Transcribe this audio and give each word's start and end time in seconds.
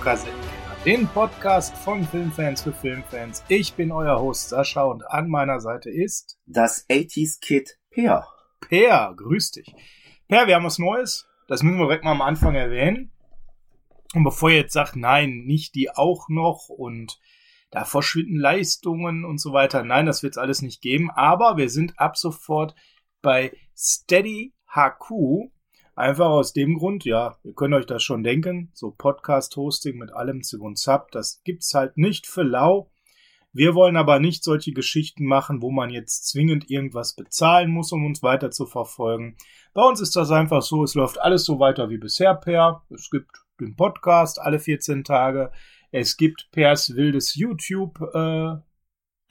Videokassettenkinder, 0.00 0.76
den 0.86 1.06
Podcast 1.08 1.76
von 1.76 2.02
Filmfans 2.04 2.62
für 2.62 2.72
Filmfans. 2.72 3.44
Ich 3.48 3.74
bin 3.74 3.92
euer 3.92 4.18
Host 4.18 4.48
Sascha 4.48 4.84
und 4.84 5.06
an 5.10 5.28
meiner 5.28 5.60
Seite 5.60 5.90
ist 5.90 6.38
das 6.46 6.88
80s 6.88 7.38
Kid 7.42 7.78
Per. 7.90 8.26
Per, 8.60 9.14
grüß 9.14 9.50
dich. 9.50 9.74
Per, 10.26 10.46
wir 10.46 10.54
haben 10.54 10.64
was 10.64 10.78
Neues. 10.78 11.28
Das 11.48 11.62
müssen 11.62 11.76
wir 11.76 11.84
direkt 11.84 12.04
mal 12.04 12.12
am 12.12 12.22
Anfang 12.22 12.54
erwähnen. 12.54 13.12
Und 14.14 14.24
bevor 14.24 14.48
ihr 14.48 14.56
jetzt 14.56 14.72
sagt, 14.72 14.96
nein, 14.96 15.42
nicht 15.44 15.74
die 15.74 15.90
auch 15.90 16.30
noch 16.30 16.70
und 16.70 17.20
da 17.70 17.84
verschwinden 17.84 18.36
Leistungen 18.36 19.26
und 19.26 19.38
so 19.38 19.52
weiter. 19.52 19.84
Nein, 19.84 20.06
das 20.06 20.22
wird 20.22 20.32
es 20.32 20.38
alles 20.38 20.62
nicht 20.62 20.80
geben. 20.80 21.10
Aber 21.10 21.58
wir 21.58 21.68
sind 21.68 21.98
ab 21.98 22.16
sofort 22.16 22.74
bei 23.20 23.52
Steady 23.76 24.54
HQ. 24.74 25.50
Einfach 26.00 26.30
aus 26.30 26.54
dem 26.54 26.78
Grund, 26.78 27.04
ja, 27.04 27.36
ihr 27.44 27.52
könnt 27.52 27.74
euch 27.74 27.84
das 27.84 28.02
schon 28.02 28.22
denken, 28.22 28.70
so 28.72 28.90
Podcast-Hosting 28.90 29.98
mit 29.98 30.14
allem 30.14 30.42
Zip 30.42 30.62
und 30.62 30.78
Zap, 30.78 31.10
das 31.10 31.42
gibt's 31.44 31.74
halt 31.74 31.98
nicht 31.98 32.26
für 32.26 32.42
lau. 32.42 32.90
Wir 33.52 33.74
wollen 33.74 33.98
aber 33.98 34.18
nicht 34.18 34.42
solche 34.42 34.72
Geschichten 34.72 35.26
machen, 35.26 35.60
wo 35.60 35.70
man 35.70 35.90
jetzt 35.90 36.26
zwingend 36.26 36.70
irgendwas 36.70 37.16
bezahlen 37.16 37.70
muss, 37.70 37.92
um 37.92 38.06
uns 38.06 38.22
weiter 38.22 38.50
zu 38.50 38.64
verfolgen. 38.64 39.36
Bei 39.74 39.82
uns 39.82 40.00
ist 40.00 40.16
das 40.16 40.30
einfach 40.30 40.62
so, 40.62 40.84
es 40.84 40.94
läuft 40.94 41.20
alles 41.20 41.44
so 41.44 41.60
weiter 41.60 41.90
wie 41.90 41.98
bisher 41.98 42.34
per. 42.34 42.82
Es 42.88 43.10
gibt 43.10 43.32
den 43.60 43.76
Podcast 43.76 44.40
alle 44.40 44.58
14 44.58 45.04
Tage. 45.04 45.52
Es 45.90 46.16
gibt 46.16 46.48
Pers 46.50 46.96
wildes 46.96 47.34
YouTube 47.34 48.00
äh, 48.14 48.54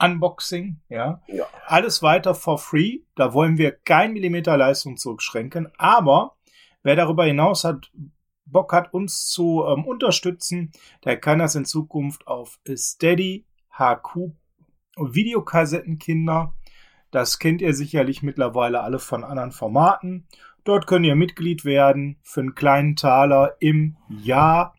Unboxing, 0.00 0.80
ja. 0.88 1.20
Ja. 1.26 1.46
Alles 1.66 2.00
weiter 2.00 2.36
for 2.36 2.58
free. 2.58 3.00
Da 3.16 3.34
wollen 3.34 3.58
wir 3.58 3.72
kein 3.72 4.12
Millimeter 4.12 4.56
Leistung 4.56 4.96
zurückschränken. 4.96 5.68
Aber 5.76 6.36
wer 6.82 6.96
darüber 6.96 7.24
hinaus 7.24 7.64
hat, 7.64 7.90
Bock 8.46 8.72
hat, 8.72 8.92
uns 8.92 9.26
zu 9.26 9.64
ähm, 9.66 9.84
unterstützen, 9.84 10.72
der 11.04 11.18
kann 11.18 11.38
das 11.38 11.54
in 11.54 11.64
Zukunft 11.64 12.26
auf 12.26 12.58
Steady 12.68 13.46
HQ 13.78 14.32
Videokassettenkinder. 14.96 16.54
Das 17.10 17.38
kennt 17.38 17.62
ihr 17.62 17.74
sicherlich 17.74 18.22
mittlerweile 18.22 18.80
alle 18.82 18.98
von 18.98 19.24
anderen 19.24 19.52
Formaten. 19.52 20.26
Dort 20.64 20.86
könnt 20.86 21.06
ihr 21.06 21.16
Mitglied 21.16 21.64
werden 21.64 22.18
für 22.22 22.40
einen 22.40 22.54
kleinen 22.54 22.96
Taler 22.96 23.56
im 23.60 23.96
Jahr. 24.08 24.74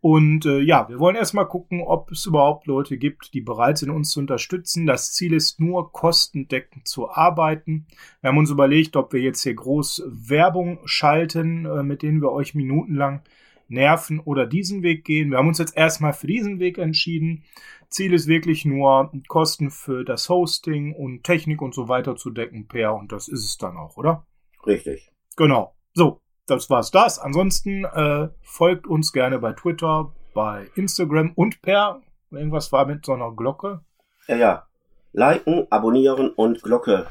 Und 0.00 0.46
äh, 0.46 0.60
ja, 0.60 0.88
wir 0.88 0.98
wollen 0.98 1.16
erstmal 1.16 1.46
gucken, 1.46 1.82
ob 1.82 2.10
es 2.10 2.24
überhaupt 2.24 2.66
Leute 2.66 2.96
gibt, 2.96 3.34
die 3.34 3.42
bereit 3.42 3.78
sind, 3.78 3.90
uns 3.90 4.10
zu 4.10 4.20
unterstützen. 4.20 4.86
Das 4.86 5.12
Ziel 5.12 5.34
ist 5.34 5.60
nur, 5.60 5.92
kostendeckend 5.92 6.88
zu 6.88 7.10
arbeiten. 7.10 7.86
Wir 8.22 8.28
haben 8.28 8.38
uns 8.38 8.50
überlegt, 8.50 8.96
ob 8.96 9.12
wir 9.12 9.20
jetzt 9.20 9.42
hier 9.42 9.54
groß 9.54 10.04
Werbung 10.06 10.78
schalten, 10.86 11.66
äh, 11.66 11.82
mit 11.82 12.02
denen 12.02 12.22
wir 12.22 12.32
euch 12.32 12.54
minutenlang 12.54 13.22
nerven 13.68 14.20
oder 14.20 14.46
diesen 14.46 14.82
Weg 14.82 15.04
gehen. 15.04 15.30
Wir 15.30 15.38
haben 15.38 15.48
uns 15.48 15.58
jetzt 15.58 15.76
erstmal 15.76 16.14
für 16.14 16.26
diesen 16.26 16.58
Weg 16.60 16.78
entschieden. 16.78 17.44
Ziel 17.88 18.14
ist 18.14 18.26
wirklich 18.26 18.64
nur, 18.64 19.12
Kosten 19.28 19.70
für 19.70 20.04
das 20.04 20.28
Hosting 20.28 20.94
und 20.94 21.24
Technik 21.24 21.60
und 21.60 21.74
so 21.74 21.88
weiter 21.88 22.16
zu 22.16 22.30
decken, 22.30 22.68
per. 22.68 22.94
Und 22.94 23.12
das 23.12 23.28
ist 23.28 23.44
es 23.44 23.58
dann 23.58 23.76
auch, 23.76 23.96
oder? 23.96 24.26
Richtig. 24.66 25.12
Genau. 25.36 25.74
So, 25.92 26.20
das 26.50 26.70
war's 26.70 26.90
das. 26.90 27.18
Ansonsten 27.18 27.84
äh, 27.84 28.28
folgt 28.42 28.86
uns 28.86 29.12
gerne 29.12 29.38
bei 29.38 29.52
Twitter, 29.52 30.12
bei 30.34 30.68
Instagram 30.74 31.32
und 31.34 31.62
per 31.62 32.00
irgendwas 32.30 32.72
war 32.72 32.86
mit 32.86 33.04
so 33.04 33.12
einer 33.12 33.32
Glocke. 33.32 33.80
Ja, 34.28 34.36
ja. 34.36 34.66
Liken, 35.12 35.66
abonnieren 35.70 36.30
und 36.30 36.62
Glocke 36.62 37.06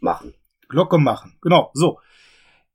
machen. 0.00 0.34
Glocke 0.68 0.98
machen. 0.98 1.38
Genau. 1.40 1.70
So. 1.74 1.98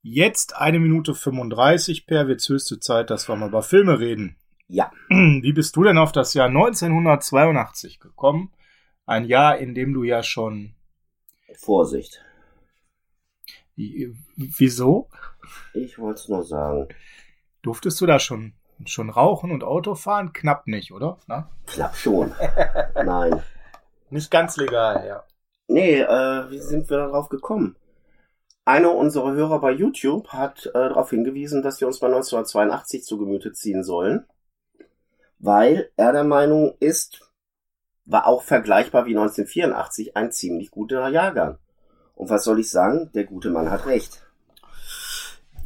Jetzt 0.01 0.55
eine 0.55 0.79
Minute 0.79 1.15
35 1.15 2.05
per 2.05 2.27
wird's 2.27 2.47
höchste 2.47 2.79
Zeit, 2.79 3.09
dass 3.09 3.27
wir 3.27 3.35
mal 3.35 3.49
über 3.49 3.63
Filme 3.63 3.99
reden. 3.99 4.37
Ja. 4.67 4.91
Wie 5.09 5.53
bist 5.53 5.75
du 5.75 5.83
denn 5.83 5.97
auf 5.97 6.11
das 6.11 6.33
Jahr 6.33 6.47
1982 6.47 7.99
gekommen? 7.99 8.51
Ein 9.05 9.25
Jahr, 9.25 9.57
in 9.57 9.75
dem 9.75 9.93
du 9.93 10.03
ja 10.03 10.23
schon. 10.23 10.73
Vorsicht. 11.57 12.24
Wie- 13.75 14.13
Wieso? 14.35 15.09
Ich 15.73 15.99
wollte 15.99 16.21
es 16.21 16.29
nur 16.29 16.43
sagen. 16.43 16.87
Durftest 17.61 17.99
du 18.01 18.05
da 18.05 18.19
schon, 18.19 18.53
schon 18.85 19.09
rauchen 19.09 19.51
und 19.51 19.63
Auto 19.63 19.95
fahren? 19.95 20.33
Knapp 20.33 20.67
nicht, 20.67 20.91
oder? 20.91 21.19
Na? 21.27 21.49
Knapp 21.67 21.95
schon. 21.95 22.33
Nein. 22.95 23.41
Nicht 24.09 24.31
ganz 24.31 24.55
legal, 24.57 25.05
ja. 25.07 25.23
Nee, 25.67 25.99
äh, 26.01 26.49
wie 26.51 26.59
sind 26.59 26.89
wir 26.89 26.97
darauf 26.97 27.27
gekommen? 27.29 27.75
Einer 28.65 28.93
unserer 28.95 29.33
Hörer 29.33 29.59
bei 29.59 29.71
YouTube 29.71 30.29
hat 30.29 30.67
äh, 30.67 30.71
darauf 30.73 31.09
hingewiesen, 31.09 31.61
dass 31.61 31.79
wir 31.81 31.87
uns 31.87 31.99
bei 31.99 32.07
1982 32.07 33.03
zu 33.03 33.17
Gemüte 33.17 33.51
ziehen 33.53 33.83
sollen, 33.83 34.25
weil 35.39 35.91
er 35.97 36.11
der 36.13 36.23
Meinung 36.23 36.75
ist, 36.79 37.21
war 38.05 38.27
auch 38.27 38.41
vergleichbar 38.43 39.05
wie 39.05 39.15
1984 39.17 40.15
ein 40.15 40.31
ziemlich 40.31 40.71
guter 40.71 41.07
Jahrgang. 41.09 41.57
Und 42.15 42.29
was 42.29 42.43
soll 42.43 42.59
ich 42.59 42.69
sagen? 42.69 43.09
Der 43.13 43.25
gute 43.25 43.49
Mann 43.49 43.69
hat 43.69 43.85
recht. 43.85 44.25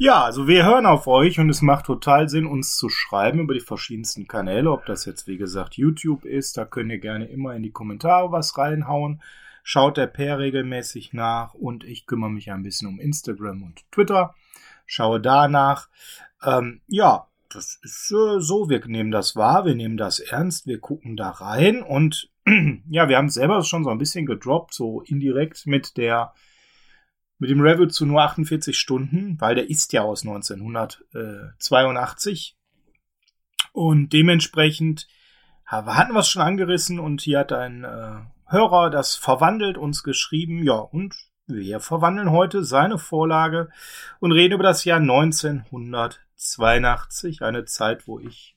Ja, 0.02 0.24
also 0.24 0.48
wir 0.48 0.64
hören 0.64 0.86
auf 0.86 1.06
euch 1.06 1.38
und 1.38 1.50
es 1.50 1.60
macht 1.60 1.84
total 1.84 2.28
Sinn, 2.30 2.46
uns 2.46 2.74
zu 2.74 2.88
schreiben 2.88 3.40
über 3.40 3.52
die 3.52 3.60
verschiedensten 3.60 4.26
Kanäle, 4.26 4.70
ob 4.70 4.86
das 4.86 5.04
jetzt 5.04 5.26
wie 5.26 5.36
gesagt 5.36 5.74
YouTube 5.74 6.24
ist, 6.24 6.56
da 6.56 6.64
könnt 6.64 6.90
ihr 6.90 6.98
gerne 6.98 7.26
immer 7.26 7.54
in 7.54 7.62
die 7.62 7.70
Kommentare 7.70 8.32
was 8.32 8.56
reinhauen. 8.56 9.20
Schaut 9.62 9.98
der 9.98 10.06
Per 10.06 10.38
regelmäßig 10.38 11.12
nach 11.12 11.52
und 11.52 11.84
ich 11.84 12.06
kümmere 12.06 12.30
mich 12.30 12.50
ein 12.50 12.62
bisschen 12.62 12.88
um 12.88 12.98
Instagram 12.98 13.62
und 13.62 13.82
Twitter. 13.92 14.34
Schaue 14.86 15.20
danach. 15.20 15.88
Ähm, 16.42 16.80
ja, 16.86 17.26
das 17.50 17.78
ist 17.82 18.10
äh, 18.10 18.40
so, 18.40 18.70
wir 18.70 18.84
nehmen 18.86 19.10
das 19.10 19.36
wahr, 19.36 19.66
wir 19.66 19.74
nehmen 19.74 19.98
das 19.98 20.18
ernst, 20.18 20.66
wir 20.66 20.80
gucken 20.80 21.16
da 21.16 21.28
rein 21.28 21.82
und 21.82 22.30
ja, 22.88 23.08
wir 23.08 23.16
haben 23.16 23.28
selber 23.28 23.62
schon 23.62 23.84
so 23.84 23.90
ein 23.90 23.98
bisschen 23.98 24.26
gedroppt, 24.26 24.74
so 24.74 25.02
indirekt 25.02 25.66
mit 25.66 25.96
der 25.96 26.34
mit 27.38 27.48
dem 27.48 27.60
Review 27.62 27.86
zu 27.86 28.04
nur 28.04 28.20
48 28.20 28.76
Stunden, 28.78 29.40
weil 29.40 29.54
der 29.54 29.70
ist 29.70 29.94
ja 29.94 30.02
aus 30.02 30.26
1982. 30.26 32.54
Und 33.72 34.12
dementsprechend 34.12 35.08
ha- 35.66 35.86
hatten 35.86 36.12
wir 36.12 36.20
es 36.20 36.28
schon 36.28 36.42
angerissen 36.42 36.98
und 36.98 37.22
hier 37.22 37.38
hat 37.38 37.52
ein 37.52 37.84
äh, 37.84 38.16
Hörer 38.46 38.90
das 38.90 39.16
verwandelt, 39.16 39.78
uns 39.78 40.02
geschrieben, 40.02 40.62
ja, 40.64 40.74
und 40.74 41.14
wir 41.46 41.80
verwandeln 41.80 42.30
heute 42.30 42.62
seine 42.62 42.98
Vorlage 42.98 43.70
und 44.18 44.32
reden 44.32 44.52
über 44.54 44.64
das 44.64 44.84
Jahr 44.84 45.00
1982, 45.00 47.40
eine 47.42 47.64
Zeit, 47.64 48.06
wo 48.06 48.20
ich 48.20 48.54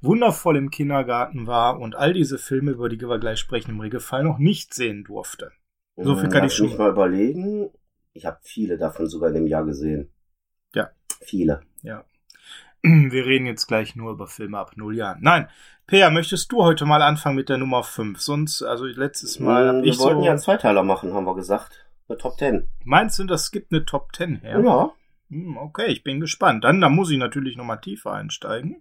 wundervoll 0.00 0.56
im 0.56 0.70
Kindergarten 0.70 1.46
war 1.46 1.78
und 1.80 1.94
all 1.96 2.12
diese 2.12 2.38
Filme, 2.38 2.72
über 2.72 2.88
die 2.88 3.00
wir 3.00 3.18
gleich 3.18 3.38
sprechen, 3.38 3.72
im 3.72 3.80
Regelfall 3.80 4.22
noch 4.24 4.38
nicht 4.38 4.74
sehen 4.74 5.04
durfte. 5.04 5.52
So 5.96 6.14
viel 6.16 6.28
kann 6.28 6.42
Lass 6.42 6.52
ich 6.52 6.56
schon- 6.58 6.66
mich 6.68 6.78
mal 6.78 6.90
überlegen. 6.90 7.70
Ich 8.12 8.24
habe 8.26 8.38
viele 8.42 8.78
davon 8.78 9.06
sogar 9.08 9.28
in 9.30 9.34
dem 9.34 9.46
Jahr 9.46 9.64
gesehen. 9.64 10.12
Ja. 10.74 10.90
Viele. 11.20 11.60
Wir 12.82 13.26
reden 13.26 13.46
jetzt 13.46 13.66
gleich 13.66 13.96
nur 13.96 14.12
über 14.12 14.28
Filme 14.28 14.58
ab 14.58 14.72
null 14.76 14.94
Jahren. 14.96 15.18
Nein, 15.20 15.48
Peer, 15.88 16.10
möchtest 16.10 16.52
du 16.52 16.62
heute 16.62 16.84
mal 16.86 17.02
anfangen 17.02 17.34
mit 17.34 17.48
der 17.48 17.58
Nummer 17.58 17.82
5? 17.82 18.20
Sonst, 18.20 18.62
also 18.62 18.84
letztes 18.84 19.40
Mal 19.40 19.64
Mm, 19.64 19.76
hab 19.78 19.84
wir 19.84 19.90
ich 19.92 19.98
wollten 19.98 20.20
so. 20.20 20.24
ja 20.26 20.30
einen 20.30 20.40
Zweiteiler 20.40 20.84
machen, 20.84 21.12
haben 21.12 21.24
wir 21.24 21.34
gesagt. 21.34 21.88
Eine 22.08 22.18
Top 22.18 22.38
Ten. 22.38 22.68
Meinst 22.84 23.18
du, 23.18 23.24
das 23.24 23.50
gibt 23.50 23.72
eine 23.72 23.84
Top 23.84 24.14
10 24.14 24.36
her? 24.36 24.60
Ja. 24.60 24.92
Hm, 25.30 25.56
Okay, 25.58 25.86
ich 25.86 26.04
bin 26.04 26.20
gespannt. 26.20 26.62
Dann, 26.64 26.80
da 26.80 26.88
muss 26.88 27.10
ich 27.10 27.18
natürlich 27.18 27.56
noch 27.56 27.64
mal 27.64 27.76
tiefer 27.78 28.12
einsteigen. 28.12 28.80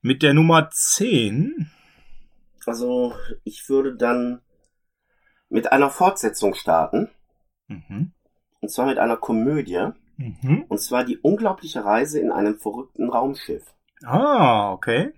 Mit 0.00 0.22
der 0.22 0.32
Nummer 0.32 0.70
10. 0.70 1.70
Also, 2.66 3.14
ich 3.44 3.68
würde 3.68 3.96
dann 3.96 4.42
mit 5.48 5.72
einer 5.72 5.90
Fortsetzung 5.90 6.54
starten. 6.54 7.10
Mhm. 7.66 8.12
Und 8.60 8.70
zwar 8.70 8.86
mit 8.86 8.98
einer 8.98 9.16
Komödie. 9.16 9.90
Mhm. 10.16 10.64
Und 10.68 10.80
zwar 10.80 11.04
die 11.04 11.18
unglaubliche 11.18 11.84
Reise 11.84 12.20
in 12.20 12.30
einem 12.30 12.58
verrückten 12.58 13.08
Raumschiff. 13.08 13.64
Ah, 14.04 14.72
okay. 14.72 15.12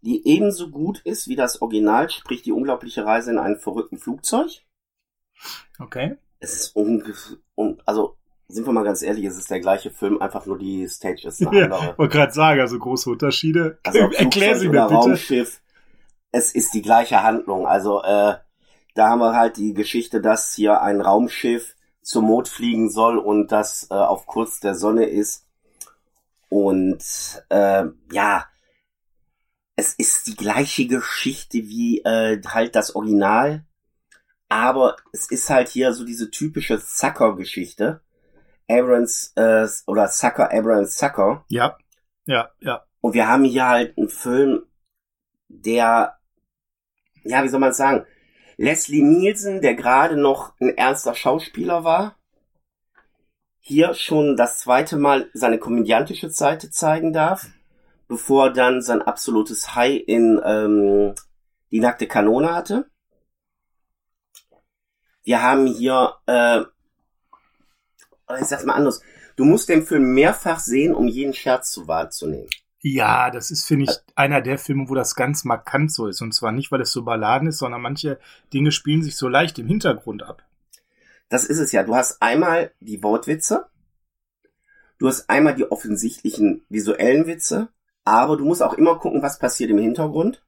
Die 0.00 0.26
ebenso 0.26 0.70
gut 0.70 1.00
ist 1.00 1.28
wie 1.28 1.36
das 1.36 1.62
Original, 1.62 2.10
sprich 2.10 2.42
die 2.42 2.52
unglaubliche 2.52 3.04
Reise 3.04 3.30
in 3.30 3.38
einem 3.38 3.58
verrückten 3.58 3.98
Flugzeug. 3.98 4.62
Okay. 5.78 6.16
Es 6.40 6.54
ist 6.54 6.76
un 6.76 7.80
also 7.86 8.18
sind 8.54 8.66
wir 8.66 8.72
mal 8.72 8.84
ganz 8.84 9.02
ehrlich, 9.02 9.24
es 9.24 9.36
ist 9.36 9.50
der 9.50 9.60
gleiche 9.60 9.90
Film, 9.90 10.22
einfach 10.22 10.46
nur 10.46 10.58
die 10.58 10.86
Stage 10.88 11.26
ist 11.26 11.46
eine 11.46 11.60
Ja, 11.60 11.98
wollte 11.98 12.16
gerade 12.16 12.32
sagen, 12.32 12.60
also 12.60 12.78
große 12.78 13.10
Unterschiede. 13.10 13.78
Also 13.82 13.98
Erklär 14.12 14.56
sie 14.56 14.68
mir 14.68 14.82
bitte. 14.82 14.94
Raumschiff, 14.94 15.60
es 16.30 16.54
ist 16.54 16.72
die 16.74 16.82
gleiche 16.82 17.22
Handlung. 17.22 17.66
Also 17.66 18.02
äh, 18.02 18.34
da 18.94 19.08
haben 19.08 19.18
wir 19.18 19.34
halt 19.34 19.56
die 19.56 19.74
Geschichte, 19.74 20.20
dass 20.20 20.54
hier 20.54 20.80
ein 20.82 21.00
Raumschiff 21.00 21.74
zur 22.02 22.22
Mond 22.22 22.48
fliegen 22.48 22.90
soll 22.90 23.18
und 23.18 23.50
das 23.50 23.88
äh, 23.90 23.94
auf 23.94 24.26
Kurs 24.26 24.60
der 24.60 24.74
Sonne 24.74 25.06
ist. 25.06 25.46
Und 26.48 27.02
äh, 27.48 27.84
ja, 28.12 28.46
es 29.76 29.94
ist 29.94 30.28
die 30.28 30.36
gleiche 30.36 30.86
Geschichte 30.86 31.58
wie 31.58 32.00
äh, 32.04 32.40
halt 32.46 32.76
das 32.76 32.94
Original, 32.94 33.64
aber 34.48 34.96
es 35.12 35.28
ist 35.30 35.50
halt 35.50 35.68
hier 35.68 35.92
so 35.92 36.04
diese 36.04 36.30
typische 36.30 36.78
Sucker-Geschichte. 36.78 38.03
Abrams 38.68 39.32
äh, 39.36 39.66
oder 39.86 40.08
Sucker, 40.08 40.52
Abrams 40.52 40.96
Sucker. 40.96 41.44
Ja. 41.48 41.76
Ja, 42.26 42.50
ja. 42.60 42.84
Und 43.00 43.14
wir 43.14 43.28
haben 43.28 43.44
hier 43.44 43.68
halt 43.68 43.98
einen 43.98 44.08
Film, 44.08 44.64
der, 45.48 46.18
ja, 47.22 47.44
wie 47.44 47.48
soll 47.48 47.60
man 47.60 47.72
sagen, 47.72 48.06
Leslie 48.56 49.02
Nielsen, 49.02 49.60
der 49.60 49.74
gerade 49.74 50.16
noch 50.16 50.54
ein 50.60 50.76
ernster 50.76 51.14
Schauspieler 51.14 51.84
war, 51.84 52.16
hier 53.60 53.94
schon 53.94 54.36
das 54.36 54.60
zweite 54.60 54.96
Mal 54.96 55.30
seine 55.32 55.58
komödiantische 55.58 56.30
Seite 56.30 56.70
zeigen 56.70 57.12
darf, 57.12 57.46
bevor 58.08 58.46
er 58.46 58.52
dann 58.52 58.82
sein 58.82 59.02
absolutes 59.02 59.74
High 59.74 60.02
in 60.06 60.40
ähm, 60.44 61.14
die 61.70 61.80
nackte 61.80 62.06
Kanone 62.06 62.54
hatte. 62.54 62.90
Wir 65.22 65.42
haben 65.42 65.66
hier, 65.66 66.14
äh, 66.26 66.62
ich 68.40 68.46
sag's 68.46 68.64
mal 68.64 68.74
anders, 68.74 69.02
du 69.36 69.44
musst 69.44 69.68
den 69.68 69.84
Film 69.84 70.12
mehrfach 70.12 70.58
sehen, 70.60 70.94
um 70.94 71.08
jeden 71.08 71.34
Scherz 71.34 71.70
zu 71.70 71.88
wahrzunehmen. 71.88 72.48
Ja, 72.86 73.30
das 73.30 73.50
ist, 73.50 73.64
finde 73.64 73.86
ich, 73.90 73.96
einer 74.14 74.42
der 74.42 74.58
Filme, 74.58 74.90
wo 74.90 74.94
das 74.94 75.14
ganz 75.14 75.44
markant 75.44 75.90
so 75.90 76.06
ist. 76.06 76.20
Und 76.20 76.34
zwar 76.34 76.52
nicht, 76.52 76.70
weil 76.70 76.82
es 76.82 76.92
so 76.92 77.02
balladen 77.02 77.48
ist, 77.48 77.56
sondern 77.56 77.80
manche 77.80 78.18
Dinge 78.52 78.72
spielen 78.72 79.02
sich 79.02 79.16
so 79.16 79.26
leicht 79.26 79.58
im 79.58 79.66
Hintergrund 79.66 80.22
ab. 80.22 80.42
Das 81.30 81.44
ist 81.44 81.58
es 81.58 81.72
ja. 81.72 81.82
Du 81.82 81.94
hast 81.94 82.20
einmal 82.20 82.72
die 82.80 83.02
Wortwitze, 83.02 83.66
du 84.98 85.08
hast 85.08 85.30
einmal 85.30 85.54
die 85.54 85.70
offensichtlichen 85.70 86.66
visuellen 86.68 87.26
Witze, 87.26 87.68
aber 88.04 88.36
du 88.36 88.44
musst 88.44 88.62
auch 88.62 88.74
immer 88.74 88.98
gucken, 88.98 89.22
was 89.22 89.38
passiert 89.38 89.70
im 89.70 89.78
Hintergrund. 89.78 90.44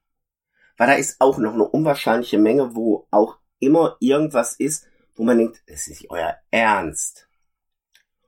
Weil 0.77 0.87
da 0.87 0.93
ist 0.93 1.19
auch 1.19 1.39
noch 1.39 1.53
eine 1.53 1.67
unwahrscheinliche 1.67 2.37
Menge, 2.37 2.75
wo 2.75 3.07
auch 3.09 3.39
immer 3.57 3.97
irgendwas 3.99 4.53
ist, 4.53 4.87
wo 5.15 5.23
man 5.23 5.39
denkt, 5.39 5.63
das 5.65 5.81
ist 5.81 5.87
nicht 5.87 6.11
euer 6.11 6.35
Ernst. 6.51 7.26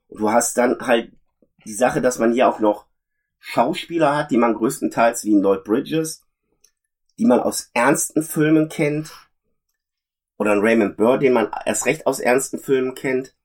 Und 0.10 0.20
du 0.20 0.32
hast 0.32 0.58
dann 0.58 0.78
halt 0.82 1.14
die 1.66 1.74
Sache, 1.74 2.02
dass 2.02 2.20
man 2.20 2.34
hier 2.34 2.50
auch 2.50 2.60
noch 2.60 2.88
Schauspieler 3.40 4.18
hat, 4.18 4.32
die 4.32 4.38
man 4.38 4.54
größtenteils 4.54 5.24
wie 5.24 5.40
Lloyd 5.40 5.64
Bridges, 5.64 6.26
die 7.18 7.26
man 7.26 7.40
aus 7.40 7.70
ernsten 7.74 8.22
Filmen 8.22 8.70
kennt, 8.70 9.12
oder 10.38 10.54
ein 10.54 10.62
Raymond 10.62 10.98
Burr, 10.98 11.18
den 11.18 11.34
man 11.34 11.52
erst 11.66 11.86
recht 11.86 12.08
aus 12.08 12.20
ernsten 12.20 12.60
Filmen 12.60 12.96
kennt, 12.96 13.36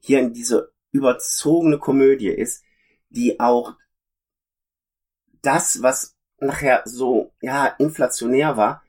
hier 0.00 0.20
in 0.20 0.32
diese 0.32 0.72
überzogene 0.92 1.78
Komödie 1.78 2.28
ist, 2.28 2.64
die 3.10 3.40
auch 3.40 3.74
das, 5.42 5.82
was 5.82 6.16
nachher 6.38 6.82
so, 6.84 7.32
ja, 7.40 7.66
inflationär 7.66 8.56
war, 8.56 8.82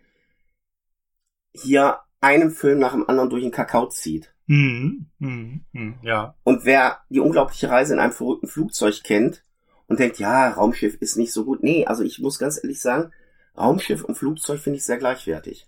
hier 1.51 1.99
einem 2.21 2.51
Film 2.51 2.79
nach 2.79 2.91
dem 2.91 3.09
anderen 3.09 3.29
durch 3.29 3.41
den 3.41 3.51
Kakao 3.51 3.87
zieht. 3.87 4.33
Mhm. 4.49 5.05
Mhm. 5.19 5.61
Mhm. 5.73 5.95
Ja. 6.01 6.33
Und 6.43 6.65
wer 6.65 7.01
die 7.09 7.19
unglaubliche 7.19 7.69
Reise 7.69 7.93
in 7.93 7.99
einem 7.99 8.13
verrückten 8.13 8.47
Flugzeug 8.47 9.03
kennt 9.03 9.43
und 9.85 9.99
denkt, 9.99 10.17
ja, 10.17 10.49
Raumschiff 10.49 10.95
ist 10.99 11.17
nicht 11.17 11.31
so 11.31 11.45
gut. 11.45 11.61
Nee, 11.61 11.85
also 11.85 12.03
ich 12.03 12.17
muss 12.17 12.39
ganz 12.39 12.59
ehrlich 12.61 12.81
sagen, 12.81 13.11
Raumschiff 13.55 14.03
und 14.03 14.15
Flugzeug 14.15 14.59
finde 14.59 14.77
ich 14.77 14.85
sehr 14.85 14.97
gleichwertig. 14.97 15.67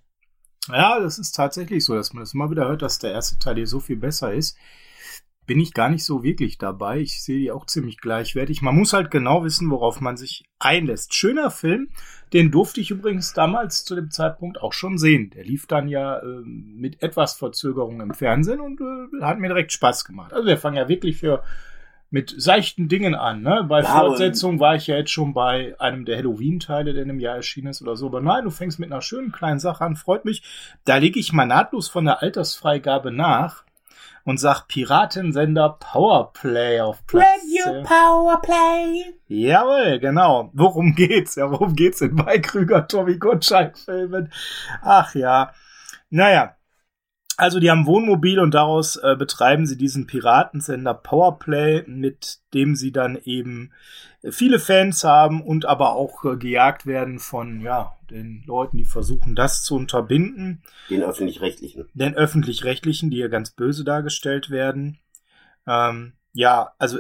Ja, 0.68 1.00
das 1.00 1.20
ist 1.20 1.36
tatsächlich 1.36 1.86
so, 1.86 1.94
dass 1.94 2.14
man 2.14 2.24
das 2.24 2.34
immer 2.34 2.50
wieder 2.50 2.68
hört, 2.68 2.82
dass 2.82 2.98
der 2.98 3.12
erste 3.12 3.38
Teil 3.38 3.56
hier 3.56 3.68
so 3.68 3.80
viel 3.80 3.98
besser 3.98 4.34
ist 4.34 4.58
bin 5.52 5.60
ich 5.60 5.74
gar 5.74 5.90
nicht 5.90 6.06
so 6.06 6.24
wirklich 6.24 6.58
dabei. 6.60 7.00
Ich 7.00 7.22
sehe 7.22 7.38
die 7.38 7.52
auch 7.52 7.66
ziemlich 7.66 7.98
gleichwertig. 7.98 8.62
Man 8.62 8.74
muss 8.74 8.94
halt 8.94 9.12
genau 9.12 9.44
wissen, 9.44 9.70
worauf 9.70 10.00
man 10.00 10.16
sich 10.16 10.46
einlässt. 10.60 11.14
Schöner 11.14 11.52
Film, 11.52 11.90
den 12.32 12.52
durfte 12.52 12.80
ich 12.80 12.90
übrigens 12.90 13.34
damals 13.34 13.84
zu 13.84 13.94
dem 13.96 14.12
Zeitpunkt 14.12 14.62
auch 14.62 14.72
schon 14.72 14.98
sehen. 14.98 15.30
Der 15.32 15.44
lief 15.44 15.68
dann 15.68 15.90
ja 15.90 16.20
äh, 16.20 16.42
mit 16.46 17.04
etwas 17.04 17.34
Verzögerung 17.34 18.00
im 18.00 18.14
Fernsehen 18.14 18.62
und 18.62 18.80
äh, 18.80 19.22
hat 19.22 19.40
mir 19.40 19.50
direkt 19.50 19.74
Spaß 19.74 20.06
gemacht. 20.06 20.32
Also 20.32 20.48
wir 20.48 20.58
fangen 20.58 20.78
ja 20.78 20.88
wirklich 20.88 21.18
für 21.18 21.44
mit 22.12 22.34
seichten 22.38 22.88
Dingen 22.88 23.14
an. 23.14 23.42
Ne? 23.42 23.66
Bei 23.68 23.82
ja, 23.82 23.90
Fortsetzung 23.90 24.62
war 24.62 24.76
ich 24.76 24.88
ja 24.88 24.96
jetzt 24.96 25.12
schon 25.12 25.34
bei 25.34 25.76
einem 25.80 26.06
der 26.06 26.16
Halloween-Teile, 26.16 26.94
der 26.94 27.04
in 27.04 27.10
einem 27.10 27.20
Jahr 27.20 27.36
erschienen 27.36 27.68
ist 27.68 27.82
oder 27.82 27.98
so. 27.98 28.06
Aber 28.06 28.22
nein, 28.22 28.46
du 28.46 28.52
fängst 28.52 28.80
mit 28.80 28.90
einer 28.90 29.02
schönen 29.02 29.34
kleinen 29.34 29.60
Sache 29.60 29.84
an, 29.84 29.98
freut 29.98 30.24
mich. 30.24 30.44
Da 30.86 30.96
lege 30.96 31.20
ich 31.20 31.34
mal 31.34 31.46
nahtlos 31.46 31.90
von 31.90 32.06
der 32.06 32.22
Altersfreigabe 32.22 33.12
nach 33.12 33.66
und 34.26 34.40
sagt 34.40 34.68
Piratensender 34.68 35.78
Powerplay 35.80 36.80
auf 36.82 37.06
Platz. 37.08 37.26
Radio 37.26 37.84
Powerplay. 37.84 39.14
Jawohl, 39.28 40.00
genau. 40.00 40.50
Worum 40.54 40.96
geht's? 40.96 41.36
Ja, 41.36 41.52
worum 41.52 41.76
geht's 41.76 42.02
in 42.02 42.16
bei 42.16 42.40
Krüger 42.40 42.88
Tommy 42.88 43.18
Gottschalk 43.18 43.78
Filmen? 43.78 44.32
Ach 44.82 45.14
ja. 45.16 45.52
Naja. 46.10 46.56
Also 47.38 47.60
die 47.60 47.72
haben 47.72 47.86
Wohnmobil 47.86 48.40
und 48.40 48.54
daraus 48.54 48.98
äh, 48.98 49.16
betreiben 49.16 49.66
sie 49.66 49.78
diesen 49.78 50.06
Piratensender 50.06 50.94
Powerplay, 50.94 51.84
mit 51.88 52.40
dem 52.54 52.76
sie 52.76 52.92
dann 52.92 53.18
eben 53.24 53.72
viele 54.30 54.60
Fans 54.60 55.04
haben 55.04 55.42
und 55.42 55.66
aber 55.66 55.96
auch 55.96 56.24
äh, 56.26 56.38
gejagt 56.38 56.86
werden 56.86 57.20
von 57.20 57.62
ja 57.62 57.98
den 58.12 58.44
Leuten, 58.46 58.78
die 58.78 58.86
versuchen, 58.86 59.36
das 59.36 59.64
zu 59.64 59.76
unterbinden. 59.76 60.62
Den 60.90 61.02
öffentlich-rechtlichen. 61.02 61.90
Den 61.94 62.14
öffentlich-rechtlichen, 62.14 63.10
die 63.10 63.18
hier 63.18 63.30
ganz 63.30 63.52
böse 63.52 63.84
dargestellt 63.84 64.50
werden. 64.50 65.00
Ähm, 65.66 66.14
ja, 66.34 66.74
also 66.78 67.00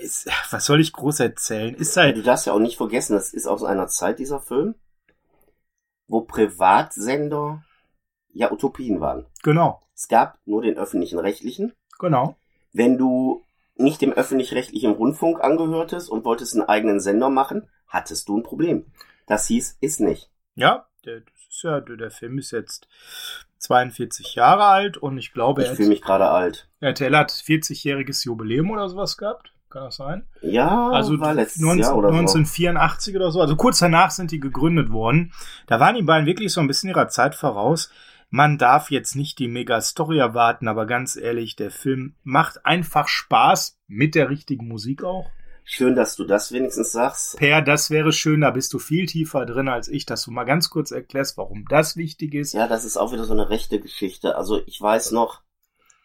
ist, 0.00 0.28
was 0.50 0.66
soll 0.66 0.80
ich 0.80 0.92
groß 0.92 1.20
erzählen? 1.20 1.74
Ist 1.74 1.96
halt. 1.96 2.16
Du 2.16 2.22
darfst 2.22 2.46
ja 2.46 2.52
auch 2.52 2.58
nicht 2.58 2.76
vergessen, 2.76 3.14
das 3.14 3.32
ist 3.32 3.46
aus 3.46 3.64
einer 3.64 3.88
Zeit 3.88 4.18
dieser 4.18 4.40
Film, 4.40 4.74
wo 6.06 6.22
Privatsender 6.22 7.64
ja 8.38 8.52
Utopien 8.52 9.00
waren. 9.00 9.26
Genau. 9.42 9.82
Es 9.94 10.08
gab 10.08 10.38
nur 10.46 10.62
den 10.62 10.78
öffentlichen 10.78 11.18
rechtlichen. 11.18 11.72
Genau. 11.98 12.36
Wenn 12.72 12.96
du 12.96 13.42
nicht 13.74 14.00
dem 14.00 14.12
öffentlich-rechtlichen 14.12 14.92
Rundfunk 14.92 15.42
angehörtest 15.42 16.08
und 16.08 16.24
wolltest 16.24 16.54
einen 16.54 16.68
eigenen 16.68 17.00
Sender 17.00 17.30
machen, 17.30 17.68
hattest 17.88 18.28
du 18.28 18.38
ein 18.38 18.44
Problem. 18.44 18.86
Das 19.26 19.46
hieß, 19.48 19.78
ist 19.80 20.00
nicht. 20.00 20.30
Ja, 20.54 20.86
der, 21.04 21.22
ist 21.48 21.62
ja, 21.62 21.80
der 21.80 22.10
Film 22.10 22.38
ist 22.38 22.52
jetzt 22.52 22.88
42 23.58 24.36
Jahre 24.36 24.64
alt 24.64 24.96
und 24.96 25.18
ich 25.18 25.32
glaube, 25.32 25.62
ich 25.62 25.70
fühle 25.70 25.88
mich 25.88 26.02
gerade 26.02 26.28
alt. 26.28 26.68
RTL 26.80 27.16
hat 27.16 27.32
40-jähriges 27.32 28.24
Jubiläum 28.24 28.70
oder 28.70 28.88
sowas 28.88 29.16
gehabt. 29.16 29.52
Kann 29.70 29.84
das 29.84 29.96
sein? 29.96 30.26
Ja, 30.40 30.88
also 30.90 31.20
war 31.20 31.34
letztes 31.34 31.60
19, 31.60 31.82
Jahr 31.82 31.96
oder 31.96 32.08
1984 32.08 33.12
so. 33.12 33.18
oder 33.18 33.30
so. 33.30 33.40
Also 33.40 33.56
kurz 33.56 33.80
danach 33.80 34.10
sind 34.10 34.30
die 34.30 34.40
gegründet 34.40 34.90
worden. 34.90 35.32
Da 35.66 35.78
waren 35.78 35.94
die 35.94 36.02
beiden 36.02 36.26
wirklich 36.26 36.52
so 36.52 36.60
ein 36.60 36.66
bisschen 36.66 36.88
ihrer 36.88 37.08
Zeit 37.08 37.34
voraus. 37.34 37.90
Man 38.30 38.58
darf 38.58 38.90
jetzt 38.90 39.16
nicht 39.16 39.38
die 39.38 39.48
Mega-Story 39.48 40.18
erwarten, 40.18 40.68
aber 40.68 40.84
ganz 40.84 41.16
ehrlich, 41.16 41.56
der 41.56 41.70
Film 41.70 42.14
macht 42.24 42.66
einfach 42.66 43.08
Spaß 43.08 43.78
mit 43.86 44.14
der 44.14 44.28
richtigen 44.28 44.68
Musik 44.68 45.02
auch. 45.02 45.30
Schön, 45.64 45.96
dass 45.96 46.16
du 46.16 46.24
das 46.24 46.52
wenigstens 46.52 46.92
sagst. 46.92 47.36
Per, 47.36 47.62
das 47.62 47.90
wäre 47.90 48.12
schön, 48.12 48.42
da 48.42 48.50
bist 48.50 48.72
du 48.72 48.78
viel 48.78 49.06
tiefer 49.06 49.44
drin 49.46 49.68
als 49.68 49.88
ich, 49.88 50.06
dass 50.06 50.24
du 50.24 50.30
mal 50.30 50.44
ganz 50.44 50.70
kurz 50.70 50.90
erklärst, 50.90 51.36
warum 51.36 51.64
das 51.68 51.96
wichtig 51.96 52.34
ist. 52.34 52.52
Ja, 52.52 52.66
das 52.66 52.84
ist 52.84 52.96
auch 52.96 53.12
wieder 53.12 53.24
so 53.24 53.32
eine 53.34 53.50
rechte 53.50 53.80
Geschichte. 53.80 54.36
Also 54.36 54.62
ich 54.66 54.80
weiß 54.80 55.12
noch, 55.12 55.42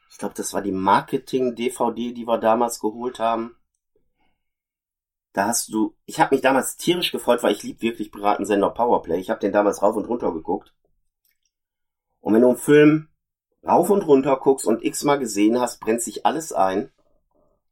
ich 0.10 0.18
glaube, 0.18 0.34
das 0.36 0.54
war 0.54 0.62
die 0.62 0.72
Marketing-DVD, 0.72 2.14
die 2.14 2.28
wir 2.28 2.38
damals 2.38 2.80
geholt 2.80 3.20
haben. 3.20 3.56
Da 5.34 5.48
hast 5.48 5.74
du, 5.74 5.96
ich 6.06 6.20
habe 6.20 6.36
mich 6.36 6.42
damals 6.42 6.78
tierisch 6.78 7.12
gefreut, 7.12 7.42
weil 7.42 7.54
ich 7.54 7.64
lieb 7.64 7.82
wirklich 7.82 8.12
Piratensender 8.12 8.70
Powerplay. 8.70 9.20
Ich 9.20 9.30
habe 9.30 9.40
den 9.40 9.52
damals 9.52 9.82
rauf 9.82 9.96
und 9.96 10.06
runter 10.06 10.32
geguckt. 10.32 10.74
Und 12.24 12.34
wenn 12.34 12.42
du 12.42 12.48
einen 12.48 12.58
Film 12.58 13.10
rauf 13.68 13.90
und 13.90 14.08
runter 14.08 14.38
guckst 14.38 14.66
und 14.66 14.84
x-mal 14.84 15.20
gesehen 15.20 15.60
hast, 15.60 15.82
brennt 15.82 16.02
sich 16.02 16.26
alles 16.26 16.54
ein. 16.54 16.90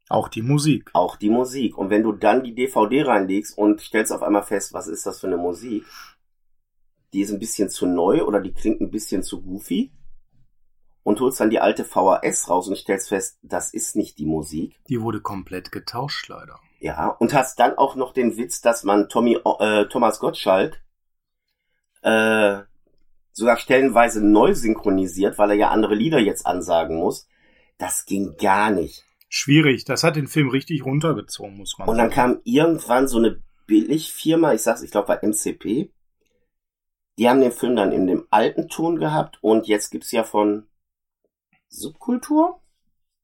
Auch 0.10 0.28
die 0.28 0.42
Musik. 0.42 0.90
Auch 0.92 1.16
die 1.16 1.30
Musik. 1.30 1.78
Und 1.78 1.90
wenn 1.90 2.04
du 2.04 2.12
dann 2.12 2.44
die 2.44 2.54
DVD 2.54 3.04
reinlegst 3.04 3.58
und 3.58 3.80
stellst 3.80 4.12
auf 4.12 4.22
einmal 4.22 4.44
fest, 4.44 4.74
was 4.74 4.88
ist 4.88 5.06
das 5.06 5.22
für 5.22 5.28
eine 5.28 5.38
Musik? 5.38 5.86
Die 7.14 7.22
ist 7.22 7.32
ein 7.32 7.40
bisschen 7.40 7.70
zu 7.70 7.86
neu 7.86 8.26
oder 8.26 8.42
die 8.42 8.54
klingt 8.54 8.82
ein 8.82 8.92
bisschen 8.92 9.24
zu 9.24 9.42
goofy. 9.42 9.94
Und 11.04 11.22
holst 11.22 11.40
dann 11.40 11.50
die 11.50 11.62
alte 11.62 11.86
VHS 11.86 12.50
raus 12.50 12.68
und 12.68 12.76
stellst 12.76 13.08
fest, 13.08 13.40
das 13.42 13.74
ist 13.74 13.96
nicht 13.96 14.20
die 14.20 14.26
Musik. 14.26 14.82
Die 14.90 15.02
wurde 15.02 15.22
komplett 15.22 15.72
getauscht, 15.72 16.28
leider. 16.28 16.60
Ja, 16.80 17.08
und 17.08 17.34
hast 17.34 17.58
dann 17.58 17.78
auch 17.78 17.96
noch 17.96 18.12
den 18.12 18.36
Witz, 18.36 18.60
dass 18.60 18.84
man 18.84 19.08
Tommy, 19.08 19.40
äh, 19.60 19.86
Thomas 19.86 20.20
Gottschalk 20.20 20.84
äh, 22.02 22.60
sogar 23.32 23.58
stellenweise 23.58 24.26
neu 24.26 24.54
synchronisiert, 24.54 25.38
weil 25.38 25.52
er 25.52 25.56
ja 25.56 25.70
andere 25.70 25.96
Lieder 25.96 26.20
jetzt 26.20 26.46
ansagen 26.46 26.98
muss. 26.98 27.28
Das 27.78 28.06
ging 28.06 28.36
gar 28.38 28.72
nicht. 28.72 29.04
Schwierig, 29.30 29.86
das 29.86 30.04
hat 30.04 30.18
den 30.18 30.28
Film 30.28 30.50
richtig 30.50 30.86
runtergezogen, 30.86 31.58
muss 31.58 31.78
man 31.78 31.88
Und 31.88 31.98
dann 31.98 32.10
kam 32.10 32.42
irgendwann 32.44 33.08
so 33.08 33.18
eine 33.18 33.42
Billigfirma, 33.66 34.54
ich 34.54 34.62
sag's, 34.62 34.82
ich 34.82 34.92
glaube 34.92 35.08
bei 35.08 35.26
MCP. 35.26 35.92
Die 37.18 37.30
haben 37.30 37.42
den 37.42 37.52
Film 37.52 37.76
dann 37.76 37.92
in 37.92 38.08
dem 38.08 38.28
alten 38.30 38.68
Ton 38.68 38.98
gehabt 38.98 39.38
und 39.42 39.68
jetzt 39.68 39.90
gibt's 39.92 40.12
ja 40.12 40.24
von 40.24 40.68
Subkultur, 41.70 42.62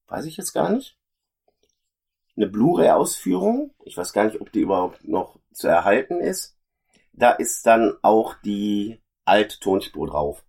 weiß 0.08 0.26
ich 0.26 0.38
jetzt 0.38 0.54
gar 0.54 0.70
nicht, 0.70 0.98
eine 2.38 2.48
Blu-ray-Ausführung. 2.48 3.74
Ich 3.84 3.98
weiß 3.98 4.14
gar 4.14 4.26
nicht, 4.26 4.40
ob 4.40 4.52
die 4.52 4.62
überhaupt 4.62 5.06
noch 5.08 5.40
zu 5.52 5.68
erhalten 5.68 6.22
ist. 6.22 6.58
Da 7.12 7.32
ist 7.32 7.66
dann 7.66 7.96
auch 8.04 8.36
die 8.46 9.02
alte 9.28 9.60
Tonspur 9.60 10.08
drauf. 10.08 10.44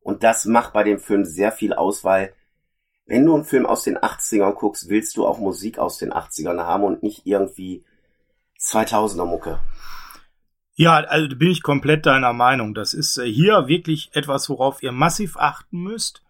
Und 0.00 0.22
das 0.22 0.44
macht 0.44 0.72
bei 0.72 0.82
dem 0.82 0.98
Film 0.98 1.24
sehr 1.24 1.52
viel 1.52 1.72
aus, 1.72 2.04
weil 2.04 2.34
wenn 3.06 3.24
du 3.26 3.34
einen 3.34 3.44
Film 3.44 3.66
aus 3.66 3.84
den 3.84 3.98
80ern 3.98 4.52
guckst, 4.52 4.88
willst 4.88 5.16
du 5.16 5.26
auch 5.26 5.38
Musik 5.38 5.78
aus 5.78 5.98
den 5.98 6.12
80ern 6.12 6.62
haben 6.62 6.84
und 6.84 7.02
nicht 7.02 7.26
irgendwie 7.26 7.84
2000er 8.58 9.24
Mucke. 9.24 9.60
Ja, 10.74 10.96
also 10.96 11.36
bin 11.36 11.50
ich 11.50 11.62
komplett 11.62 12.06
deiner 12.06 12.32
Meinung. 12.32 12.74
Das 12.74 12.94
ist 12.94 13.18
äh, 13.18 13.30
hier 13.30 13.68
wirklich 13.68 14.10
etwas, 14.14 14.48
worauf 14.48 14.82
ihr 14.82 14.92
massiv 14.92 15.36
achten 15.36 15.82
müsst. 15.82 16.22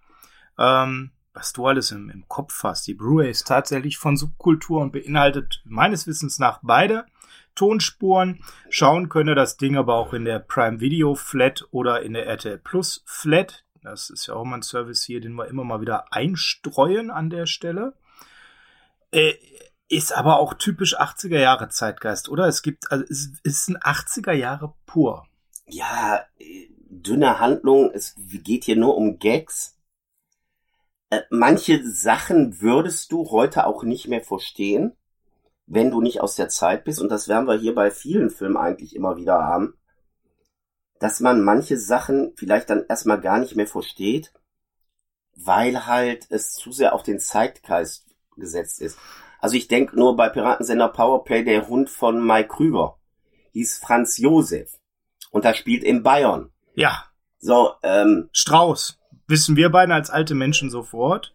Ähm, 0.58 1.12
was 1.34 1.52
du 1.52 1.66
alles 1.66 1.90
im, 1.90 2.10
im 2.10 2.28
Kopf 2.28 2.62
hast. 2.62 2.86
Die 2.86 2.94
Blu-ray 2.94 3.30
ist 3.30 3.46
tatsächlich 3.46 3.98
von 3.98 4.16
Subkultur 4.16 4.80
und 4.80 4.92
beinhaltet 4.92 5.62
meines 5.64 6.06
Wissens 6.06 6.38
nach 6.38 6.60
beide 6.62 7.06
Tonspuren. 7.54 8.42
Schauen 8.68 9.08
könne 9.08 9.34
das 9.34 9.56
Ding 9.56 9.76
aber 9.76 9.96
auch 9.96 10.12
in 10.12 10.24
der 10.24 10.38
Prime 10.38 10.80
Video 10.80 11.14
Flat 11.14 11.66
oder 11.70 12.02
in 12.02 12.14
der 12.14 12.26
RTL 12.26 12.58
Plus 12.58 13.02
Flat. 13.06 13.64
Das 13.82 14.10
ist 14.10 14.26
ja 14.26 14.34
auch 14.34 14.44
mal 14.44 14.56
ein 14.56 14.62
Service 14.62 15.02
hier, 15.02 15.20
den 15.20 15.34
wir 15.34 15.48
immer 15.48 15.64
mal 15.64 15.80
wieder 15.80 16.12
einstreuen 16.12 17.10
an 17.10 17.30
der 17.30 17.46
Stelle. 17.46 17.94
Äh, 19.10 19.34
ist 19.88 20.16
aber 20.16 20.38
auch 20.38 20.54
typisch 20.54 20.98
80er 20.98 21.38
Jahre 21.38 21.68
Zeitgeist, 21.68 22.28
oder? 22.28 22.46
Es 22.46 22.62
gibt, 22.62 22.90
also 22.90 23.04
es 23.10 23.32
ist 23.42 23.68
ein 23.68 23.76
80er 23.76 24.32
Jahre 24.32 24.74
pur. 24.86 25.26
Ja, 25.66 26.24
äh, 26.38 26.68
dünne 26.88 27.40
Handlung, 27.40 27.90
es 27.92 28.14
geht 28.16 28.64
hier 28.64 28.76
nur 28.76 28.96
um 28.96 29.18
Gags. 29.18 29.76
Äh, 31.10 31.22
manche 31.28 31.86
Sachen 31.86 32.62
würdest 32.62 33.12
du 33.12 33.30
heute 33.30 33.66
auch 33.66 33.82
nicht 33.82 34.08
mehr 34.08 34.22
verstehen, 34.22 34.96
wenn 35.72 35.90
du 35.90 36.02
nicht 36.02 36.20
aus 36.20 36.36
der 36.36 36.50
Zeit 36.50 36.84
bist. 36.84 37.00
Und 37.00 37.08
das 37.08 37.28
werden 37.28 37.46
wir 37.46 37.56
hier 37.56 37.74
bei 37.74 37.90
vielen 37.90 38.28
Filmen 38.28 38.58
eigentlich 38.58 38.94
immer 38.94 39.16
wieder 39.16 39.42
haben. 39.42 39.74
Dass 41.00 41.20
man 41.20 41.42
manche 41.42 41.78
Sachen 41.78 42.34
vielleicht 42.36 42.68
dann 42.68 42.84
erstmal 42.88 43.20
gar 43.20 43.38
nicht 43.38 43.56
mehr 43.56 43.66
versteht, 43.66 44.34
weil 45.34 45.86
halt 45.86 46.26
es 46.28 46.52
zu 46.52 46.72
sehr 46.72 46.94
auf 46.94 47.02
den 47.02 47.18
Zeitgeist 47.18 48.06
gesetzt 48.36 48.82
ist. 48.82 48.98
Also 49.40 49.56
ich 49.56 49.66
denke 49.66 49.96
nur 49.96 50.14
bei 50.14 50.28
Piratensender 50.28 50.88
Powerplay 50.88 51.42
der 51.42 51.66
Hund 51.68 51.88
von 51.88 52.24
Mike 52.24 52.48
Krüger 52.48 52.98
hieß 53.52 53.78
Franz 53.78 54.18
Josef 54.18 54.78
und 55.30 55.44
da 55.46 55.54
spielt 55.54 55.84
in 55.84 56.02
Bayern. 56.02 56.50
Ja. 56.74 57.06
So, 57.38 57.72
ähm, 57.82 58.28
Strauß. 58.32 58.98
Wissen 59.26 59.56
wir 59.56 59.70
beide 59.70 59.94
als 59.94 60.10
alte 60.10 60.34
Menschen 60.34 60.70
sofort. 60.70 61.34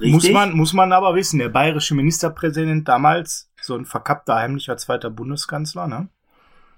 Muss 0.00 0.30
man, 0.30 0.52
muss 0.52 0.72
man 0.72 0.92
aber 0.92 1.14
wissen, 1.14 1.38
der 1.38 1.48
bayerische 1.48 1.94
Ministerpräsident 1.94 2.88
damals, 2.88 3.50
so 3.60 3.74
ein 3.74 3.84
verkappter, 3.84 4.36
heimlicher 4.36 4.76
zweiter 4.76 5.10
Bundeskanzler, 5.10 5.86
ne? 5.88 6.08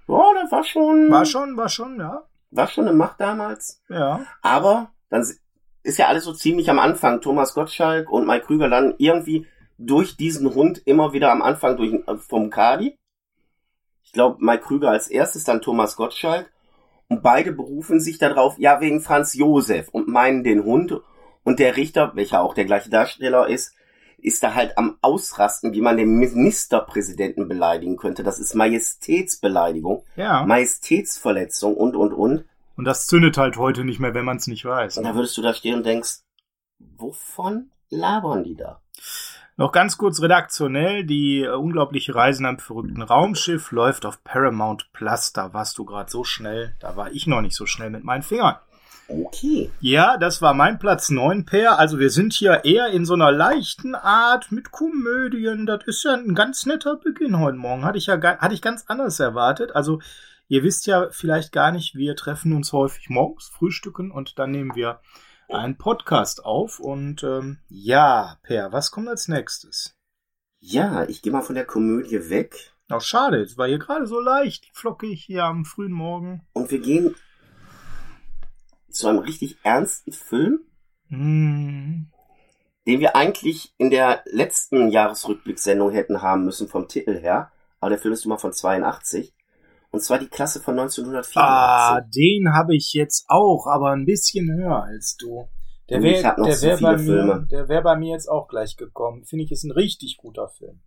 Ja, 0.09 0.25
der 0.35 0.51
war 0.51 0.65
schon. 0.65 1.11
War 1.11 1.27
schon, 1.27 1.57
war 1.57 1.69
schon, 1.69 1.99
ja. 1.99 2.23
War 2.51 2.67
schon 2.67 2.89
eine 2.89 2.97
Macht 2.97 3.21
damals. 3.21 3.83
Ja. 3.89 4.21
Aber 4.41 4.91
dann 5.11 5.27
ist 5.83 5.99
ja 5.99 6.07
alles 6.07 6.25
so 6.25 6.33
ziemlich 6.33 6.71
am 6.71 6.79
Anfang. 6.79 7.21
Thomas 7.21 7.55
Gottschalk 7.55 8.11
und 8.11 8.27
Mike 8.27 8.47
Krüger 8.47 8.69
dann 8.69 8.95
irgendwie 8.99 9.47
durch 9.77 10.17
diesen 10.17 10.55
Hund 10.55 10.83
immer 10.87 11.13
wieder 11.13 11.31
am 11.31 11.43
Anfang 11.43 11.77
durch, 11.77 11.93
äh, 11.93 12.17
vom 12.17 12.51
Kadi. 12.51 12.99
Ich 14.03 14.13
glaube, 14.13 14.39
Mike 14.41 14.65
Krüger 14.65 14.91
als 14.91 15.09
erstes, 15.09 15.45
dann 15.45 15.61
Thomas 15.61 15.97
Gottschalk. 15.97 16.51
Und 17.09 17.23
beide 17.23 17.53
berufen 17.53 18.01
sich 18.01 18.19
darauf, 18.19 18.59
ja, 18.59 18.81
wegen 18.81 19.01
Franz 19.01 19.35
Josef 19.35 19.89
und 19.91 20.09
meinen 20.09 20.45
den 20.45 20.65
Hund. 20.65 21.01
Und 21.49 21.61
der 21.61 21.79
Richter, 21.79 22.13
welcher 22.15 22.43
auch 22.43 22.53
der 22.53 22.67
gleiche 22.67 22.91
Darsteller 22.91 23.49
ist, 23.49 23.75
ist 24.19 24.43
da 24.43 24.55
halt 24.55 24.77
am 24.77 24.99
Ausrasten, 25.01 25.73
wie 25.73 25.81
man 25.81 25.97
den 25.97 26.19
Ministerpräsidenten 26.19 27.49
beleidigen 27.49 27.97
könnte. 27.97 28.23
Das 28.23 28.39
ist 28.39 28.55
Majestätsbeleidigung, 28.55 30.05
Ja. 30.15 30.45
Majestätsverletzung 30.45 31.75
und, 31.75 31.97
und, 31.97 32.13
und. 32.13 32.45
Und 32.77 32.85
das 32.85 33.07
zündet 33.07 33.39
halt 33.39 33.57
heute 33.57 33.87
nicht 33.87 33.99
mehr, 33.99 34.13
wenn 34.13 34.27
man 34.27 34.37
es 34.37 34.47
nicht 34.47 34.67
weiß. 34.67 34.99
Und 34.99 35.05
da 35.05 35.15
würdest 35.15 35.39
du 35.39 35.41
da 35.41 35.55
stehen 35.55 35.77
und 35.77 35.87
denkst, 35.87 36.19
wovon 36.99 37.71
labern 37.89 38.45
die 38.45 38.57
da? 38.57 38.83
Noch 39.57 39.73
ganz 39.73 39.97
kurz 39.97 40.21
redaktionell, 40.21 41.07
die 41.07 41.45
äh, 41.45 41.49
unglaubliche 41.49 42.15
Reise 42.15 42.41
in 42.41 42.47
einem 42.47 42.59
verrückten 42.59 43.01
Raumschiff 43.01 43.73
läuft 43.73 44.05
auf 44.05 44.23
Paramount 44.23 44.91
Plus. 44.93 45.33
Da 45.33 45.55
warst 45.55 45.79
du 45.79 45.87
gerade 45.87 46.11
so 46.11 46.25
schnell, 46.25 46.77
da 46.79 46.95
war 46.97 47.11
ich 47.11 47.27
noch 47.27 47.41
nicht 47.41 47.57
so 47.57 47.65
schnell 47.65 47.89
mit 47.89 48.05
meinen 48.05 48.23
Fingern. 48.23 48.57
Okay. 49.09 49.71
Ja, 49.81 50.19
das 50.19 50.43
war 50.43 50.53
mein 50.53 50.79
Platz 50.79 51.09
9 51.09 51.47
Pair. 51.47 51.79
Also 51.79 51.99
wir 51.99 52.11
sind 52.11 52.35
hier 52.35 52.65
eher 52.65 52.89
in 52.89 53.07
so 53.07 53.15
einer 53.15 53.33
leichten 53.33 53.95
Art 53.95 54.53
mit 54.53 54.71
Komödien. 54.71 55.65
Das 55.65 55.85
ist 55.87 56.05
ja 56.05 56.15
ein 56.15 56.35
ganz 56.35 56.67
netter 56.67 56.97
Beginn 56.97 57.39
heute 57.39 57.57
Morgen. 57.57 57.85
Hatte 57.85 57.97
ich 57.97 58.07
ja 58.07 58.21
hatte 58.21 58.55
ich 58.55 58.61
ganz 58.61 58.85
anders 58.87 59.19
erwartet. 59.19 59.75
Also 59.75 60.01
ihr 60.47 60.63
wisst 60.63 60.87
ja 60.87 61.09
vielleicht 61.11 61.53
gar 61.53 61.73
nicht, 61.73 61.95
wir 61.95 62.17
treffen 62.17 62.53
uns 62.53 62.73
häufig 62.73 63.09
morgens, 63.09 63.47
frühstücken 63.49 64.11
und 64.11 64.39
dann 64.39 64.51
nehmen 64.51 64.75
wir 64.75 65.01
einen 65.49 65.79
Podcast 65.79 66.45
auf. 66.45 66.79
Und 66.79 67.23
ähm, 67.23 67.61
ja, 67.69 68.37
Per, 68.43 68.73
was 68.73 68.91
kommt 68.91 69.09
als 69.09 69.27
nächstes? 69.29 69.95
Ja, 70.61 71.05
ich 71.05 71.23
gehe 71.23 71.33
mal 71.33 71.43
von 71.43 71.55
der 71.55 71.65
Komödie 71.65 72.29
weg 72.31 72.75
Auch 72.91 73.01
schade, 73.01 73.41
es 73.41 73.57
war 73.57 73.69
hier 73.69 73.79
gerade 73.79 74.07
so 74.07 74.21
leicht, 74.21 74.69
flockig 74.75 75.23
hier 75.25 75.45
am 75.45 75.65
frühen 75.65 75.93
Morgen. 75.93 76.43
und 76.53 76.71
wir 76.71 76.81
gehen 76.81 77.15
zu 78.99 79.09
einem 79.09 79.19
richtig 79.19 79.57
ernsten 79.63 80.13
Film, 80.13 80.61
Hm. 81.09 82.11
den 82.87 83.01
wir 83.01 83.17
eigentlich 83.17 83.75
in 83.79 83.91
der 83.91 84.23
letzten 84.27 84.91
Jahresrückblickssendung 84.91 85.91
hätten 85.91 86.21
haben 86.21 86.45
müssen 86.45 86.69
vom 86.69 86.89
Titel 86.89 87.19
her. 87.19 87.51
Aber 87.81 87.91
der 87.91 87.99
Film 87.99 88.13
ist 88.13 88.25
nun 88.25 88.31
mal 88.31 88.39
von 88.39 88.53
82. 88.53 89.35
Und 89.91 90.01
zwar 90.01 90.19
die 90.19 90.29
Klasse 90.29 90.61
von 90.61 90.79
1984. 90.79 91.37
Ah, 91.41 92.01
den 92.01 92.53
habe 92.53 92.77
ich 92.77 92.93
jetzt 92.93 93.25
auch, 93.29 93.67
aber 93.67 93.93
ein 93.93 94.05
bisschen 94.05 94.51
höher 94.53 94.83
als 94.83 95.17
du. 95.17 95.49
Der 95.89 96.03
wäre 96.03 96.37
der 96.45 96.55
so 96.55 96.67
wär 96.67 96.77
bei 96.79 96.97
mir, 96.99 97.47
der 97.51 97.69
wäre 97.69 97.83
bei 97.83 97.97
mir 97.97 98.13
jetzt 98.13 98.29
auch 98.29 98.49
gleich 98.49 98.77
gekommen. 98.77 99.25
Finde 99.25 99.45
ich, 99.45 99.53
ist 99.53 99.65
ein 99.65 99.73
richtig 99.73 100.19
guter 100.19 100.49
Film. 100.49 100.83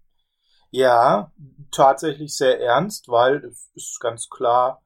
Ja, 0.69 1.31
tatsächlich 1.71 2.35
sehr 2.35 2.61
ernst, 2.61 3.09
weil 3.09 3.43
es 3.45 3.71
ist 3.73 3.99
ganz 3.99 4.29
klar 4.29 4.83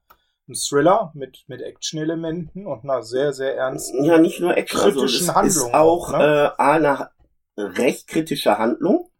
ein 0.48 0.54
Thriller 0.54 1.12
mit, 1.14 1.44
mit 1.48 1.60
Action-Elementen 1.60 2.66
und 2.66 2.84
einer 2.84 3.02
sehr, 3.02 3.32
sehr 3.32 3.56
ernsten. 3.56 4.04
Ja, 4.04 4.18
nicht 4.18 4.40
nur 4.40 4.56
Action, 4.56 4.80
also 4.80 5.04
es 5.04 5.12
Kritischen 5.12 5.28
ist 5.28 5.34
Handlung 5.34 5.74
auch 5.74 6.08
auch, 6.08 6.18
ne? 6.18 6.54
äh, 6.58 6.62
eine 6.62 7.10
recht 7.56 8.06
kritische 8.06 8.58
Handlung. 8.58 9.10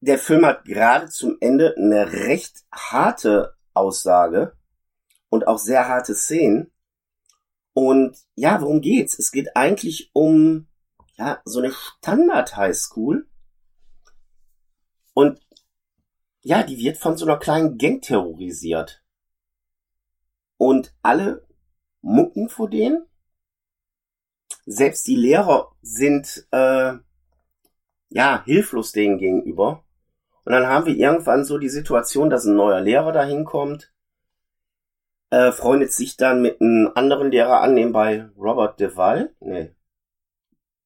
Der 0.00 0.18
Film 0.18 0.44
hat 0.44 0.64
gerade 0.64 1.08
zum 1.08 1.38
Ende 1.40 1.74
eine 1.76 2.12
recht 2.12 2.64
harte 2.70 3.54
Aussage 3.72 4.52
und 5.30 5.46
auch 5.46 5.58
sehr 5.58 5.88
harte 5.88 6.14
Szenen. 6.14 6.70
Und 7.72 8.16
ja, 8.34 8.60
worum 8.60 8.80
geht's? 8.80 9.18
Es 9.18 9.30
geht 9.30 9.56
eigentlich 9.56 10.10
um 10.12 10.68
ja 11.16 11.40
so 11.44 11.60
eine 11.60 11.72
Standard 11.72 12.56
Highschool 12.56 13.26
und 15.14 15.40
ja, 16.42 16.62
die 16.62 16.78
wird 16.78 16.98
von 16.98 17.16
so 17.16 17.24
einer 17.24 17.38
kleinen 17.38 17.76
Gang 17.78 18.02
terrorisiert. 18.02 19.02
Und 20.56 20.94
alle 21.02 21.46
mucken 22.00 22.48
vor 22.48 22.68
denen. 22.70 23.06
Selbst 24.64 25.06
die 25.06 25.16
Lehrer 25.16 25.72
sind 25.82 26.46
äh, 26.50 26.94
ja 28.10 28.44
hilflos 28.44 28.92
denen 28.92 29.18
gegenüber. 29.18 29.84
Und 30.44 30.52
dann 30.52 30.66
haben 30.66 30.86
wir 30.86 30.96
irgendwann 30.96 31.44
so 31.44 31.58
die 31.58 31.68
Situation, 31.68 32.30
dass 32.30 32.44
ein 32.44 32.54
neuer 32.54 32.80
Lehrer 32.80 33.12
dahin 33.12 33.44
kommt, 33.44 33.92
äh, 35.30 35.52
freundet 35.52 35.92
sich 35.92 36.16
dann 36.16 36.42
mit 36.42 36.60
einem 36.60 36.90
anderen 36.94 37.30
Lehrer 37.30 37.60
an, 37.60 37.74
nebenbei 37.74 38.28
Robert 38.36 38.80
Duvall. 38.80 39.34
Nee. 39.40 39.74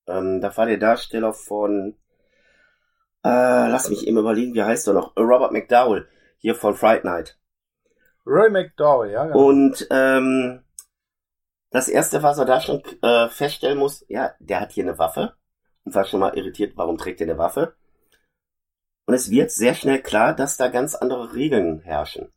Ähm, 0.07 0.41
da 0.41 0.57
war 0.57 0.67
der 0.67 0.79
Darsteller 0.79 1.33
von 1.33 1.97
äh, 3.23 3.69
lass 3.69 3.91
mich 3.91 4.07
eben 4.07 4.19
überlegen, 4.19 4.55
wie 4.55 4.63
heißt 4.63 4.89
er 4.89 4.95
noch? 4.95 5.17
Robert 5.17 5.53
McDowell, 5.53 6.09
hier 6.39 6.55
von 6.55 6.75
Fright 6.75 7.05
Night. 7.05 7.39
Roy 8.31 8.49
McDowell, 8.49 9.11
ja, 9.11 9.25
genau. 9.27 9.47
Und 9.47 9.87
ähm, 9.91 10.63
das 11.71 11.89
erste, 11.89 12.23
was 12.23 12.39
er 12.39 12.45
da 12.45 12.61
schon 12.61 12.83
äh, 13.03 13.29
feststellen 13.29 13.79
muss, 13.79 14.05
ja, 14.09 14.33
der 14.39 14.61
hat 14.61 14.73
hier 14.73 14.85
eine 14.85 14.99
Waffe 14.99 15.35
und 15.85 15.95
war 15.95 16.05
schon 16.05 16.21
mal 16.21 16.37
irritiert, 16.37 16.77
warum 16.77 16.97
trägt 16.97 17.21
er 17.21 17.27
eine 17.27 17.39
Waffe? 17.39 17.75
Und 19.07 19.15
es 19.15 19.31
wird 19.31 19.51
sehr 19.51 19.75
schnell 19.75 20.01
klar, 20.01 20.35
dass 20.35 20.57
da 20.57 20.69
ganz 20.69 20.95
andere 20.95 21.35
Regeln 21.35 21.81
herrschen. 21.81 22.33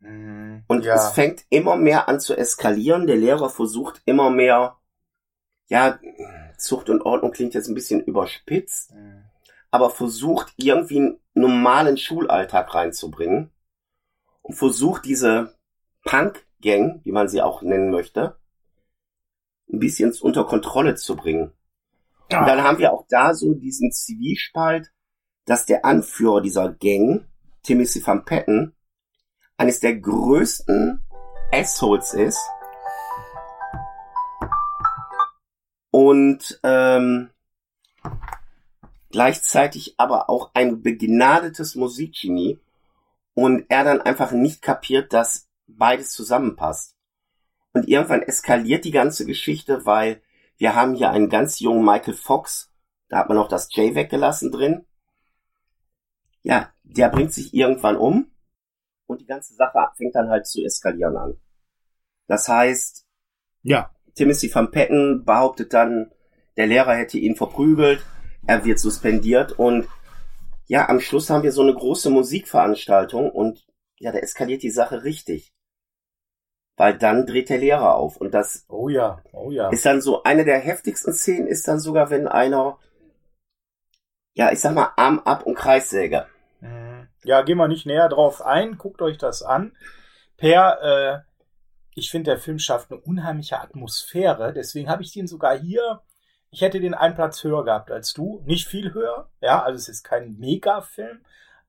Mhm, 0.00 0.64
Und 0.68 0.84
ja. 0.84 0.94
es 0.94 1.08
fängt 1.12 1.46
immer 1.48 1.76
mehr 1.76 2.08
an 2.08 2.20
zu 2.20 2.36
eskalieren. 2.36 3.06
Der 3.06 3.16
Lehrer 3.16 3.48
versucht 3.48 4.02
immer 4.04 4.28
mehr, 4.30 4.76
ja, 5.68 5.98
Zucht 6.58 6.90
und 6.90 7.02
Ordnung 7.02 7.32
klingt 7.32 7.54
jetzt 7.54 7.68
ein 7.68 7.74
bisschen 7.74 8.02
überspitzt, 8.02 8.92
Mhm. 8.92 9.24
aber 9.70 9.88
versucht 9.90 10.52
irgendwie 10.56 10.98
einen 10.98 11.20
normalen 11.34 11.96
Schulalltag 11.96 12.74
reinzubringen 12.74 13.50
und 14.46 14.54
versucht 14.54 15.04
diese 15.04 15.54
Punk-Gang, 16.04 17.00
wie 17.02 17.12
man 17.12 17.28
sie 17.28 17.42
auch 17.42 17.62
nennen 17.62 17.90
möchte, 17.90 18.38
ein 19.70 19.80
bisschen 19.80 20.14
unter 20.20 20.44
Kontrolle 20.44 20.94
zu 20.94 21.16
bringen. 21.16 21.52
Ja. 22.30 22.40
Und 22.40 22.46
dann 22.46 22.62
haben 22.62 22.78
wir 22.78 22.92
auch 22.92 23.06
da 23.08 23.34
so 23.34 23.54
diesen 23.54 23.90
Zivilspalt, 23.90 24.92
dass 25.46 25.66
der 25.66 25.84
Anführer 25.84 26.40
dieser 26.40 26.72
Gang, 26.72 27.26
Timothy 27.62 28.06
Van 28.06 28.24
Patten, 28.24 28.76
eines 29.56 29.80
der 29.80 29.96
größten 29.96 31.04
Assholes 31.52 32.14
ist. 32.14 32.40
Und 35.90 36.60
ähm, 36.62 37.30
gleichzeitig 39.10 39.94
aber 39.98 40.30
auch 40.30 40.50
ein 40.54 40.82
begnadetes 40.82 41.74
Musikgenie 41.74 42.60
und 43.36 43.66
er 43.68 43.84
dann 43.84 44.00
einfach 44.00 44.32
nicht 44.32 44.62
kapiert, 44.62 45.12
dass 45.12 45.46
beides 45.66 46.12
zusammenpasst. 46.12 46.96
Und 47.74 47.86
irgendwann 47.86 48.22
eskaliert 48.22 48.86
die 48.86 48.92
ganze 48.92 49.26
Geschichte, 49.26 49.84
weil 49.84 50.22
wir 50.56 50.74
haben 50.74 50.94
hier 50.94 51.10
einen 51.10 51.28
ganz 51.28 51.60
jungen 51.60 51.84
Michael 51.84 52.14
Fox, 52.14 52.72
da 53.10 53.18
hat 53.18 53.28
man 53.28 53.36
noch 53.36 53.48
das 53.48 53.68
J 53.74 53.94
weggelassen 53.94 54.50
drin. 54.50 54.86
Ja, 56.42 56.72
der 56.82 57.10
bringt 57.10 57.34
sich 57.34 57.52
irgendwann 57.52 57.98
um 57.98 58.30
und 59.04 59.20
die 59.20 59.26
ganze 59.26 59.54
Sache 59.54 59.78
fängt 59.98 60.14
dann 60.14 60.30
halt 60.30 60.46
zu 60.46 60.64
eskalieren 60.64 61.18
an. 61.18 61.36
Das 62.28 62.48
heißt, 62.48 63.06
ja. 63.62 63.90
Timothy 64.14 64.52
van 64.54 64.70
Patten 64.70 65.26
behauptet 65.26 65.74
dann, 65.74 66.10
der 66.56 66.68
Lehrer 66.68 66.94
hätte 66.94 67.18
ihn 67.18 67.36
verprügelt, 67.36 68.02
er 68.46 68.64
wird 68.64 68.78
suspendiert 68.78 69.52
und 69.52 69.86
ja, 70.66 70.88
am 70.88 71.00
Schluss 71.00 71.30
haben 71.30 71.42
wir 71.42 71.52
so 71.52 71.62
eine 71.62 71.74
große 71.74 72.10
Musikveranstaltung 72.10 73.30
und 73.30 73.66
ja, 73.98 74.12
da 74.12 74.18
eskaliert 74.18 74.62
die 74.62 74.70
Sache 74.70 75.04
richtig. 75.04 75.52
Weil 76.76 76.98
dann 76.98 77.26
dreht 77.26 77.48
der 77.48 77.58
Lehrer 77.58 77.94
auf 77.94 78.18
und 78.18 78.32
das 78.32 78.66
oh 78.68 78.88
ja, 78.88 79.22
oh 79.32 79.50
ja. 79.50 79.70
ist 79.70 79.86
dann 79.86 80.02
so 80.02 80.24
eine 80.24 80.44
der 80.44 80.58
heftigsten 80.58 81.14
Szenen 81.14 81.46
ist 81.46 81.66
dann 81.66 81.80
sogar, 81.80 82.10
wenn 82.10 82.28
einer 82.28 82.78
ja, 84.34 84.52
ich 84.52 84.60
sag 84.60 84.74
mal 84.74 84.92
Arm 84.96 85.20
ab 85.20 85.46
und 85.46 85.54
Kreissäge. 85.54 86.26
Mhm. 86.60 87.08
Ja, 87.24 87.40
gehen 87.42 87.56
wir 87.56 87.68
nicht 87.68 87.86
näher 87.86 88.08
drauf 88.08 88.42
ein, 88.42 88.76
guckt 88.76 89.00
euch 89.00 89.16
das 89.16 89.42
an. 89.42 89.74
Per, 90.36 90.82
äh, 90.82 91.20
ich 91.94 92.10
finde, 92.10 92.32
der 92.32 92.38
Film 92.38 92.58
schafft 92.58 92.90
eine 92.90 93.00
unheimliche 93.00 93.58
Atmosphäre, 93.58 94.52
deswegen 94.52 94.90
habe 94.90 95.02
ich 95.02 95.12
den 95.12 95.26
sogar 95.26 95.58
hier 95.58 96.02
ich 96.56 96.62
hätte 96.62 96.80
den 96.80 96.94
einen 96.94 97.14
Platz 97.14 97.44
höher 97.44 97.66
gehabt 97.66 97.90
als 97.90 98.14
du. 98.14 98.42
Nicht 98.46 98.66
viel 98.66 98.94
höher. 98.94 99.28
Ja, 99.42 99.62
also 99.62 99.76
es 99.76 99.90
ist 99.90 100.04
kein 100.04 100.38
Mega-Film. 100.38 101.20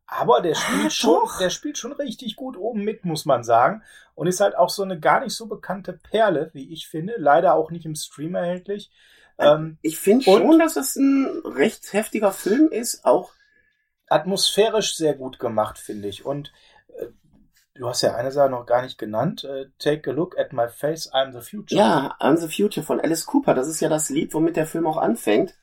Aber 0.05 0.39
der 0.39 0.55
spielt 0.55 0.85
ah, 0.85 0.89
schon, 0.89 1.19
doch. 1.25 1.39
der 1.39 1.49
spielt 1.49 1.77
schon 1.77 1.91
richtig 1.91 2.37
gut 2.37 2.55
oben 2.55 2.85
mit, 2.85 3.03
muss 3.03 3.25
man 3.25 3.43
sagen. 3.43 3.83
Und 4.15 4.27
ist 4.27 4.39
halt 4.39 4.55
auch 4.55 4.69
so 4.69 4.83
eine 4.83 4.97
gar 4.97 5.19
nicht 5.19 5.33
so 5.33 5.47
bekannte 5.47 5.91
Perle, 5.91 6.51
wie 6.53 6.71
ich 6.71 6.87
finde. 6.87 7.15
Leider 7.17 7.55
auch 7.55 7.69
nicht 7.69 7.83
im 7.83 7.95
Stream 7.95 8.35
erhältlich. 8.35 8.89
Ähm, 9.37 9.77
ich 9.81 9.99
finde 9.99 10.23
schon, 10.23 10.57
dass 10.57 10.77
es 10.77 10.95
ein 10.95 11.41
recht 11.43 11.91
heftiger 11.91 12.31
Film 12.31 12.69
ist, 12.69 13.03
auch 13.03 13.33
atmosphärisch 14.07 14.95
sehr 14.95 15.15
gut 15.15 15.37
gemacht, 15.37 15.79
finde 15.79 16.07
ich. 16.07 16.25
Und 16.25 16.53
äh, 16.97 17.07
Du 17.77 17.87
hast 17.87 18.01
ja 18.01 18.15
eine 18.15 18.31
Sache 18.31 18.49
noch 18.49 18.65
gar 18.65 18.81
nicht 18.81 18.97
genannt. 18.97 19.43
Uh, 19.43 19.65
Take 19.77 20.09
a 20.09 20.13
look 20.13 20.37
at 20.37 20.53
my 20.53 20.67
face, 20.67 21.11
I'm 21.13 21.31
the 21.31 21.41
future. 21.41 21.79
Ja, 21.79 22.15
I'm 22.19 22.37
the 22.37 22.47
future 22.47 22.85
von 22.85 22.99
Alice 22.99 23.25
Cooper. 23.25 23.53
Das 23.53 23.67
ist 23.67 23.79
ja 23.79 23.89
das 23.89 24.09
Lied, 24.09 24.33
womit 24.33 24.55
der 24.55 24.67
Film 24.67 24.87
auch 24.87 24.97
anfängt. 24.97 25.55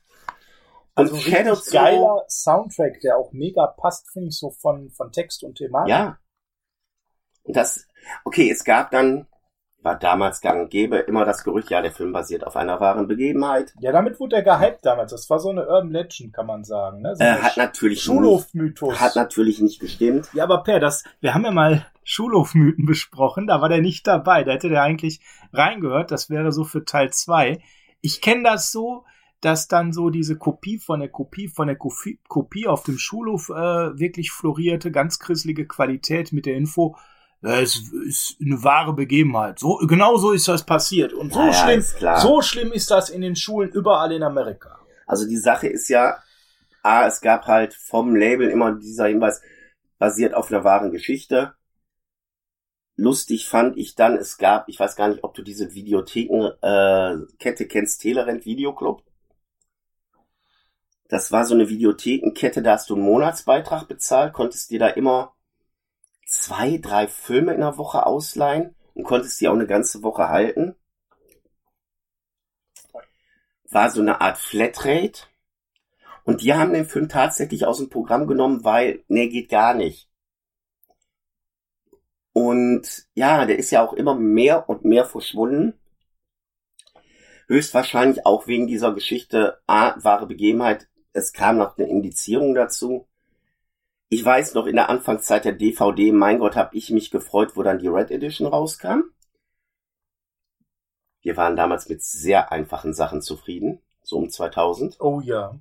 Und 0.95 1.11
also 1.11 1.15
ein 1.15 1.21
richtig 1.21 1.73
geiler 1.73 2.23
Soundtrack, 2.29 3.01
der 3.01 3.17
auch 3.17 3.33
mega 3.33 3.67
passt, 3.67 4.09
finde 4.11 4.29
ich 4.29 4.37
so 4.37 4.51
von, 4.51 4.91
von 4.91 5.11
Text 5.11 5.43
und 5.43 5.55
Thematik. 5.55 5.89
Ja. 5.89 6.17
Und 7.43 7.55
das, 7.55 7.85
okay, 8.23 8.49
es 8.49 8.63
gab 8.63 8.91
dann, 8.91 9.27
war 9.85 9.97
damals 9.97 10.41
gang 10.41 10.63
und 10.63 10.69
gäbe, 10.69 10.97
immer 10.97 11.23
das 11.23 11.43
Gerücht, 11.43 11.69
ja, 11.69 11.81
der 11.81 11.91
Film 11.91 12.11
basiert 12.11 12.45
auf 12.45 12.55
einer 12.55 12.79
wahren 12.79 13.07
Begebenheit. 13.07 13.73
Ja, 13.79 13.91
damit 13.91 14.19
wurde 14.19 14.37
er 14.37 14.41
gehypt 14.41 14.85
damals. 14.85 15.11
Das 15.11 15.29
war 15.29 15.39
so 15.39 15.51
eine 15.51 15.67
Urban 15.67 15.91
Legend, 15.91 16.33
kann 16.33 16.47
man 16.47 16.63
sagen. 16.63 17.01
Ne? 17.01 17.15
So 17.15 17.23
äh, 17.23 17.35
hat 17.35 17.55
natürlich 17.55 18.01
Schulhofmythos. 18.01 18.99
Hat 18.99 19.15
natürlich 19.15 19.61
nicht 19.61 19.79
gestimmt. 19.79 20.27
Ja, 20.33 20.43
aber 20.43 20.63
Per, 20.63 20.79
das, 20.79 21.03
wir 21.21 21.33
haben 21.33 21.45
ja 21.45 21.51
mal 21.51 21.85
Schulhofmythen 22.03 22.85
besprochen. 22.85 23.47
Da 23.47 23.61
war 23.61 23.69
der 23.69 23.81
nicht 23.81 24.07
dabei. 24.07 24.43
Da 24.43 24.53
hätte 24.53 24.69
der 24.69 24.81
eigentlich 24.81 25.21
reingehört. 25.53 26.11
Das 26.11 26.29
wäre 26.29 26.51
so 26.51 26.63
für 26.63 26.83
Teil 26.83 27.13
2. 27.13 27.59
Ich 28.01 28.21
kenne 28.21 28.43
das 28.43 28.71
so, 28.71 29.05
dass 29.41 29.67
dann 29.67 29.93
so 29.93 30.09
diese 30.09 30.37
Kopie 30.37 30.79
von 30.79 30.99
der 30.99 31.09
Kopie 31.09 31.47
von 31.47 31.67
der 31.67 31.75
Kopie, 31.75 32.19
Kopie 32.27 32.65
auf 32.65 32.83
dem 32.83 32.97
Schulhof 32.97 33.49
äh, 33.49 33.53
wirklich 33.53 34.31
florierte, 34.31 34.91
ganz 34.91 35.19
christliche 35.19 35.67
Qualität 35.67 36.31
mit 36.31 36.47
der 36.47 36.55
Info, 36.55 36.95
es 37.41 37.91
ist 38.07 38.37
eine 38.41 38.63
wahre 38.63 38.93
Begebenheit. 38.93 39.59
So, 39.59 39.77
genau 39.87 40.17
so 40.17 40.31
ist 40.31 40.47
das 40.47 40.65
passiert. 40.65 41.13
Und 41.13 41.33
so 41.33 41.41
ja, 41.41 41.53
schlimm, 41.53 41.83
so 42.17 42.41
schlimm 42.41 42.71
ist 42.71 42.89
das 42.89 43.09
in 43.09 43.21
den 43.21 43.35
Schulen 43.35 43.69
überall 43.71 44.11
in 44.11 44.23
Amerika. 44.23 44.79
Also 45.05 45.27
die 45.27 45.37
Sache 45.37 45.67
ist 45.67 45.89
ja, 45.89 46.17
A, 46.81 47.05
es 47.05 47.21
gab 47.21 47.45
halt 47.45 47.73
vom 47.73 48.15
Label 48.15 48.49
immer 48.49 48.73
dieser 48.73 49.07
Hinweis, 49.07 49.41
basiert 49.99 50.33
auf 50.33 50.51
einer 50.51 50.63
wahren 50.63 50.91
Geschichte 50.91 51.53
lustig 52.95 53.47
fand 53.47 53.77
ich 53.77 53.95
dann, 53.95 54.15
es 54.15 54.37
gab, 54.37 54.69
ich 54.69 54.79
weiß 54.79 54.95
gar 54.95 55.09
nicht, 55.09 55.23
ob 55.23 55.33
du 55.33 55.41
diese 55.41 55.73
Videothekenkette 55.73 57.63
äh, 57.63 57.67
kennst, 57.67 58.01
Telerent 58.01 58.45
Videoclub. 58.45 59.03
Das 61.07 61.31
war 61.31 61.45
so 61.45 61.53
eine 61.53 61.69
Videothekenkette, 61.69 62.61
da 62.61 62.73
hast 62.73 62.89
du 62.89 62.95
einen 62.95 63.03
Monatsbeitrag 63.03 63.87
bezahlt, 63.87 64.33
konntest 64.33 64.71
dir 64.71 64.79
da 64.79 64.87
immer 64.87 65.34
zwei, 66.25 66.77
drei 66.77 67.07
Filme 67.07 67.53
in 67.53 67.61
der 67.61 67.77
Woche 67.77 68.05
ausleihen 68.05 68.75
und 68.93 69.03
konntest 69.03 69.39
die 69.39 69.47
auch 69.47 69.53
eine 69.53 69.67
ganze 69.67 70.03
Woche 70.03 70.29
halten. 70.29 70.75
War 73.69 73.89
so 73.89 74.01
eine 74.01 74.21
Art 74.21 74.37
Flatrate. 74.37 75.23
Und 76.23 76.41
die 76.41 76.53
haben 76.53 76.73
den 76.73 76.85
Film 76.85 77.07
tatsächlich 77.07 77.65
aus 77.65 77.77
dem 77.77 77.89
Programm 77.89 78.25
genommen, 78.25 78.63
weil, 78.63 79.03
nee, 79.07 79.29
geht 79.29 79.49
gar 79.49 79.75
nicht. 79.75 80.09
Und 82.33 83.07
ja, 83.13 83.45
der 83.45 83.57
ist 83.57 83.71
ja 83.71 83.85
auch 83.85 83.93
immer 83.93 84.15
mehr 84.15 84.67
und 84.67 84.83
mehr 84.83 85.05
verschwunden. 85.05 85.79
Höchstwahrscheinlich 87.47 88.25
auch 88.25 88.47
wegen 88.47 88.65
dieser 88.65 88.93
Geschichte, 88.93 89.61
A, 89.67 89.95
wahre 90.03 90.25
Begebenheit. 90.25 90.89
Es 91.13 91.31
kam 91.31 91.57
noch 91.57 91.77
eine 91.77 91.87
Indizierung 91.87 92.55
dazu. 92.55 93.07
Ich 94.15 94.23
weiß 94.23 94.53
noch 94.53 94.65
in 94.65 94.77
der 94.77 94.89
Anfangszeit 94.89 95.43
der 95.43 95.51
DVD, 95.51 96.13
mein 96.13 96.39
Gott, 96.39 96.55
hab 96.55 96.73
ich 96.73 96.89
mich 96.89 97.11
gefreut, 97.11 97.57
wo 97.57 97.63
dann 97.63 97.79
die 97.79 97.89
Red 97.89 98.11
Edition 98.11 98.47
rauskam. 98.47 99.01
Wir 101.19 101.35
waren 101.35 101.57
damals 101.57 101.89
mit 101.89 102.01
sehr 102.01 102.49
einfachen 102.49 102.93
Sachen 102.93 103.21
zufrieden, 103.21 103.81
so 104.03 104.15
um 104.15 104.29
2000. 104.29 105.01
Oh 105.01 105.19
ja. 105.19 105.59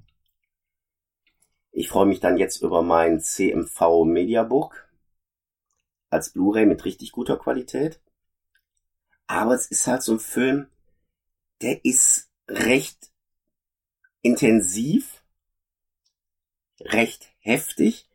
Ich 1.72 1.88
freue 1.88 2.06
mich 2.06 2.20
dann 2.20 2.36
jetzt 2.36 2.62
über 2.62 2.82
mein 2.82 3.20
CMV 3.20 4.04
Mediabook 4.04 4.88
als 6.08 6.30
Blu-ray 6.30 6.64
mit 6.64 6.84
richtig 6.84 7.10
guter 7.10 7.36
Qualität. 7.36 8.00
Aber 9.26 9.54
es 9.54 9.66
ist 9.66 9.84
halt 9.88 10.02
so 10.02 10.12
ein 10.12 10.20
Film, 10.20 10.68
der 11.60 11.84
ist 11.84 12.30
recht 12.46 13.10
intensiv, 14.22 15.24
recht 16.78 17.32
heftig 17.40 18.08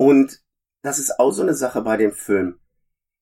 und 0.00 0.40
das 0.80 0.98
ist 0.98 1.20
auch 1.20 1.30
so 1.30 1.42
eine 1.42 1.52
Sache 1.52 1.82
bei 1.82 1.98
dem 1.98 2.12
Film. 2.12 2.58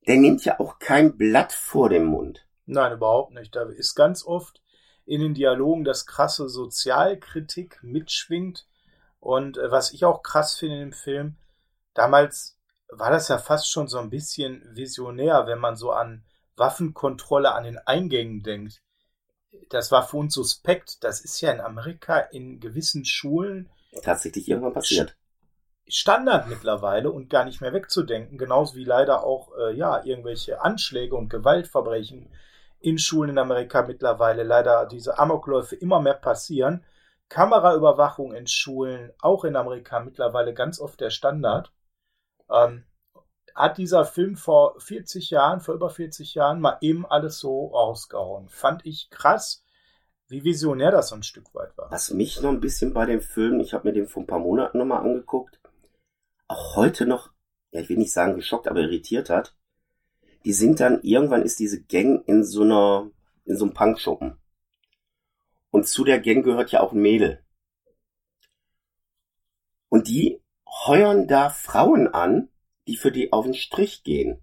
Der 0.07 0.17
nimmt 0.17 0.45
ja 0.45 0.61
auch 0.61 0.79
kein 0.79 1.19
Blatt 1.19 1.53
vor 1.53 1.89
dem 1.89 2.05
Mund. 2.05 2.47
Nein, 2.67 2.93
überhaupt 2.93 3.33
nicht. 3.33 3.57
Da 3.57 3.65
ist 3.65 3.97
ganz 3.97 4.25
oft 4.25 4.63
in 5.05 5.21
den 5.21 5.35
Dialogen 5.35 5.83
das 5.83 6.07
krasse 6.07 6.49
Sozialkritik 6.49 7.81
mitschwingt. 7.83 8.69
Und 9.19 9.59
äh, 9.59 9.73
was 9.73 9.93
ich 9.93 10.05
auch 10.05 10.23
krass 10.23 10.55
finde 10.55 10.77
in 10.77 10.81
dem 10.83 10.93
Film, 10.93 11.37
damals 11.95 12.57
war 12.89 13.11
das 13.11 13.27
ja 13.27 13.39
fast 13.39 13.69
schon 13.69 13.89
so 13.89 13.99
ein 13.99 14.09
bisschen 14.09 14.63
visionär, 14.77 15.49
wenn 15.49 15.59
man 15.59 15.75
so 15.75 15.91
an 15.91 16.25
Waffenkontrolle 16.55 17.53
an 17.55 17.65
den 17.65 17.79
Eingängen 17.79 18.45
denkt. 18.45 18.83
Das 19.71 19.91
war 19.91 20.07
für 20.07 20.19
uns 20.19 20.33
suspekt. 20.33 21.03
Das 21.03 21.23
ist 21.23 21.41
ja 21.41 21.51
in 21.51 21.61
Amerika 21.61 22.21
in 22.21 22.61
gewissen 22.61 23.05
Schulen 23.05 23.69
tatsächlich 24.05 24.49
irgendwann 24.49 24.75
passiert. 24.75 25.17
Standard 25.89 26.49
mittlerweile 26.49 27.11
und 27.11 27.31
gar 27.31 27.45
nicht 27.45 27.61
mehr 27.61 27.73
wegzudenken, 27.73 28.39
genauso 28.39 28.77
wie 28.77 28.85
leider 28.85 29.25
auch 29.25 29.51
äh, 29.57 29.75
ja 29.75 30.05
irgendwelche 30.05 30.63
Anschläge 30.63 31.17
und 31.17 31.29
Gewaltverbrechen 31.31 32.31
in 32.81 32.99
Schulen 32.99 33.31
in 33.31 33.39
Amerika 33.39 33.83
mittlerweile 33.83 34.43
leider 34.43 34.87
diese 34.87 35.19
Amokläufe 35.19 35.75
immer 35.77 36.01
mehr 36.01 36.15
passieren. 36.15 36.85
Kameraüberwachung 37.29 38.35
in 38.35 38.47
Schulen 38.47 39.13
auch 39.21 39.45
in 39.45 39.57
Amerika 39.57 40.01
mittlerweile 40.01 40.55
ganz 40.55 40.81
oft 40.81 41.01
der 41.01 41.11
Standard. 41.11 41.73
Ähm, 42.51 42.85
hat 43.55 43.77
dieser 43.77 44.05
Film 44.05 44.37
vor 44.37 44.79
40 44.81 45.31
Jahren, 45.31 45.61
vor 45.61 45.75
über 45.75 45.91
40 45.91 46.35
Jahren 46.35 46.61
mal 46.61 46.79
eben 46.81 47.05
alles 47.05 47.39
so 47.39 47.67
rausgehauen. 47.69 48.49
Fand 48.49 48.87
ich 48.87 49.11
krass, 49.11 49.65
wie 50.29 50.45
visionär 50.45 50.93
das 50.93 51.09
so 51.09 51.17
ein 51.17 51.25
Stück 51.25 51.53
weit 51.55 51.77
war. 51.77 51.91
Was 51.91 52.11
mich 52.11 52.41
noch 52.41 52.51
ein 52.51 52.61
bisschen 52.61 52.95
bei 52.95 53.05
dem 53.05 53.21
Film, 53.21 53.59
ich 53.61 53.75
habe 53.75 53.89
mir 53.89 53.95
den 53.95 54.07
vor 54.07 54.23
ein 54.23 54.27
paar 54.27 54.39
Monaten 54.39 54.79
nochmal 54.79 55.01
angeguckt, 55.01 55.59
auch 56.49 56.77
heute 56.77 57.07
noch, 57.07 57.31
ja, 57.71 57.81
ich 57.81 57.89
will 57.89 57.99
nicht 57.99 58.13
sagen 58.13 58.35
geschockt, 58.35 58.67
aber 58.67 58.81
irritiert 58.81 59.31
hat. 59.31 59.57
Die 60.45 60.53
sind 60.53 60.81
dann, 60.81 61.03
irgendwann 61.03 61.43
ist 61.43 61.59
diese 61.59 61.83
Gang 61.83 62.27
in 62.27 62.45
so 62.45 62.63
einer, 62.63 63.11
in 63.45 63.57
so 63.57 63.65
einem 63.65 63.75
Punkschuppen. 63.75 64.39
Und 65.71 65.87
zu 65.87 66.05
der 66.05 66.21
Gang 66.21 66.45
gehört 66.45 66.73
ja 66.73 66.81
auch 66.81 66.93
ein 66.93 67.01
Mädel. 67.01 67.45
Und 69.89 70.09
die 70.09 70.43
heuern 70.67 71.29
da 71.29 71.51
Frauen 71.51 72.09
an, 72.09 72.49
die 72.87 72.97
für 72.97 73.13
die 73.13 73.33
auf 73.33 73.45
den 73.45 73.55
Strich 73.55 74.03
gehen. 74.03 74.41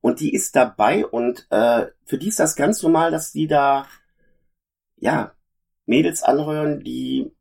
Und 0.00 0.20
die 0.20 0.32
ist 0.32 0.54
dabei 0.54 1.04
und 1.04 1.46
äh, 1.50 1.86
für 2.04 2.18
die 2.18 2.28
ist 2.28 2.38
das 2.38 2.54
ganz 2.54 2.82
normal, 2.82 3.10
dass 3.10 3.32
die 3.32 3.48
da 3.48 3.88
ja 4.96 5.34
Mädels 5.84 6.22
anheuern, 6.22 6.80
die 6.80 7.32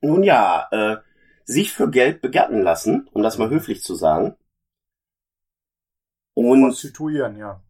nun 0.00 0.22
ja, 0.22 0.68
äh, 0.70 0.96
sich 1.44 1.72
für 1.72 1.90
Geld 1.90 2.22
begatten 2.22 2.62
lassen, 2.62 3.08
um 3.12 3.22
das 3.22 3.38
mal 3.38 3.50
höflich 3.50 3.82
zu 3.82 3.94
sagen. 3.94 4.36
Und 6.34 6.62
Konstituieren, 6.62 7.36
ja. 7.36 7.60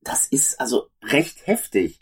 das 0.00 0.26
ist 0.26 0.60
also 0.60 0.88
recht 1.02 1.46
heftig. 1.46 1.98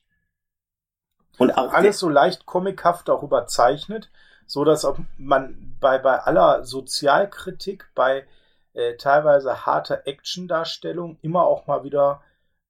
Und 1.38 1.52
auch 1.52 1.72
Alles 1.72 1.98
so 1.98 2.10
leicht 2.10 2.44
comichaft 2.44 3.08
auch 3.08 3.22
überzeichnet, 3.22 4.10
so 4.46 4.64
dass 4.64 4.86
man 5.16 5.76
bei, 5.80 5.98
bei 5.98 6.18
aller 6.18 6.64
Sozialkritik, 6.64 7.88
bei 7.94 8.26
äh, 8.74 8.96
teilweise 8.96 9.64
harter 9.64 10.06
Action-Darstellung 10.06 11.18
immer 11.22 11.44
auch 11.44 11.66
mal 11.66 11.82
wieder 11.82 12.22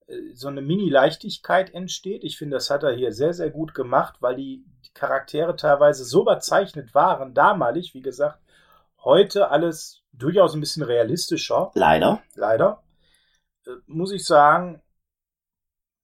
äh, 0.06 0.14
so 0.34 0.48
eine 0.48 0.62
Mini-Leichtigkeit 0.62 1.74
entsteht. 1.74 2.22
Ich 2.22 2.38
finde, 2.38 2.56
das 2.56 2.70
hat 2.70 2.82
er 2.82 2.92
hier 2.92 3.12
sehr, 3.12 3.34
sehr 3.34 3.50
gut 3.50 3.74
gemacht, 3.74 4.16
weil 4.20 4.36
die, 4.36 4.64
die 4.84 4.92
Charaktere 4.92 5.56
teilweise 5.56 6.04
so 6.04 6.22
überzeichnet 6.22 6.94
waren, 6.94 7.34
damalig, 7.34 7.94
wie 7.94 8.02
gesagt, 8.02 8.38
heute 9.04 9.50
alles 9.50 10.02
durchaus 10.12 10.54
ein 10.54 10.60
bisschen 10.60 10.82
realistischer, 10.82 11.70
leider. 11.74 12.22
leider. 12.34 12.82
Äh, 13.66 13.70
muss 13.86 14.12
ich 14.12 14.24
sagen, 14.24 14.82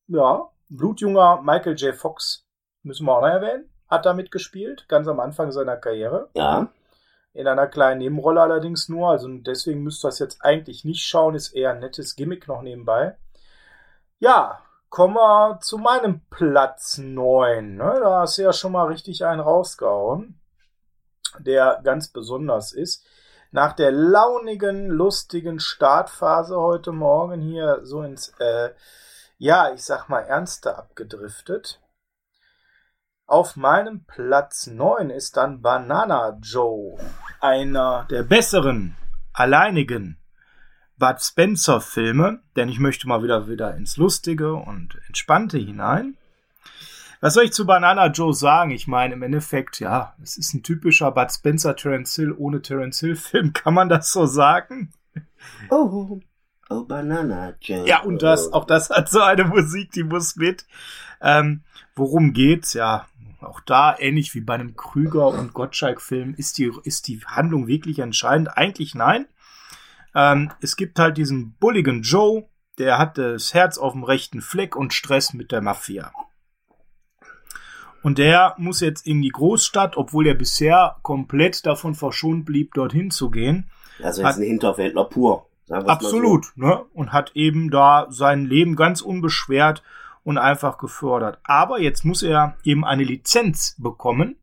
ja, 0.09 0.51
blutjunger 0.69 1.43
Michael 1.43 1.77
J. 1.77 1.95
Fox, 1.95 2.47
müssen 2.83 3.07
wir 3.07 3.17
auch 3.17 3.23
noch 3.23 3.29
erwähnen, 3.29 3.71
hat 3.89 4.07
da 4.07 4.15
mitgespielt, 4.15 4.87
ganz 4.89 5.09
am 5.09 5.21
Anfang 5.21 5.53
seiner 5.53 5.77
Karriere. 5.77 6.31
Ja. 6.35 6.69
In 7.33 7.47
einer 7.47 7.67
kleinen 7.67 7.99
Nebenrolle 7.99 8.41
allerdings 8.41 8.89
nur, 8.89 9.11
also 9.11 9.29
deswegen 9.29 9.83
müsst 9.83 10.05
ihr 10.05 10.09
das 10.09 10.19
jetzt 10.19 10.43
eigentlich 10.43 10.85
nicht 10.85 11.05
schauen, 11.05 11.35
ist 11.35 11.53
eher 11.53 11.73
ein 11.73 11.81
nettes 11.81 12.17
Gimmick 12.17 12.49
noch 12.49 12.63
nebenbei. 12.63 13.17
Ja, 14.19 14.61
kommen 14.89 15.15
wir 15.15 15.61
zu 15.61 15.77
meinem 15.77 16.23
Platz 16.31 16.97
9. 16.97 17.77
Ne? 17.77 17.99
Da 18.01 18.21
hast 18.21 18.39
du 18.39 18.43
ja 18.43 18.55
schon 18.55 18.73
mal 18.73 18.87
richtig 18.87 19.27
einen 19.27 19.41
rausgehauen, 19.41 20.41
der 21.41 21.81
ganz 21.85 22.09
besonders 22.09 22.73
ist. 22.73 23.05
Nach 23.53 23.73
der 23.73 23.93
launigen, 23.93 24.89
lustigen 24.89 25.61
Startphase 25.61 26.57
heute 26.57 26.93
Morgen 26.93 27.41
hier 27.41 27.81
so 27.85 28.03
ins, 28.03 28.29
äh, 28.39 28.71
ja, 29.39 29.73
ich 29.73 29.83
sag 29.83 30.09
mal, 30.09 30.21
ernste 30.21 30.77
abgedriftet. 30.77 31.81
Auf 33.27 33.57
meinem 33.57 34.05
Platz 34.05 34.67
9 34.67 35.11
ist 35.11 35.37
dann 35.37 35.63
Banana 35.63 36.39
Joe, 36.43 36.99
einer 37.41 38.07
der 38.11 38.23
besseren, 38.23 38.97
alleinigen 39.33 40.19
Bud 40.99 41.21
Spencer 41.21 41.81
Filme, 41.81 42.41
denn 42.57 42.69
ich 42.69 42.79
möchte 42.79 43.07
mal 43.07 43.23
wieder 43.23 43.49
wieder 43.49 43.75
ins 43.75 43.97
Lustige 43.97 44.55
und 44.55 44.99
Entspannte 45.09 45.59
hinein. 45.59 46.17
Was 47.27 47.35
soll 47.35 47.47
ich 47.47 47.53
zu 47.53 47.67
Banana 47.67 48.07
Joe 48.07 48.33
sagen? 48.33 48.71
Ich 48.71 48.87
meine, 48.87 49.15
im 49.15 49.23
Endeffekt, 49.25 49.81
ja, 49.81 50.15
es 50.23 50.37
ist 50.37 50.55
ein 50.55 50.63
typischer 50.63 51.11
Bud 51.11 51.33
Spencer 51.33 51.75
Terence 51.75 52.15
Hill 52.15 52.31
ohne 52.31 52.63
Terence 52.63 53.01
Hill 53.01 53.17
Film, 53.17 53.53
kann 53.53 53.75
man 53.75 53.89
das 53.89 54.13
so 54.13 54.27
sagen? 54.27 54.93
Oh, 55.69 56.21
oh 56.71 56.85
Banana 56.85 57.55
Joe. 57.61 57.85
Ja, 57.85 58.03
und 58.03 58.23
das, 58.23 58.53
auch 58.53 58.65
das 58.65 58.91
hat 58.91 59.11
so 59.11 59.21
eine 59.23 59.43
Musik, 59.43 59.91
die 59.91 60.05
muss 60.05 60.37
mit. 60.37 60.67
Ähm, 61.21 61.65
worum 61.97 62.33
geht's? 62.33 62.75
Ja, 62.75 63.07
auch 63.41 63.59
da, 63.59 63.99
ähnlich 63.99 64.33
wie 64.37 64.41
bei 64.41 64.55
einem 64.55 64.77
Krüger- 64.77 65.27
und 65.27 65.53
Gottschalk-Film, 65.53 66.33
ist 66.37 66.59
die, 66.59 66.71
ist 66.85 67.09
die 67.09 67.19
Handlung 67.27 67.67
wirklich 67.67 67.99
entscheidend? 67.99 68.57
Eigentlich 68.57 68.95
nein. 68.95 69.27
Ähm, 70.15 70.53
es 70.61 70.77
gibt 70.77 71.01
halt 71.01 71.17
diesen 71.17 71.55
bulligen 71.55 72.03
Joe, 72.03 72.49
der 72.79 72.99
hat 72.99 73.19
das 73.19 73.53
Herz 73.53 73.79
auf 73.79 73.95
dem 73.95 74.05
rechten 74.05 74.43
Fleck 74.43 74.77
und 74.77 74.95
Stress 74.95 75.33
mit 75.33 75.51
der 75.51 75.61
Mafia. 75.61 76.13
Und 78.07 78.19
der 78.19 78.55
muss 78.57 78.79
jetzt 78.79 79.05
in 79.05 79.21
die 79.21 79.31
Großstadt, 79.31 79.97
obwohl 79.97 80.29
er 80.29 80.35
bisher 80.35 80.95
komplett 81.03 81.67
davon 81.67 81.97
verschont 81.97 82.45
blieb, 82.45 82.73
dorthin 82.75 83.11
zu 83.11 83.31
gehen. 83.31 83.69
Also 84.01 84.23
er 84.23 84.31
ist 84.31 84.37
ein 84.37 84.45
Hinterwäldler 84.45 85.07
pur. 85.07 85.49
Mal 85.67 85.81
so. 85.81 85.89
Absolut, 85.89 86.53
ne? 86.55 86.85
Und 86.95 87.13
hat 87.13 87.33
eben 87.35 87.69
da 87.69 88.07
sein 88.11 88.47
Leben 88.47 88.77
ganz 88.77 89.01
unbeschwert 89.01 89.83
und 90.23 90.39
einfach 90.39 90.79
gefördert. 90.79 91.41
Aber 91.43 91.81
jetzt 91.81 92.05
muss 92.05 92.23
er 92.23 92.57
eben 92.63 92.85
eine 92.85 93.03
Lizenz 93.03 93.75
bekommen, 93.77 94.37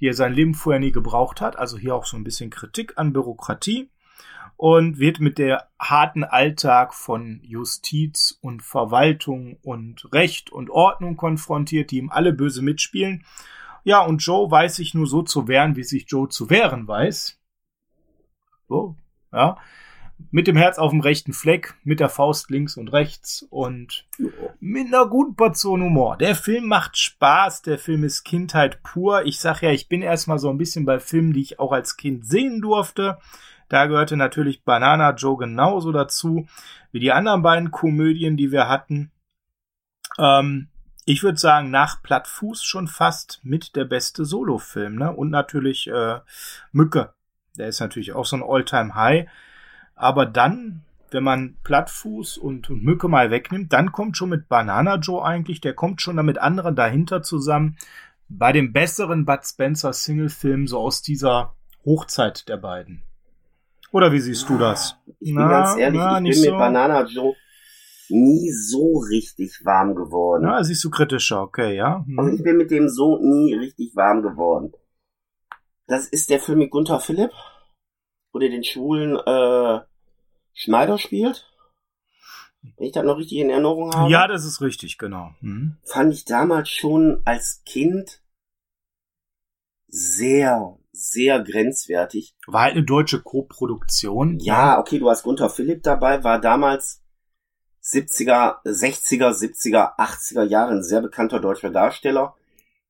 die 0.00 0.08
er 0.08 0.14
sein 0.14 0.32
Leben 0.32 0.54
vorher 0.54 0.80
nie 0.80 0.90
gebraucht 0.90 1.40
hat. 1.40 1.56
Also 1.56 1.78
hier 1.78 1.94
auch 1.94 2.06
so 2.06 2.16
ein 2.16 2.24
bisschen 2.24 2.50
Kritik 2.50 2.94
an 2.96 3.12
Bürokratie 3.12 3.90
und 4.56 4.98
wird 4.98 5.20
mit 5.20 5.38
der 5.38 5.68
harten 5.78 6.24
Alltag 6.24 6.94
von 6.94 7.40
Justiz 7.42 8.38
und 8.40 8.62
Verwaltung 8.62 9.58
und 9.62 10.12
Recht 10.12 10.50
und 10.50 10.70
Ordnung 10.70 11.16
konfrontiert, 11.16 11.90
die 11.90 11.98
ihm 11.98 12.10
alle 12.10 12.32
böse 12.32 12.62
mitspielen. 12.62 13.24
Ja, 13.82 14.02
und 14.02 14.18
Joe 14.18 14.50
weiß 14.50 14.76
sich 14.76 14.94
nur 14.94 15.06
so 15.06 15.22
zu 15.22 15.46
wehren, 15.48 15.76
wie 15.76 15.84
sich 15.84 16.06
Joe 16.08 16.28
zu 16.28 16.48
wehren 16.50 16.88
weiß. 16.88 17.38
So, 18.68 18.96
ja. 19.32 19.58
Mit 20.30 20.46
dem 20.46 20.56
Herz 20.56 20.78
auf 20.78 20.92
dem 20.92 21.00
rechten 21.00 21.32
Fleck, 21.32 21.74
mit 21.82 21.98
der 21.98 22.08
Faust 22.08 22.48
links 22.48 22.76
und 22.76 22.88
rechts 22.92 23.44
und 23.50 24.06
mit 24.60 24.86
einer 24.86 25.06
guten 25.06 25.34
Portion 25.34 25.82
Humor. 25.82 26.16
Der 26.16 26.36
Film 26.36 26.66
macht 26.66 26.96
Spaß, 26.96 27.62
der 27.62 27.78
Film 27.78 28.04
ist 28.04 28.22
Kindheit 28.22 28.82
pur. 28.84 29.26
Ich 29.26 29.40
sag 29.40 29.60
ja, 29.60 29.70
ich 29.70 29.88
bin 29.88 30.02
erstmal 30.02 30.38
so 30.38 30.48
ein 30.48 30.56
bisschen 30.56 30.84
bei 30.84 31.00
Filmen, 31.00 31.32
die 31.32 31.42
ich 31.42 31.58
auch 31.58 31.72
als 31.72 31.96
Kind 31.96 32.24
sehen 32.26 32.62
durfte. 32.62 33.18
Da 33.74 33.86
gehörte 33.86 34.16
natürlich 34.16 34.62
Banana 34.62 35.14
Joe 35.14 35.36
genauso 35.36 35.90
dazu 35.90 36.46
wie 36.92 37.00
die 37.00 37.10
anderen 37.10 37.42
beiden 37.42 37.72
Komödien, 37.72 38.36
die 38.36 38.52
wir 38.52 38.68
hatten. 38.68 39.10
Ähm, 40.16 40.68
ich 41.06 41.24
würde 41.24 41.38
sagen, 41.38 41.72
nach 41.72 42.00
Plattfuß 42.00 42.62
schon 42.62 42.86
fast 42.86 43.40
mit 43.42 43.74
der 43.74 43.84
beste 43.84 44.24
Solofilm, 44.24 44.94
ne? 44.94 45.12
Und 45.12 45.30
natürlich 45.30 45.88
äh, 45.88 46.20
Mücke. 46.70 47.14
Der 47.58 47.66
ist 47.66 47.80
natürlich 47.80 48.12
auch 48.12 48.26
so 48.26 48.36
ein 48.36 48.44
All-Time-High. 48.46 49.28
Aber 49.96 50.24
dann, 50.24 50.84
wenn 51.10 51.24
man 51.24 51.56
Plattfuß 51.64 52.38
und, 52.38 52.70
Mücke 52.70 53.08
mal 53.08 53.32
wegnimmt, 53.32 53.72
dann 53.72 53.90
kommt 53.90 54.16
schon 54.16 54.28
mit 54.28 54.48
Banana 54.48 54.98
Joe 54.98 55.24
eigentlich, 55.24 55.60
der 55.60 55.74
kommt 55.74 56.00
schon 56.00 56.16
da 56.16 56.22
mit 56.22 56.38
anderen 56.38 56.76
dahinter 56.76 57.24
zusammen. 57.24 57.76
Bei 58.28 58.52
dem 58.52 58.72
besseren 58.72 59.24
Bud 59.24 59.44
Spencer 59.44 59.92
Single-Film 59.92 60.68
so 60.68 60.78
aus 60.78 61.02
dieser 61.02 61.56
Hochzeit 61.84 62.48
der 62.48 62.58
beiden. 62.58 63.02
Oder 63.94 64.10
wie 64.10 64.18
siehst 64.18 64.48
du 64.48 64.58
das? 64.58 64.96
Ich 65.20 65.32
bin 65.32 65.36
Na, 65.36 65.48
ganz 65.48 65.78
ehrlich, 65.78 66.00
na, 66.00 66.08
ich 66.08 66.14
bin 66.14 66.22
nicht 66.24 66.40
mit 66.40 66.50
so. 66.50 66.58
Banana 66.58 67.04
Joe 67.04 67.36
nie 68.08 68.50
so 68.50 68.98
richtig 68.98 69.64
warm 69.64 69.94
geworden. 69.94 70.42
Na, 70.42 70.64
siehst 70.64 70.82
du 70.82 70.90
kritischer, 70.90 71.42
okay, 71.42 71.76
ja. 71.76 72.04
Hm. 72.04 72.18
Also 72.18 72.32
ich 72.36 72.42
bin 72.42 72.56
mit 72.56 72.72
dem 72.72 72.88
so 72.88 73.18
nie 73.18 73.54
richtig 73.54 73.94
warm 73.94 74.22
geworden. 74.22 74.72
Das 75.86 76.08
ist 76.08 76.28
der 76.28 76.40
Film 76.40 76.58
mit 76.58 76.72
Gunther 76.72 76.98
Philipp, 76.98 77.30
wo 78.32 78.40
der 78.40 78.48
den 78.48 78.64
schwulen 78.64 79.16
äh, 79.16 79.80
Schneider 80.54 80.98
spielt. 80.98 81.48
Wenn 82.76 82.86
ich 82.86 82.92
das 82.92 83.04
noch 83.04 83.18
richtig 83.18 83.38
in 83.38 83.50
Erinnerung 83.50 83.94
habe. 83.94 84.10
Ja, 84.10 84.26
das 84.26 84.44
ist 84.44 84.60
richtig, 84.60 84.98
genau. 84.98 85.30
Hm. 85.38 85.76
fand 85.84 86.12
ich 86.12 86.24
damals 86.24 86.68
schon 86.68 87.22
als 87.24 87.62
Kind 87.64 88.20
sehr, 89.86 90.76
sehr 90.96 91.42
grenzwertig. 91.42 92.34
War 92.46 92.62
halt 92.62 92.76
eine 92.76 92.84
deutsche 92.84 93.20
Co-Produktion. 93.20 94.38
Ja, 94.38 94.78
okay, 94.78 94.98
du 95.00 95.10
hast 95.10 95.24
Gunther 95.24 95.50
Philipp 95.50 95.82
dabei, 95.82 96.22
war 96.22 96.40
damals 96.40 97.02
70er, 97.82 98.62
60er, 98.64 99.30
70er, 99.32 99.98
80er 99.98 100.44
Jahre 100.44 100.70
ein 100.72 100.82
sehr 100.82 101.02
bekannter 101.02 101.40
deutscher 101.40 101.70
Darsteller, 101.70 102.34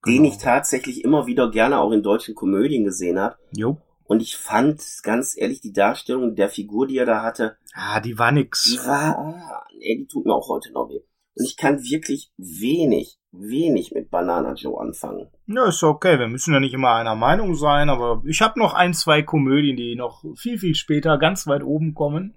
den 0.07 0.23
Genau. 0.23 0.29
ich 0.29 0.38
tatsächlich 0.38 1.03
immer 1.03 1.27
wieder 1.27 1.51
gerne 1.51 1.79
auch 1.81 1.90
in 1.93 2.03
deutschen 2.03 2.35
Komödien 2.35 2.85
gesehen 2.85 3.19
habe. 3.19 3.37
Jo. 3.57 3.79
Und 4.05 4.21
ich 4.21 4.37
fand, 4.37 4.83
ganz 5.03 5.35
ehrlich, 5.37 5.62
die 5.62 5.73
Darstellung 5.73 6.35
der 6.37 6.51
Figur, 6.51 6.87
die 6.87 6.99
er 6.99 7.07
da 7.07 7.23
hatte, 7.23 7.57
Ah, 7.73 8.01
die 8.01 8.19
war 8.19 8.31
nix. 8.33 8.64
die 8.64 8.79
war, 8.87 9.17
ah, 9.19 9.67
nee, 9.79 9.97
die 9.97 10.07
tut 10.07 10.27
mir 10.27 10.35
auch 10.35 10.49
heute 10.49 10.71
noch 10.73 10.90
weh. 10.90 11.01
Und 11.37 11.45
ich 11.47 11.57
kann 11.57 11.83
wirklich 11.83 12.31
wenig, 12.37 13.19
wenig 13.38 13.92
mit 13.92 14.11
Banana 14.11 14.55
Joe 14.55 14.81
anfangen. 14.81 15.29
Ja, 15.47 15.66
ist 15.66 15.83
okay. 15.83 16.18
Wir 16.18 16.29
müssen 16.29 16.55
ja 16.55 16.61
nicht 16.61 16.75
immer 16.75 16.94
einer 16.94 17.14
Meinung 17.14 17.55
sein, 17.55 17.90
aber 17.90 18.23
ich 18.25 18.40
habe 18.40 18.59
noch 18.59 18.75
ein, 18.75 18.94
zwei 18.94 19.23
Komödien, 19.23 19.77
die 19.77 19.97
noch 19.97 20.25
viel, 20.37 20.59
viel 20.59 20.75
später 20.75 21.18
ganz 21.18 21.47
weit 21.47 21.62
oben 21.62 21.94
kommen. 21.94 22.35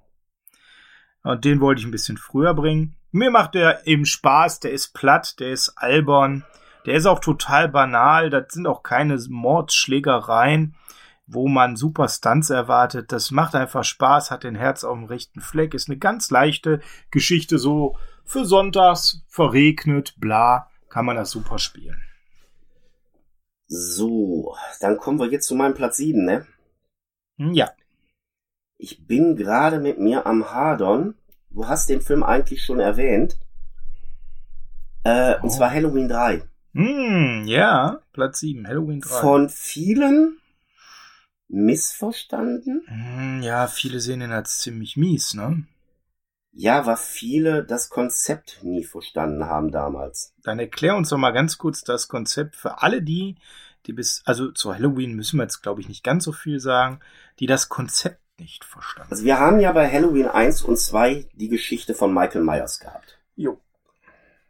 Und 1.24 1.46
den 1.46 1.60
wollte 1.60 1.82
ich 1.82 1.88
ein 1.88 1.92
bisschen 1.92 2.18
früher 2.18 2.54
bringen. 2.54 2.96
Mir 3.12 3.32
macht 3.32 3.56
der 3.56 3.86
eben 3.88 4.06
Spaß, 4.06 4.60
der 4.60 4.72
ist 4.72 4.94
platt, 4.94 5.40
der 5.40 5.52
ist 5.52 5.74
albern, 5.78 6.44
der 6.86 6.96
ist 6.96 7.06
auch 7.06 7.20
total 7.20 7.70
banal, 7.70 8.30
das 8.30 8.54
sind 8.54 8.68
auch 8.68 8.84
keine 8.84 9.18
Mordschlägereien, 9.30 10.76
wo 11.26 11.48
man 11.48 11.76
super 11.76 12.08
Stunts 12.08 12.50
erwartet. 12.50 13.12
Das 13.12 13.32
macht 13.32 13.56
einfach 13.56 13.84
Spaß, 13.84 14.32
hat 14.32 14.44
den 14.44 14.56
Herz 14.56 14.84
auf 14.84 14.98
dem 14.98 15.06
rechten 15.06 15.42
Fleck, 15.42 15.74
ist 15.74 15.90
eine 15.90 15.98
ganz 15.98 16.32
leichte 16.32 16.80
Geschichte, 17.12 17.58
so 17.58 17.98
für 18.24 18.46
Sonntags, 18.46 19.24
verregnet, 19.28 20.16
bla, 20.18 20.70
kann 20.90 21.06
man 21.06 21.16
das 21.16 21.32
super 21.32 21.60
spielen. 21.60 22.02
So, 23.68 24.56
dann 24.80 24.98
kommen 24.98 25.20
wir 25.20 25.30
jetzt 25.30 25.48
zu 25.48 25.56
meinem 25.56 25.74
Platz 25.74 25.98
7, 25.98 26.24
ne? 26.26 26.48
Hm, 27.38 27.54
Ja. 27.54 27.72
Ich 28.80 29.08
bin 29.08 29.36
gerade 29.36 29.80
mit 29.80 30.00
mir 30.00 30.26
am 30.28 30.52
Hadern. 30.54 31.16
Du 31.50 31.68
hast 31.68 31.90
den 31.90 32.00
Film 32.02 32.22
eigentlich 32.24 32.64
schon 32.64 32.80
erwähnt. 32.80 33.38
Äh, 35.04 35.36
Oh. 35.40 35.44
Und 35.44 35.50
zwar 35.52 35.72
Halloween 35.72 36.08
3. 36.08 36.44
Hm, 36.74 37.44
ja, 37.48 38.00
Platz 38.14 38.40
7, 38.40 38.68
Halloween 38.68 39.02
3. 39.02 39.20
Von 39.22 39.50
vielen 39.50 40.38
missverstanden. 41.48 42.84
Hm, 42.88 43.42
Ja, 43.42 43.68
viele 43.68 44.00
sehen 44.00 44.22
ihn 44.22 44.32
als 44.32 44.60
ziemlich 44.60 44.96
mies, 44.98 45.34
ne? 45.34 45.64
Ja, 46.60 46.88
weil 46.88 46.98
viele 46.98 47.64
das 47.64 47.92
Konzept 47.92 48.64
nie 48.64 48.84
verstanden 48.84 49.46
haben 49.46 49.72
damals. 49.72 50.34
Dann 50.42 50.58
erklär 50.58 50.96
uns 50.96 51.10
doch 51.10 51.18
mal 51.20 51.30
ganz 51.30 51.60
kurz 51.60 51.84
das 51.84 52.08
Konzept 52.08 52.56
für 52.56 52.82
alle 52.82 53.04
die, 53.04 53.36
die 53.86 53.94
bis, 53.94 54.24
also 54.26 54.52
zu 54.52 54.74
Halloween 54.74 55.14
müssen 55.14 55.38
wir 55.38 55.44
jetzt, 55.44 55.62
glaube 55.62 55.82
ich, 55.82 55.88
nicht 55.88 56.04
ganz 56.04 56.24
so 56.24 56.32
viel 56.32 56.60
sagen, 56.60 57.00
die 57.38 57.46
das 57.46 57.70
Konzept 57.70 58.20
nicht 58.40 58.66
verstanden. 58.66 59.12
Also 59.12 59.24
wir 59.24 59.38
haben 59.38 59.60
ja 59.60 59.72
bei 59.72 59.88
Halloween 59.88 60.26
1 60.26 60.64
und 60.64 60.80
2 60.80 61.28
die 61.36 61.48
Geschichte 61.48 61.94
von 61.94 62.12
Michael 62.12 62.42
Myers 62.42 62.80
gehabt. 62.80 63.20
Jo. 63.36 63.60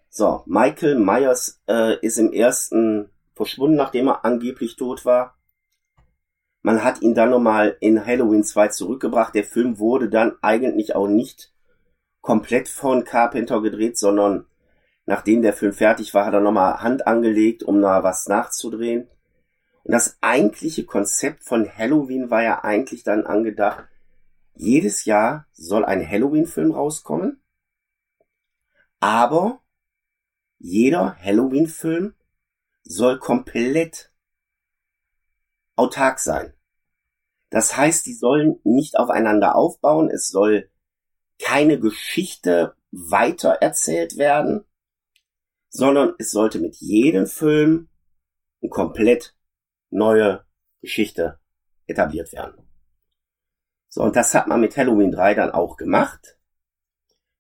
So, 0.10 0.44
Michael 0.46 0.96
Myers 0.96 1.60
äh, 1.68 2.00
ist 2.00 2.18
im 2.20 2.32
ersten 2.32 3.10
verschwunden, 3.36 3.76
nachdem 3.76 4.08
er 4.08 4.24
angeblich 4.24 4.78
tot 4.78 5.04
war. 5.04 5.36
Man 6.62 6.86
hat 6.86 7.02
ihn 7.02 7.16
dann 7.16 7.32
nochmal 7.32 7.76
in 7.82 8.06
Halloween 8.06 8.46
2 8.46 8.70
zurückgebracht. 8.70 9.36
Der 9.36 9.44
Film 9.44 9.78
wurde 9.78 10.08
dann 10.08 10.38
eigentlich 10.42 10.96
auch 10.96 11.10
nicht 11.10 11.52
komplett 12.22 12.68
von 12.68 13.04
Carpenter 13.04 13.62
gedreht, 13.62 13.98
sondern 13.98 14.46
nachdem 15.06 15.42
der 15.42 15.54
Film 15.54 15.74
fertig 15.74 16.14
war, 16.14 16.26
hat 16.26 16.34
er 16.34 16.42
nochmal 16.42 16.82
Hand 16.82 17.08
angelegt, 17.08 17.64
um 17.64 17.82
da 17.82 18.04
was 18.04 18.28
nachzudrehen. 18.28 19.08
Und 19.84 19.94
das 19.94 20.18
eigentliche 20.22 20.86
Konzept 20.86 21.44
von 21.44 21.70
Halloween 21.70 22.30
war 22.30 22.44
ja 22.44 22.64
eigentlich 22.64 23.04
dann 23.04 23.26
angedacht, 23.26 23.88
jedes 24.54 25.06
Jahr 25.06 25.46
soll 25.54 25.86
ein 25.86 26.06
Halloween-Film 26.06 26.72
rauskommen, 26.72 27.42
aber 29.00 29.62
jeder 30.58 31.16
Halloween-Film 31.24 32.16
soll 32.84 33.20
komplett 33.20 34.12
autark 35.76 36.20
sein. 36.20 36.54
Das 37.50 37.78
heißt, 37.78 38.06
die 38.06 38.14
sollen 38.14 38.60
nicht 38.64 38.98
aufeinander 38.98 39.56
aufbauen, 39.56 40.10
es 40.10 40.28
soll 40.28 40.70
keine 41.40 41.80
Geschichte 41.80 42.76
weiter 42.92 43.58
erzählt 43.62 44.18
werden, 44.18 44.66
sondern 45.70 46.14
es 46.18 46.32
sollte 46.32 46.60
mit 46.60 46.78
jedem 46.78 47.28
Film 47.28 47.90
eine 48.62 48.70
komplett 48.70 49.36
neue 49.90 50.46
Geschichte 50.82 51.40
etabliert 51.86 52.32
werden. 52.34 52.68
So, 53.90 54.04
und 54.04 54.16
das 54.16 54.34
hat 54.34 54.48
man 54.48 54.62
mit 54.62 54.76
Halloween 54.78 55.12
3 55.12 55.34
dann 55.34 55.52
auch 55.52 55.78
gemacht. 55.78 56.38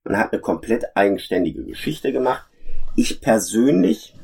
Man 0.04 0.18
hat 0.18 0.32
eine 0.32 0.42
komplett 0.42 0.96
eigenständige 0.96 1.66
Geschichte 1.66 2.12
gemacht. 2.12 2.50
Ich 2.96 3.20
persönlich 3.22 4.16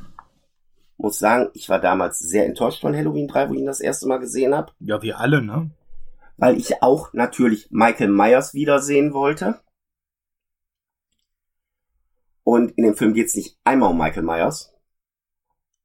muss 0.97 1.19
sagen, 1.19 1.49
ich 1.53 1.67
war 1.69 1.79
damals 1.79 2.19
sehr 2.19 2.45
enttäuscht 2.45 2.81
von 2.81 2.95
Halloween 2.95 3.27
3, 3.27 3.49
wo 3.49 3.53
ich 3.53 3.59
ihn 3.59 3.65
das 3.65 3.81
erste 3.81 4.07
Mal 4.07 4.19
gesehen 4.19 4.55
habe, 4.55 4.71
Ja, 4.79 5.01
wir 5.01 5.19
alle, 5.19 5.41
ne? 5.41 5.69
weil 6.37 6.57
ich 6.57 6.81
auch 6.81 7.13
natürlich 7.13 7.67
Michael 7.71 8.09
Myers 8.09 8.53
wiedersehen 8.53 9.13
wollte. 9.13 9.59
Und 12.43 12.71
in 12.71 12.83
dem 12.83 12.95
Film 12.95 13.13
geht 13.13 13.27
es 13.27 13.35
nicht 13.35 13.57
einmal 13.63 13.91
um 13.91 13.97
Michael 13.97 14.23
Myers 14.23 14.73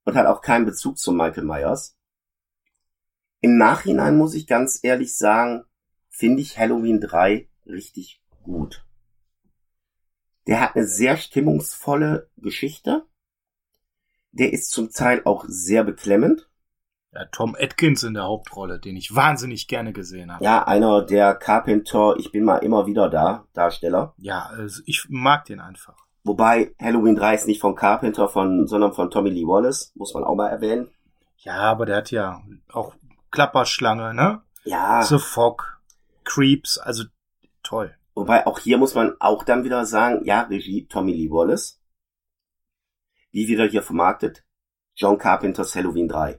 und 0.04 0.16
hat 0.16 0.26
auch 0.26 0.40
keinen 0.40 0.66
Bezug 0.66 0.98
zu 0.98 1.12
Michael 1.12 1.44
Myers. 1.44 1.96
Im 3.40 3.56
Nachhinein 3.56 4.16
muss 4.16 4.34
ich 4.34 4.46
ganz 4.46 4.80
ehrlich 4.82 5.16
sagen, 5.16 5.64
finde 6.08 6.42
ich 6.42 6.58
Halloween 6.58 7.00
3 7.00 7.48
richtig 7.66 8.20
gut. 8.42 8.84
Der 10.46 10.60
hat 10.60 10.74
eine 10.74 10.86
sehr 10.86 11.16
stimmungsvolle 11.16 12.30
Geschichte. 12.36 13.06
Der 14.32 14.52
ist 14.52 14.70
zum 14.70 14.90
Teil 14.90 15.22
auch 15.24 15.44
sehr 15.46 15.84
beklemmend. 15.84 16.48
Ja, 17.12 17.24
Tom 17.26 17.56
Atkins 17.58 18.02
in 18.02 18.14
der 18.14 18.24
Hauptrolle, 18.24 18.80
den 18.80 18.96
ich 18.96 19.14
wahnsinnig 19.14 19.68
gerne 19.68 19.92
gesehen 19.92 20.32
habe. 20.32 20.44
Ja, 20.44 20.66
einer 20.66 21.04
der 21.04 21.34
Carpenter, 21.34 22.16
ich 22.18 22.32
bin 22.32 22.44
mal 22.44 22.58
immer 22.58 22.86
wieder 22.86 23.08
da, 23.08 23.46
Darsteller. 23.52 24.14
Ja, 24.16 24.46
also 24.46 24.82
ich 24.86 25.06
mag 25.08 25.44
den 25.44 25.60
einfach. 25.60 26.07
Wobei 26.28 26.74
Halloween 26.78 27.16
3 27.16 27.34
ist 27.36 27.46
nicht 27.46 27.62
von 27.62 27.74
Carpenter, 27.74 28.28
von, 28.28 28.66
sondern 28.66 28.92
von 28.92 29.10
Tommy 29.10 29.30
Lee 29.30 29.46
Wallace, 29.46 29.92
muss 29.94 30.12
man 30.12 30.24
auch 30.24 30.34
mal 30.34 30.48
erwähnen. 30.48 30.90
Ja, 31.38 31.54
aber 31.54 31.86
der 31.86 31.96
hat 31.96 32.10
ja 32.10 32.42
auch 32.70 32.94
Klapperschlange, 33.30 34.12
ne? 34.12 34.42
Ja, 34.64 35.02
The 35.02 35.18
Fog, 35.18 35.80
Creeps, 36.24 36.76
also 36.76 37.04
toll. 37.62 37.96
wobei 38.14 38.46
auch 38.46 38.58
hier 38.58 38.76
muss 38.76 38.94
man 38.94 39.14
auch 39.20 39.42
dann 39.42 39.64
wieder 39.64 39.86
sagen, 39.86 40.22
ja, 40.26 40.42
Regie 40.42 40.86
Tommy 40.86 41.14
Lee 41.14 41.30
Wallace. 41.30 41.80
Wie 43.30 43.48
wieder 43.48 43.64
hier 43.64 43.82
vermarktet, 43.82 44.44
John 44.96 45.16
Carpenters 45.16 45.74
Halloween 45.74 46.08
3. 46.08 46.38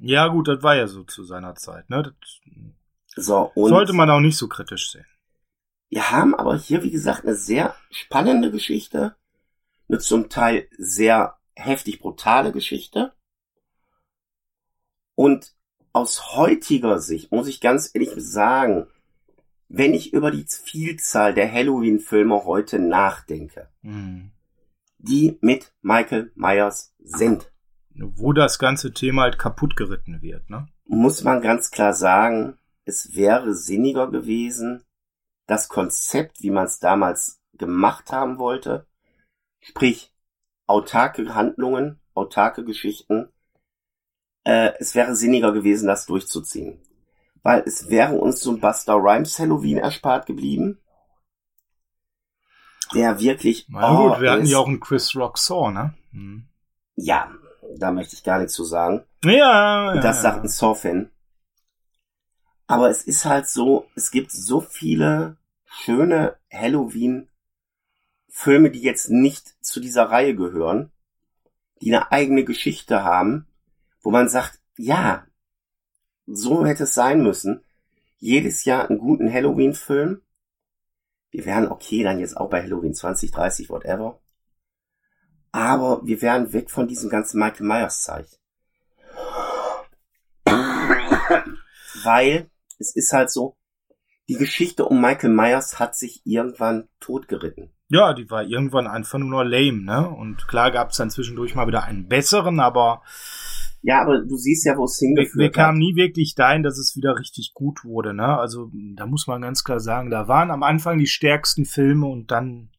Ja, 0.00 0.28
gut, 0.28 0.48
das 0.48 0.62
war 0.62 0.76
ja 0.76 0.86
so 0.86 1.04
zu 1.04 1.24
seiner 1.24 1.54
Zeit, 1.54 1.88
ne? 1.88 2.02
Das 2.02 3.24
So, 3.24 3.52
und 3.54 3.70
sollte 3.70 3.94
man 3.94 4.10
auch 4.10 4.20
nicht 4.20 4.36
so 4.36 4.48
kritisch 4.48 4.90
sehen. 4.90 5.06
Wir 5.92 6.10
haben 6.10 6.34
aber 6.34 6.56
hier, 6.56 6.82
wie 6.82 6.90
gesagt, 6.90 7.26
eine 7.26 7.34
sehr 7.34 7.76
spannende 7.90 8.50
Geschichte, 8.50 9.14
eine 9.90 9.98
zum 9.98 10.30
Teil 10.30 10.66
sehr 10.78 11.36
heftig 11.54 12.00
brutale 12.00 12.50
Geschichte. 12.50 13.12
Und 15.14 15.54
aus 15.92 16.34
heutiger 16.34 16.98
Sicht 16.98 17.30
muss 17.30 17.46
ich 17.46 17.60
ganz 17.60 17.90
ehrlich 17.92 18.12
sagen, 18.16 18.86
wenn 19.68 19.92
ich 19.92 20.14
über 20.14 20.30
die 20.30 20.46
Vielzahl 20.48 21.34
der 21.34 21.52
Halloween-Filme 21.52 22.46
heute 22.46 22.78
nachdenke, 22.78 23.68
Hm. 23.82 24.32
die 24.96 25.36
mit 25.42 25.74
Michael 25.82 26.32
Myers 26.34 26.94
sind, 27.00 27.52
Wo 27.94 28.32
das 28.32 28.58
ganze 28.58 28.94
Thema 28.94 29.24
halt 29.24 29.38
kaputt 29.38 29.76
geritten 29.76 30.22
wird, 30.22 30.48
ne? 30.48 30.68
muss 30.86 31.22
man 31.22 31.42
ganz 31.42 31.70
klar 31.70 31.92
sagen, 31.92 32.56
es 32.86 33.14
wäre 33.14 33.54
sinniger 33.54 34.10
gewesen, 34.10 34.82
das 35.46 35.68
Konzept, 35.68 36.42
wie 36.42 36.50
man 36.50 36.66
es 36.66 36.78
damals 36.78 37.40
gemacht 37.54 38.12
haben 38.12 38.38
wollte, 38.38 38.86
sprich 39.60 40.12
autarke 40.66 41.34
Handlungen, 41.34 42.00
autarke 42.14 42.64
Geschichten, 42.64 43.28
äh, 44.44 44.72
es 44.78 44.94
wäre 44.94 45.14
sinniger 45.14 45.52
gewesen, 45.52 45.86
das 45.86 46.06
durchzuziehen. 46.06 46.80
Weil 47.42 47.62
es 47.66 47.90
wäre 47.90 48.14
uns 48.14 48.40
so 48.40 48.52
ein 48.52 48.60
Buster 48.60 48.94
Rhymes 48.94 49.38
Halloween 49.38 49.78
erspart 49.78 50.26
geblieben, 50.26 50.78
der 52.94 53.18
wirklich, 53.18 53.66
Na 53.68 53.98
oh, 53.98 54.08
gut, 54.10 54.20
wir 54.20 54.32
hatten 54.32 54.46
ja 54.46 54.58
auch 54.58 54.68
einen 54.68 54.80
Chris 54.80 55.16
Rock 55.16 55.38
Saw, 55.38 55.70
ne? 55.70 55.94
Hm. 56.12 56.46
ja, 56.94 57.30
da 57.78 57.90
möchte 57.90 58.14
ich 58.14 58.22
gar 58.22 58.38
nichts 58.38 58.52
zu 58.52 58.64
sagen. 58.64 59.04
Ja, 59.24 59.94
ja, 59.94 60.00
Das 60.00 60.16
ja. 60.16 60.22
sagt 60.22 60.44
ein 60.44 60.48
Saw-Fan. 60.48 61.10
Aber 62.66 62.90
es 62.90 63.02
ist 63.02 63.24
halt 63.24 63.48
so, 63.48 63.86
es 63.94 64.10
gibt 64.10 64.32
so 64.32 64.60
viele 64.60 65.36
schöne 65.64 66.36
Halloween-Filme, 66.52 68.70
die 68.70 68.82
jetzt 68.82 69.10
nicht 69.10 69.54
zu 69.64 69.80
dieser 69.80 70.04
Reihe 70.04 70.34
gehören, 70.34 70.92
die 71.80 71.94
eine 71.94 72.12
eigene 72.12 72.44
Geschichte 72.44 73.04
haben, 73.04 73.46
wo 74.00 74.10
man 74.10 74.28
sagt, 74.28 74.60
ja, 74.76 75.26
so 76.26 76.64
hätte 76.64 76.84
es 76.84 76.94
sein 76.94 77.22
müssen. 77.22 77.64
Jedes 78.18 78.64
Jahr 78.64 78.88
einen 78.88 78.98
guten 78.98 79.32
Halloween-Film. 79.32 80.22
Wir 81.30 81.44
wären 81.44 81.68
okay, 81.68 82.02
dann 82.02 82.20
jetzt 82.20 82.36
auch 82.36 82.50
bei 82.50 82.62
Halloween 82.62 82.94
20, 82.94 83.32
30, 83.32 83.70
whatever. 83.70 84.20
Aber 85.50 86.06
wir 86.06 86.22
wären 86.22 86.52
weg 86.52 86.70
von 86.70 86.86
diesem 86.86 87.10
ganzen 87.10 87.40
Michael 87.40 87.66
Myers-Zeug. 87.66 88.26
Weil 92.04 92.50
es 92.82 92.94
ist 92.94 93.12
halt 93.12 93.30
so, 93.30 93.56
die 94.28 94.34
Geschichte 94.34 94.84
um 94.84 95.00
Michael 95.00 95.30
Myers 95.30 95.78
hat 95.78 95.96
sich 95.96 96.20
irgendwann 96.24 96.88
totgeritten. 97.00 97.70
Ja, 97.88 98.14
die 98.14 98.30
war 98.30 98.44
irgendwann 98.44 98.86
einfach 98.86 99.18
nur 99.18 99.28
noch 99.28 99.42
lame, 99.42 99.82
ne? 99.82 100.08
Und 100.08 100.48
klar 100.48 100.70
gab's 100.70 100.96
dann 100.96 101.10
zwischendurch 101.10 101.54
mal 101.54 101.66
wieder 101.66 101.84
einen 101.84 102.08
besseren, 102.08 102.60
aber 102.60 103.02
Ja, 103.82 104.00
aber 104.00 104.20
du 104.20 104.36
siehst 104.36 104.64
ja, 104.64 104.76
wo 104.76 104.84
es 104.84 105.00
wir, 105.00 105.08
wir 105.08 105.16
hingeführt 105.16 105.54
kamen 105.54 105.78
nie 105.78 105.96
wirklich 105.96 106.34
dahin, 106.34 106.62
dass 106.62 106.78
es 106.78 106.96
wieder 106.96 107.18
richtig 107.18 107.52
gut 107.52 107.84
wurde, 107.84 108.14
ne? 108.14 108.38
Also 108.38 108.70
da 108.94 109.06
muss 109.06 109.26
man 109.26 109.42
ganz 109.42 109.64
klar 109.64 109.80
sagen, 109.80 110.10
da 110.10 110.28
waren 110.28 110.50
am 110.50 110.62
Anfang 110.62 110.98
die 110.98 111.06
stärksten 111.06 111.64
Filme 111.64 112.06
und 112.06 112.30
dann 112.30 112.70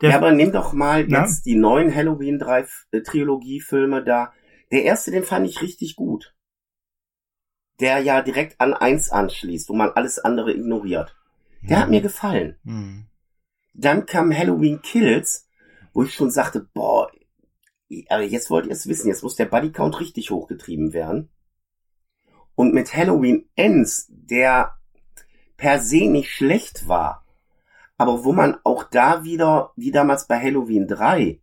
der 0.00 0.10
Ja, 0.10 0.16
aber 0.16 0.32
nimm 0.32 0.50
doch 0.50 0.72
mal 0.72 1.08
Ja. 1.08 1.20
jetzt 1.20 1.46
die 1.46 1.56
neuen 1.56 1.94
Halloween 1.94 2.38
3 2.38 2.66
äh, 2.90 3.02
Trilogie-Filme 3.02 4.02
da. 4.02 4.32
Der 4.72 4.82
erste, 4.82 5.10
den 5.10 5.22
fand 5.22 5.46
ich 5.48 5.62
richtig 5.62 5.94
gut. 5.94 6.33
Der 7.80 7.98
ja 7.98 8.22
direkt 8.22 8.60
an 8.60 8.74
eins 8.74 9.10
anschließt, 9.10 9.68
wo 9.68 9.74
man 9.74 9.90
alles 9.90 10.18
andere 10.18 10.52
ignoriert. 10.52 11.16
Der 11.62 11.80
hat 11.80 11.90
mir 11.90 12.00
gefallen. 12.00 12.56
Hm. 12.64 13.06
Dann 13.72 14.06
kam 14.06 14.36
Halloween 14.36 14.82
Kills, 14.82 15.48
wo 15.92 16.02
ich 16.02 16.14
schon 16.14 16.30
sagte, 16.30 16.68
boah, 16.74 17.10
aber 18.08 18.22
jetzt 18.22 18.50
wollt 18.50 18.66
ihr 18.66 18.72
es 18.72 18.86
wissen, 18.86 19.08
jetzt 19.08 19.22
muss 19.22 19.36
der 19.36 19.46
Bodycount 19.46 19.98
richtig 20.00 20.30
hochgetrieben 20.30 20.92
werden. 20.92 21.30
Und 22.54 22.72
mit 22.72 22.94
Halloween 22.94 23.48
Ends, 23.56 24.06
der 24.10 24.78
per 25.56 25.80
se 25.80 26.08
nicht 26.08 26.30
schlecht 26.30 26.88
war, 26.88 27.24
aber 27.96 28.24
wo 28.24 28.32
man 28.32 28.56
auch 28.64 28.84
da 28.84 29.24
wieder, 29.24 29.72
wie 29.76 29.90
damals 29.90 30.26
bei 30.26 30.40
Halloween 30.40 30.86
3, 30.86 31.40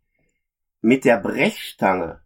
mit 0.81 1.05
der 1.05 1.17
Brechstange 1.17 2.21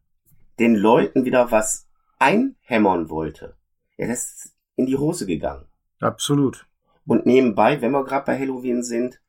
den 0.59 0.75
Leuten 0.75 1.25
wieder 1.25 1.51
was 1.51 1.87
einhämmern 2.19 3.09
wollte. 3.09 3.55
Ja, 3.97 4.07
das 4.07 4.53
in 4.75 4.85
die 4.85 4.97
Hose 4.97 5.25
gegangen. 5.25 5.65
Absolut. 5.99 6.67
Und 7.05 7.25
nebenbei, 7.25 7.81
wenn 7.81 7.91
wir 7.91 8.03
gerade 8.03 8.25
bei 8.25 8.37
Halloween 8.37 8.83
sind, 8.83 9.21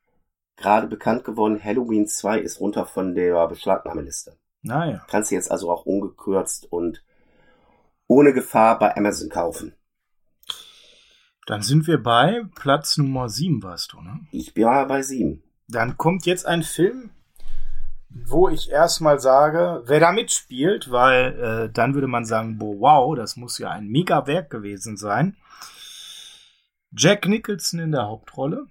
gerade 0.57 0.87
bekannt 0.87 1.25
geworden, 1.25 1.63
Halloween 1.63 2.07
2 2.07 2.41
ist 2.41 2.61
runter 2.61 2.87
von 2.87 3.15
der 3.15 3.47
Beschlagnahmeliste. 3.49 4.37
Naja. 4.63 5.05
Kannst 5.09 5.31
du 5.31 5.35
jetzt 5.35 5.51
also 5.51 5.71
auch 5.71 5.87
ungekürzt 5.87 6.71
und 6.73 7.05
ohne 8.09 8.33
Gefahr 8.33 8.79
bei 8.79 8.97
Amazon 8.97 9.29
kaufen. 9.29 9.75
Dann 11.47 11.63
sind 11.63 11.87
wir 11.87 12.03
bei 12.03 12.43
Platz 12.57 12.97
Nummer 12.97 13.29
7, 13.29 13.63
warst 13.63 13.93
du, 13.93 14.01
ne? 14.01 14.27
Ich 14.33 14.55
bin 14.55 14.65
ja 14.65 14.85
bei 14.85 15.03
7. 15.03 15.43
Dann 15.69 15.97
kommt 15.97 16.27
jetzt 16.27 16.47
ein 16.47 16.63
Film, 16.63 17.11
wo 18.09 18.49
ich 18.49 18.71
erstmal 18.71 19.19
sage, 19.21 19.83
wer 19.87 20.01
da 20.01 20.13
mitspielt, 20.13 20.91
weil 20.91 21.67
äh, 21.67 21.73
dann 21.73 21.95
würde 21.95 22.07
man 22.07 22.25
sagen, 22.25 22.59
boah, 22.59 22.81
wow, 22.81 23.17
das 23.17 23.37
muss 23.37 23.59
ja 23.59 23.71
ein 23.71 23.89
mega 23.89 24.27
Werk 24.27 24.51
gewesen 24.51 24.97
sein. 24.97 25.37
Jack 26.93 27.27
Nicholson 27.27 27.81
in 27.81 27.93
der 27.93 28.07
Hauptrolle. 28.07 28.67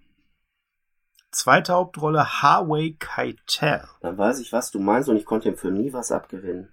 Zweite 1.32 1.74
Hauptrolle 1.74 2.42
Harvey 2.42 2.96
Keitel. 2.98 3.84
Dann 4.02 4.18
weiß 4.18 4.40
ich, 4.40 4.54
was 4.54 4.72
du 4.72 4.80
meinst 4.80 5.10
und 5.10 5.18
ich 5.18 5.26
konnte 5.26 5.50
dem 5.50 5.58
Film 5.58 5.76
nie 5.76 5.92
was 5.92 6.12
abgewinnen. 6.12 6.70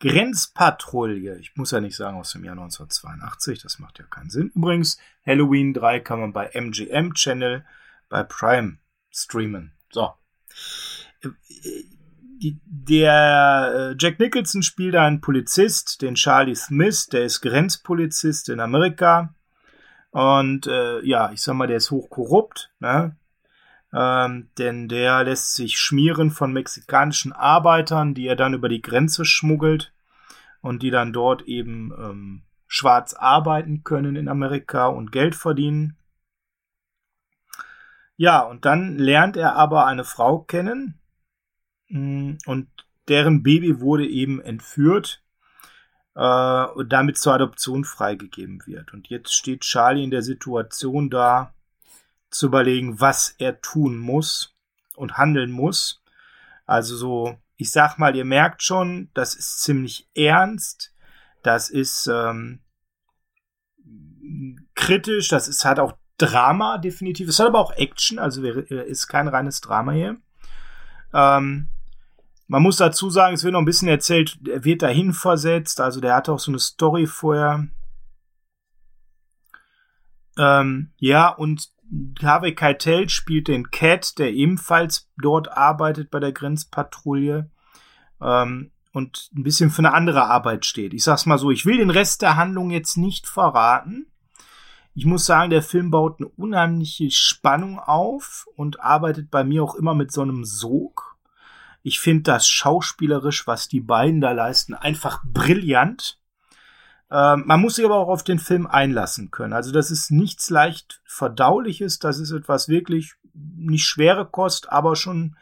Grenzpatrouille. 0.00 1.38
Ich 1.38 1.56
muss 1.56 1.70
ja 1.70 1.80
nicht 1.80 1.94
sagen 1.94 2.18
aus 2.18 2.32
dem 2.32 2.42
Jahr 2.42 2.54
1982, 2.54 3.62
das 3.62 3.78
macht 3.78 3.98
ja 3.98 4.06
keinen 4.06 4.30
Sinn. 4.30 4.50
Übrigens, 4.54 4.98
Halloween 5.24 5.74
3 5.74 6.00
kann 6.00 6.20
man 6.20 6.32
bei 6.32 6.50
MGM 6.54 7.14
Channel 7.14 7.64
bei 8.08 8.22
Prime 8.24 8.78
streamen. 9.10 9.72
So. 9.90 10.12
Der 12.42 13.94
Jack 13.98 14.18
Nicholson 14.18 14.62
spielt 14.62 14.96
einen 14.96 15.20
Polizist, 15.20 16.00
den 16.00 16.14
Charlie 16.14 16.54
Smith, 16.54 17.06
der 17.08 17.24
ist 17.24 17.42
Grenzpolizist 17.42 18.48
in 18.48 18.60
Amerika. 18.60 19.34
Und 20.10 20.66
äh, 20.66 21.00
ja, 21.04 21.30
ich 21.32 21.42
sag 21.42 21.54
mal, 21.54 21.66
der 21.66 21.76
ist 21.76 21.90
hochkorrupt, 21.90 22.72
ne? 22.80 23.16
Ähm, 23.92 24.48
denn 24.56 24.88
der 24.88 25.24
lässt 25.24 25.54
sich 25.54 25.78
schmieren 25.78 26.30
von 26.30 26.52
mexikanischen 26.52 27.32
Arbeitern, 27.32 28.14
die 28.14 28.26
er 28.26 28.36
dann 28.36 28.54
über 28.54 28.68
die 28.68 28.82
Grenze 28.82 29.24
schmuggelt 29.24 29.92
und 30.60 30.82
die 30.82 30.90
dann 30.90 31.12
dort 31.12 31.42
eben 31.42 31.92
ähm, 31.98 32.42
schwarz 32.68 33.14
arbeiten 33.14 33.82
können 33.82 34.14
in 34.14 34.28
Amerika 34.28 34.86
und 34.86 35.10
Geld 35.10 35.34
verdienen. 35.34 35.96
Ja, 38.16 38.40
und 38.40 38.64
dann 38.64 38.96
lernt 38.96 39.36
er 39.36 39.56
aber 39.56 39.86
eine 39.86 40.04
Frau 40.04 40.40
kennen 40.40 40.99
und 41.90 42.68
deren 43.08 43.42
Baby 43.42 43.80
wurde 43.80 44.06
eben 44.06 44.40
entführt 44.40 45.22
äh, 46.14 46.64
und 46.64 46.92
damit 46.92 47.18
zur 47.18 47.34
Adoption 47.34 47.84
freigegeben 47.84 48.62
wird. 48.66 48.92
Und 48.92 49.08
jetzt 49.08 49.34
steht 49.34 49.62
Charlie 49.62 50.04
in 50.04 50.10
der 50.10 50.22
Situation 50.22 51.10
da, 51.10 51.54
zu 52.30 52.46
überlegen, 52.46 53.00
was 53.00 53.34
er 53.38 53.60
tun 53.60 53.98
muss 53.98 54.54
und 54.94 55.18
handeln 55.18 55.50
muss. 55.50 56.02
Also 56.64 56.96
so, 56.96 57.38
ich 57.56 57.72
sag 57.72 57.98
mal, 57.98 58.14
ihr 58.14 58.24
merkt 58.24 58.62
schon, 58.62 59.10
das 59.14 59.34
ist 59.34 59.62
ziemlich 59.62 60.08
ernst, 60.14 60.94
das 61.42 61.70
ist 61.70 62.06
ähm, 62.06 62.60
kritisch, 64.74 65.28
das 65.28 65.48
ist 65.48 65.64
hat 65.64 65.80
auch 65.80 65.94
Drama 66.18 66.78
definitiv, 66.78 67.28
es 67.28 67.40
hat 67.40 67.48
aber 67.48 67.58
auch 67.58 67.72
Action, 67.72 68.18
also 68.18 68.44
ist 68.44 69.08
kein 69.08 69.26
reines 69.26 69.60
Drama 69.60 69.92
hier. 69.92 70.16
Ähm, 71.12 71.68
man 72.50 72.64
muss 72.64 72.78
dazu 72.78 73.10
sagen, 73.10 73.34
es 73.34 73.44
wird 73.44 73.52
noch 73.52 73.60
ein 73.60 73.64
bisschen 73.64 73.86
erzählt, 73.86 74.36
er 74.44 74.64
wird 74.64 74.82
dahin 74.82 75.12
versetzt, 75.12 75.80
also 75.80 76.00
der 76.00 76.16
hat 76.16 76.28
auch 76.28 76.40
so 76.40 76.50
eine 76.50 76.58
Story 76.58 77.06
vorher. 77.06 77.68
Ähm, 80.36 80.90
ja, 80.96 81.28
und 81.28 81.70
Harvey 82.20 82.52
Keitel 82.52 83.08
spielt 83.08 83.46
den 83.46 83.70
Cat, 83.70 84.18
der 84.18 84.32
ebenfalls 84.32 85.08
dort 85.16 85.56
arbeitet 85.56 86.10
bei 86.10 86.18
der 86.18 86.32
Grenzpatrouille 86.32 87.48
ähm, 88.20 88.72
und 88.92 89.30
ein 89.32 89.44
bisschen 89.44 89.70
für 89.70 89.82
eine 89.82 89.94
andere 89.94 90.24
Arbeit 90.24 90.66
steht. 90.66 90.92
Ich 90.92 91.04
sag's 91.04 91.26
mal 91.26 91.38
so, 91.38 91.52
ich 91.52 91.66
will 91.66 91.76
den 91.76 91.90
Rest 91.90 92.20
der 92.20 92.34
Handlung 92.34 92.70
jetzt 92.70 92.96
nicht 92.96 93.28
verraten. 93.28 94.06
Ich 94.92 95.04
muss 95.04 95.24
sagen, 95.24 95.50
der 95.50 95.62
Film 95.62 95.92
baut 95.92 96.18
eine 96.18 96.26
unheimliche 96.30 97.12
Spannung 97.12 97.78
auf 97.78 98.48
und 98.56 98.80
arbeitet 98.80 99.30
bei 99.30 99.44
mir 99.44 99.62
auch 99.62 99.76
immer 99.76 99.94
mit 99.94 100.10
so 100.10 100.22
einem 100.22 100.44
Sog. 100.44 101.09
Ich 101.82 102.00
finde 102.00 102.24
das 102.24 102.48
schauspielerisch, 102.48 103.46
was 103.46 103.68
die 103.68 103.80
beiden 103.80 104.20
da 104.20 104.32
leisten, 104.32 104.74
einfach 104.74 105.22
brillant. 105.24 106.18
Ähm, 107.10 107.44
man 107.46 107.60
muss 107.60 107.76
sich 107.76 107.84
aber 107.84 107.96
auch 107.96 108.08
auf 108.08 108.22
den 108.22 108.38
Film 108.38 108.66
einlassen 108.66 109.30
können. 109.30 109.52
Also 109.52 109.72
das 109.72 109.90
ist 109.90 110.10
nichts 110.10 110.50
leicht 110.50 111.00
verdauliches, 111.06 111.98
das 111.98 112.18
ist 112.18 112.30
etwas 112.30 112.68
wirklich 112.68 113.14
nicht 113.34 113.84
schwere 113.84 114.26
Kost, 114.26 114.70
aber 114.70 114.96
schon 114.96 115.36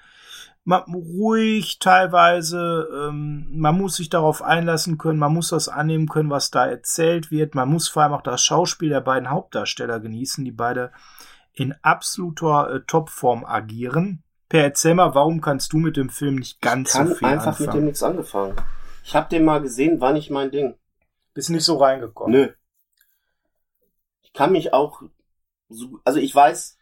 ruhig 0.67 1.79
teilweise. 1.79 2.89
Ähm, 2.93 3.49
man 3.51 3.77
muss 3.77 3.97
sich 3.97 4.11
darauf 4.11 4.43
einlassen 4.43 4.99
können, 4.99 5.19
man 5.19 5.33
muss 5.33 5.49
das 5.49 5.69
annehmen 5.69 6.09
können, 6.09 6.31
was 6.31 6.51
da 6.51 6.67
erzählt 6.67 7.31
wird. 7.31 7.55
Man 7.55 7.69
muss 7.69 7.89
vor 7.89 8.03
allem 8.03 8.13
auch 8.13 8.23
das 8.23 8.43
Schauspiel 8.43 8.91
der 8.91 9.01
beiden 9.01 9.31
Hauptdarsteller 9.31 10.01
genießen, 10.01 10.45
die 10.45 10.53
beide 10.53 10.93
in 11.53 11.75
absoluter 11.83 12.71
äh, 12.71 12.81
Topform 12.87 13.45
agieren. 13.45 14.23
Per, 14.49 14.63
erzähl 14.63 14.95
mal, 14.95 15.15
warum 15.15 15.41
kannst 15.41 15.73
du 15.73 15.79
mit 15.79 15.97
dem 15.97 16.09
Film 16.09 16.37
nicht 16.37 16.61
ganz 16.61 16.89
ich 16.91 16.95
kann 16.95 17.09
so 17.09 17.15
viel 17.15 17.29
einfach 17.29 17.47
anfangen? 17.49 17.67
mit 17.67 17.75
dem 17.77 17.85
nichts 17.85 18.03
angefangen. 18.03 18.57
Ich 19.05 19.15
habe 19.15 19.29
den 19.29 19.45
mal 19.45 19.61
gesehen, 19.61 20.01
war 20.01 20.13
nicht 20.13 20.31
mein 20.31 20.51
Ding. 20.51 20.75
Bist 21.35 21.51
nicht 21.51 21.65
so 21.65 21.77
reingekommen. 21.77 22.33
Nö. 22.33 22.53
Ich 24.23 24.33
kann 24.33 24.53
mich 24.53 24.73
auch, 24.73 25.03
so, 25.69 26.01
also 26.05 26.19
ich 26.19 26.35
weiß, 26.35 26.79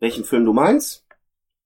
welchen 0.00 0.24
Film 0.24 0.44
du 0.44 0.52
meinst, 0.52 1.04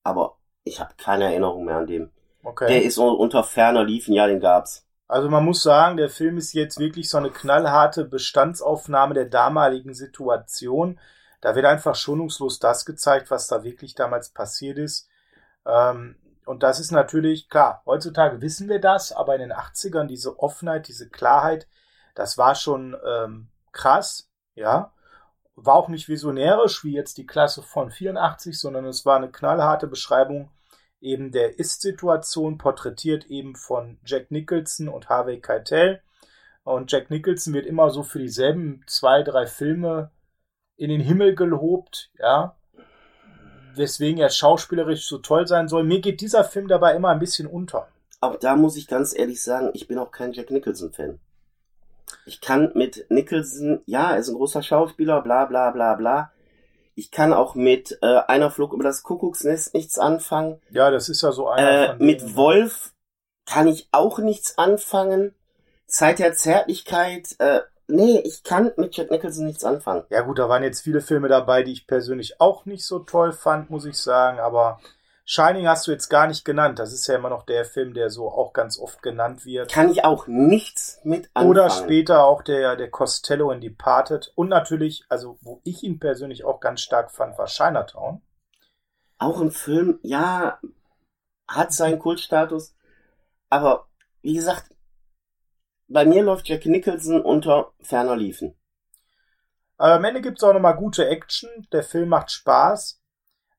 aber 0.03 0.39
ich 0.65 0.81
habe 0.81 0.95
keine 0.97 1.25
Erinnerung 1.25 1.65
mehr 1.65 1.77
an 1.77 1.87
dem. 1.87 2.11
Okay. 2.43 2.67
Der 2.67 2.83
ist 2.83 2.99
unter 2.99 3.45
ferner 3.45 3.85
liefen, 3.85 4.15
ja, 4.15 4.27
den 4.27 4.41
gab's. 4.41 4.87
Also 5.07 5.29
man 5.29 5.45
muss 5.45 5.63
sagen, 5.63 5.97
der 5.97 6.09
Film 6.09 6.39
ist 6.39 6.53
jetzt 6.55 6.79
wirklich 6.79 7.09
so 7.09 7.19
eine 7.19 7.31
knallharte 7.31 8.05
Bestandsaufnahme 8.05 9.15
der 9.15 9.27
damaligen 9.27 9.95
Situation. 9.95 10.99
Da 11.41 11.55
wird 11.55 11.67
einfach 11.67 11.95
schonungslos 11.95 12.59
das 12.59 12.87
gezeigt, 12.87 13.31
was 13.31 13.47
da 13.47 13.63
wirklich 13.63 13.95
damals 13.95 14.31
passiert 14.31 14.79
ist. 14.79 15.09
Ähm, 15.67 16.17
und 16.45 16.63
das 16.63 16.81
ist 16.81 16.91
natürlich 16.91 17.49
klar. 17.49 17.83
Heutzutage 17.87 18.41
wissen 18.41 18.69
wir 18.69 18.81
das, 18.81 19.13
aber 19.13 19.35
in 19.35 19.41
den 19.41 19.53
80ern 19.53 20.07
diese 20.07 20.39
Offenheit, 20.39 20.89
diese 20.89 21.09
Klarheit, 21.09 21.69
das 22.15 22.37
war 22.37 22.55
schon 22.55 22.97
ähm, 23.07 23.49
krass, 23.73 24.29
ja. 24.55 24.93
War 25.55 25.75
auch 25.75 25.89
nicht 25.89 26.09
visionärisch 26.09 26.83
wie 26.83 26.95
jetzt 26.95 27.19
die 27.19 27.27
Klasse 27.27 27.63
von 27.63 27.91
84, 27.91 28.59
sondern 28.59 28.87
es 28.87 29.05
war 29.05 29.17
eine 29.17 29.31
knallharte 29.31 29.87
Beschreibung 29.87 30.51
eben 31.01 31.33
der 31.33 31.59
Ist-Situation, 31.59 32.59
porträtiert 32.59 33.27
eben 33.27 33.57
von 33.57 33.99
Jack 34.05 34.31
Nicholson 34.31 34.89
und 34.89 35.09
Harvey 35.09 35.41
Keitel. 35.41 36.01
Und 36.65 36.91
Jack 36.91 37.11
Nicholson 37.11 37.53
wird 37.55 37.67
immer 37.67 37.91
so 37.91 38.03
für 38.03 38.21
dieselben 38.21 38.83
zwei, 38.87 39.23
drei 39.23 39.47
Filme 39.47 40.11
in 40.77 40.91
den 40.91 41.01
Himmel 41.01 41.35
gelobt, 41.35 42.11
ja. 42.19 42.57
Weswegen 43.75 44.21
er 44.21 44.31
schauspielerisch 44.31 45.07
so 45.07 45.19
toll 45.19 45.47
sein 45.47 45.69
soll. 45.69 45.85
Mir 45.85 46.01
geht 46.01 46.21
dieser 46.21 46.45
Film 46.45 46.69
dabei 46.69 46.95
immer 46.95 47.11
ein 47.11 47.19
bisschen 47.19 47.47
unter. 47.47 47.89
Auch 48.21 48.37
da 48.37 48.57
muss 48.57 48.77
ich 48.77 48.87
ganz 48.87 49.17
ehrlich 49.17 49.43
sagen, 49.43 49.71
ich 49.75 49.89
bin 49.89 49.99
auch 49.99 50.11
kein 50.11 50.33
Jack 50.33 50.51
Nicholson-Fan. 50.51 51.19
Ich 52.27 52.41
kann 52.41 52.71
mit 52.75 53.07
Nicholson, 53.09 53.81
ja, 53.87 54.13
er 54.13 54.19
ist 54.19 54.29
ein 54.29 54.37
großer 54.37 54.63
Schauspieler, 54.63 55.23
bla 55.23 55.47
bla 55.47 55.71
bla 55.71 55.95
bla. 55.95 56.31
Ich 56.95 57.11
kann 57.11 57.33
auch 57.33 57.55
mit 57.55 57.99
äh, 58.03 58.19
einer 58.27 58.51
Flug 58.51 58.75
über 58.75 58.85
das 58.85 59.03
Kuckucksnest 59.03 59.75
nichts 59.75 59.99
anfangen. 59.99 60.61
Ja, 60.71 60.91
das 60.91 61.09
ist 61.09 61.23
ja 61.23 61.33
so 61.33 61.49
einer 61.49 61.95
Äh, 61.95 61.97
mit. 61.97 62.37
Wolf 62.37 62.93
kann 63.47 63.67
ich 63.67 63.89
auch 63.93 64.19
nichts 64.19 64.59
anfangen. 64.59 65.35
Zeit 65.87 66.19
der 66.19 66.35
Zärtlichkeit, 66.35 67.35
äh, 67.39 67.61
nee, 67.87 68.21
ich 68.25 68.43
kann 68.43 68.73
mit 68.77 68.97
Jack 68.97 69.11
Nicholson 69.11 69.47
nichts 69.47 69.65
anfangen. 69.65 70.05
Ja 70.11 70.23
gut, 70.23 70.39
da 70.39 70.49
waren 70.49 70.63
jetzt 70.63 70.83
viele 70.83 71.01
Filme 71.01 71.29
dabei, 71.29 71.63
die 71.63 71.73
ich 71.73 71.87
persönlich 71.87 72.41
auch 72.41 72.65
nicht 72.67 72.85
so 72.85 73.01
toll 73.01 73.33
fand, 73.33 73.71
muss 73.71 73.85
ich 73.85 73.99
sagen. 73.99 74.39
Aber 74.41 74.81
Shining 75.25 75.69
hast 75.69 75.87
du 75.87 75.93
jetzt 75.93 76.09
gar 76.09 76.27
nicht 76.27 76.45
genannt. 76.45 76.79
Das 76.79 76.93
ist 76.93 77.07
ja 77.07 77.15
immer 77.15 77.31
noch 77.31 77.45
der 77.45 77.65
Film, 77.65 77.95
der 77.95 78.11
so 78.11 78.29
auch 78.29 78.53
ganz 78.53 78.79
oft 78.79 79.03
genannt 79.03 79.45
wird. 79.45 79.71
Kann 79.71 79.91
ich 79.91 80.05
auch 80.05 80.27
nichts 80.27 81.01
mit 81.05 81.31
anfangen. 81.35 81.51
Oder 81.51 81.71
später 81.71 82.25
auch 82.25 82.43
der, 82.43 82.77
der 82.77 82.91
Costello 82.91 83.51
in 83.51 83.61
Departed. 83.61 84.33
Und 84.35 84.49
natürlich, 84.49 85.05
also 85.09 85.39
wo 85.41 85.61
ich 85.65 85.85
ihn 85.85 85.99
persönlich 86.01 86.45
auch 86.45 86.61
ganz 86.61 86.81
stark 86.81 87.11
fand, 87.11 87.39
war 87.39 87.47
Chinatown. 87.47 88.21
Auch 89.19 89.41
ein 89.41 89.53
Film, 89.53 90.01
ja, 90.03 90.59
hat 91.47 91.73
seinen 91.73 92.01
Kultstatus. 92.01 92.75
Aber, 93.49 93.87
wie 94.23 94.35
gesagt, 94.35 94.71
bei 95.93 96.05
mir 96.05 96.23
läuft 96.23 96.49
Jack 96.49 96.67
Nicholson 96.67 97.21
unter 97.21 97.73
ferner 97.81 98.17
Liefen. 98.17 98.55
Aber 99.77 99.95
am 99.95 100.05
Ende 100.05 100.23
gibt 100.23 100.39
es 100.39 100.45
auch 100.45 100.53
nochmal 100.53 100.77
gute 100.77 101.09
Action. 101.09 101.51
Der 101.73 101.83
Film 101.83 102.09
macht 102.09 102.31
Spaß. 102.31 103.01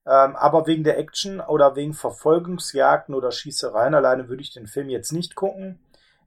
Ähm, 0.06 0.36
aber 0.36 0.68
wegen 0.68 0.84
der 0.84 0.98
Action 0.98 1.40
oder 1.40 1.76
wegen 1.76 1.94
Verfolgungsjagden 1.94 3.16
oder 3.16 3.32
Schießereien 3.32 3.94
alleine 3.94 4.30
würde 4.30 4.42
ich 4.42 4.54
den 4.54 4.68
Film 4.68 4.90
jetzt 4.90 5.12
nicht 5.12 5.36
gucken. 5.36 5.80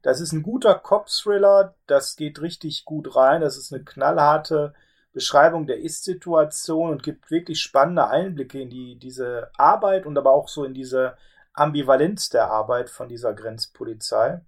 Das 0.03 0.21
ist 0.21 0.33
ein 0.33 0.43
guter 0.43 0.75
Cop-Thriller. 0.75 1.75
Das 1.87 2.17
geht 2.17 2.41
richtig 2.41 2.85
gut 2.85 3.17
rein. 3.17 3.41
Das 3.41 3.57
ist 3.57 3.73
eine 3.73 3.85
knallharte 3.85 4.75
Beschreibung 5.13 5.67
der 5.67 5.79
Ist-Situation 5.79 6.91
und 6.91 7.03
gibt 7.03 7.31
wirklich 7.31 7.61
spannende 7.61 8.09
Einblicke 8.09 8.61
in 8.61 8.71
die, 8.71 8.99
diese 8.99 9.51
Arbeit 9.57 10.05
und 10.05 10.17
aber 10.19 10.33
auch 10.33 10.49
so 10.49 10.65
in 10.65 10.75
diese 10.75 11.17
Ambivalenz 11.55 12.29
der 12.29 12.51
Arbeit 12.51 12.91
von 12.91 13.09
dieser 13.09 13.33
Grenzpolizei. 13.33 14.43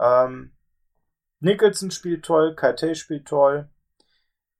Ähm, 0.00 0.55
Nicholson 1.40 1.90
spielt 1.90 2.24
toll, 2.24 2.54
Kaite 2.54 2.94
spielt 2.94 3.26
toll. 3.26 3.68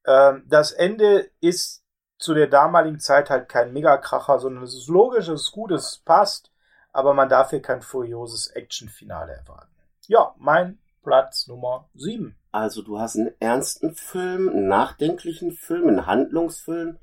Ähm, 0.07 0.45
das 0.47 0.72
Ende 0.72 1.31
ist 1.41 1.85
zu 2.18 2.35
der 2.35 2.47
damaligen 2.47 3.01
Zeit 3.01 3.31
halt 3.31 3.49
kein 3.49 3.72
Megakracher, 3.72 4.39
sondern 4.39 4.64
es 4.64 4.74
ist 4.74 4.89
logisch, 4.89 5.29
es 5.29 5.43
ist 5.43 5.53
gut, 5.53 5.70
es 5.70 5.99
passt, 6.05 6.51
aber 6.93 7.14
man 7.14 7.29
darf 7.29 7.51
hier 7.51 7.61
kein 7.61 7.83
furioses 7.83 8.49
Actionfinale 8.49 9.33
erwarten. 9.33 9.74
Ja, 10.07 10.35
mein 10.39 10.79
Platz 11.03 11.47
Nummer 11.47 11.89
7. 11.95 12.37
Also 12.53 12.83
du 12.83 12.99
hast 12.99 13.16
einen 13.16 13.35
ernsten 13.39 13.95
Film, 13.95 14.49
einen 14.49 14.68
nachdenklichen 14.68 15.53
Film, 15.53 15.89
einen 15.89 16.07
Handlungsfilm, 16.07 16.99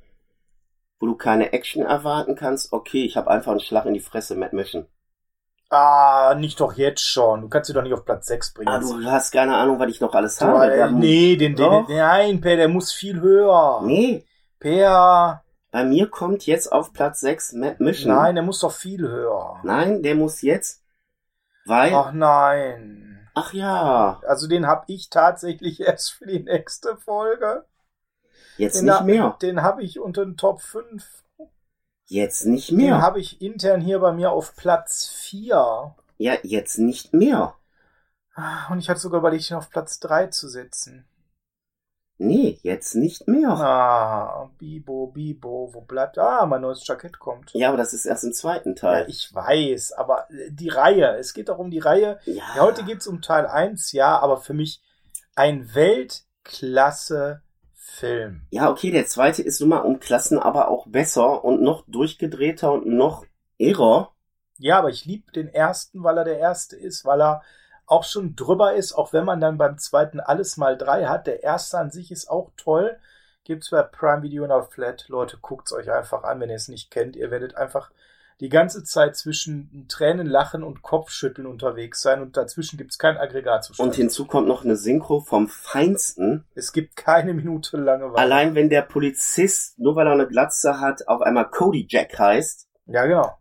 wo 0.99 1.05
du 1.05 1.15
keine 1.15 1.53
Action 1.53 1.83
erwarten 1.83 2.35
kannst. 2.35 2.73
Okay, 2.73 3.05
ich 3.05 3.17
habe 3.17 3.29
einfach 3.29 3.51
einen 3.51 3.59
Schlag 3.59 3.85
in 3.85 3.93
die 3.93 3.99
Fresse, 3.99 4.35
Matt 4.35 4.53
Mission. 4.53 4.87
Ah, 5.75 6.35
nicht 6.37 6.59
doch 6.59 6.73
jetzt 6.73 7.01
schon. 7.01 7.41
Du 7.41 7.49
kannst 7.49 7.67
sie 7.67 7.73
doch 7.73 7.81
nicht 7.81 7.93
auf 7.93 8.05
Platz 8.05 8.27
6 8.27 8.53
bringen. 8.53 8.69
Ah, 8.69 8.79
du 8.79 9.03
hast 9.05 9.31
keine 9.31 9.55
Ahnung, 9.57 9.79
was 9.79 9.89
ich 9.89 9.99
noch 10.01 10.13
alles 10.13 10.37
Du, 10.37 10.45
habe. 10.45 10.71
äh, 10.73 10.91
nee, 10.91 11.35
den, 11.35 11.55
den, 11.55 11.65
Doch. 11.65 11.89
nein, 11.89 12.41
Per, 12.41 12.55
der 12.57 12.67
muss 12.67 12.91
viel 12.91 13.19
höher. 13.21 13.81
Nee, 13.83 14.25
Per, 14.59 15.43
bei 15.71 15.83
mir 15.83 16.09
kommt 16.09 16.45
jetzt 16.45 16.71
auf 16.71 16.93
Platz 16.93 17.19
6 17.21 17.53
Matt 17.53 17.79
Mission. 17.79 18.13
nein, 18.15 18.35
der 18.35 18.43
muss 18.43 18.59
doch 18.59 18.71
viel 18.71 19.01
höher. 19.07 19.59
Nein, 19.63 20.03
der 20.03 20.13
muss 20.15 20.41
jetzt, 20.43 20.83
weil, 21.65 21.93
Ach 21.95 22.11
nein. 22.11 23.27
ach 23.33 23.53
ja, 23.53 24.21
Also 24.27 24.47
den 24.47 24.67
hab 24.67 24.83
ich 24.87 25.09
tatsächlich 25.09 25.79
erst 25.87 26.11
für 26.11 26.27
die 26.27 26.43
nächste 26.43 26.97
Folge. 26.97 27.65
jetzt 28.57 28.77
Den, 28.77 28.85
nicht 28.85 28.93
hab- 28.95 29.05
mehr. 29.05 29.37
den 29.41 29.63
habe 29.63 29.81
ich 29.81 29.99
unter 29.99 30.23
den 30.23 30.37
Top 30.37 30.61
5. 30.61 31.03
Jetzt 32.13 32.45
nicht 32.45 32.69
Den 32.69 32.77
mehr. 32.77 33.01
habe 33.01 33.19
ich 33.19 33.41
intern 33.41 33.81
hier 33.81 33.97
bei 33.97 34.11
mir 34.11 34.29
auf 34.31 34.55
Platz 34.55 35.07
4. 35.07 35.95
Ja, 36.19 36.37
jetzt 36.43 36.77
nicht 36.77 37.11
mehr. 37.11 37.55
Und 38.69 38.77
ich 38.77 38.87
hatte 38.87 38.99
sogar 38.99 39.19
überlegt, 39.19 39.49
ihn 39.49 39.57
auf 39.57 39.71
Platz 39.71 39.99
3 39.99 40.27
zu 40.27 40.47
setzen. 40.47 41.07
Nee, 42.19 42.59
jetzt 42.61 42.93
nicht 42.93 43.27
mehr. 43.27 43.49
Ah, 43.49 44.51
Bibo, 44.59 45.07
Bibo, 45.07 45.71
wo 45.73 45.81
bleibt. 45.81 46.19
Ah, 46.19 46.45
mein 46.45 46.61
neues 46.61 46.85
Jackett 46.85 47.17
kommt. 47.17 47.51
Ja, 47.55 47.69
aber 47.69 47.77
das 47.77 47.93
ist 47.93 48.05
erst 48.05 48.23
im 48.23 48.33
zweiten 48.33 48.69
Ja, 48.69 48.75
Teil. 48.75 49.05
ich 49.09 49.33
weiß, 49.33 49.93
aber 49.93 50.29
äh, 50.29 50.51
die 50.51 50.69
Reihe, 50.69 51.17
es 51.17 51.33
geht 51.33 51.49
doch 51.49 51.57
um 51.57 51.71
die 51.71 51.79
Reihe. 51.79 52.19
Ja, 52.25 52.43
Ja, 52.55 52.61
heute 52.61 52.83
geht's 52.83 53.07
um 53.07 53.23
Teil 53.23 53.47
1, 53.47 53.91
ja, 53.91 54.19
aber 54.19 54.37
für 54.37 54.53
mich 54.53 54.83
ein 55.35 55.73
Weltklasse-Film. 57.93 58.41
Ja, 58.49 58.69
okay, 58.69 58.91
der 58.91 59.05
zweite 59.05 59.41
ist 59.41 59.59
nun 59.59 59.69
mal 59.69 59.79
um 59.79 59.99
Klassen 59.99 60.39
aber 60.39 60.69
auch 60.69 60.87
besser 60.87 61.43
und 61.43 61.61
noch 61.61 61.83
durchgedrehter 61.87 62.71
und 62.71 62.87
noch 62.87 63.25
irrer. 63.57 64.11
Ja, 64.57 64.79
aber 64.79 64.89
ich 64.89 65.05
liebe 65.05 65.31
den 65.31 65.49
ersten, 65.49 66.03
weil 66.03 66.17
er 66.17 66.23
der 66.23 66.39
erste 66.39 66.75
ist, 66.75 67.05
weil 67.05 67.21
er 67.21 67.43
auch 67.85 68.03
schon 68.03 68.35
drüber 68.35 68.73
ist, 68.73 68.93
auch 68.93 69.13
wenn 69.13 69.25
man 69.25 69.41
dann 69.41 69.57
beim 69.57 69.77
zweiten 69.77 70.19
alles 70.19 70.57
mal 70.57 70.77
drei 70.77 71.05
hat. 71.05 71.27
Der 71.27 71.43
erste 71.43 71.77
an 71.77 71.91
sich 71.91 72.11
ist 72.11 72.29
auch 72.29 72.51
toll. 72.55 72.97
Gibt's 73.43 73.71
bei 73.71 73.83
Prime 73.83 74.23
Video 74.23 74.43
und 74.45 74.51
auf 74.51 74.71
Flat. 74.71 75.05
Leute, 75.09 75.37
guckt's 75.41 75.73
euch 75.73 75.91
einfach 75.91 76.23
an, 76.23 76.39
wenn 76.39 76.49
ihr 76.49 76.55
es 76.55 76.69
nicht 76.69 76.91
kennt. 76.91 77.15
Ihr 77.15 77.29
werdet 77.29 77.55
einfach 77.55 77.91
die 78.43 78.49
ganze 78.49 78.83
Zeit 78.83 79.15
zwischen 79.15 79.85
Tränen, 79.87 80.27
Lachen 80.27 80.63
und 80.63 80.81
Kopfschütteln 80.81 81.47
unterwegs 81.47 82.01
sein 82.01 82.21
und 82.21 82.35
dazwischen 82.35 82.75
gibt's 82.77 82.97
kein 82.97 83.15
Aggregatzustand. 83.15 83.87
Und 83.87 83.95
hinzu 83.95 84.25
kommt 84.25 84.49
noch 84.49 84.65
eine 84.65 84.75
Synchro 84.75 85.21
vom 85.21 85.47
Feinsten. 85.47 86.43
es 86.53 86.73
gibt 86.73 86.97
keine 86.97 87.33
Minute 87.33 87.77
Langeweile. 87.77 88.17
Allein 88.17 88.53
wenn 88.53 88.69
der 88.69 88.81
Polizist, 88.81 89.79
nur 89.79 89.95
weil 89.95 90.07
er 90.07 90.13
eine 90.13 90.27
Glatze 90.27 90.81
hat, 90.81 91.07
auf 91.07 91.21
einmal 91.21 91.49
Cody 91.49 91.87
Jack 91.89 92.19
heißt, 92.19 92.67
Ja, 92.87 93.05
genau. 93.05 93.31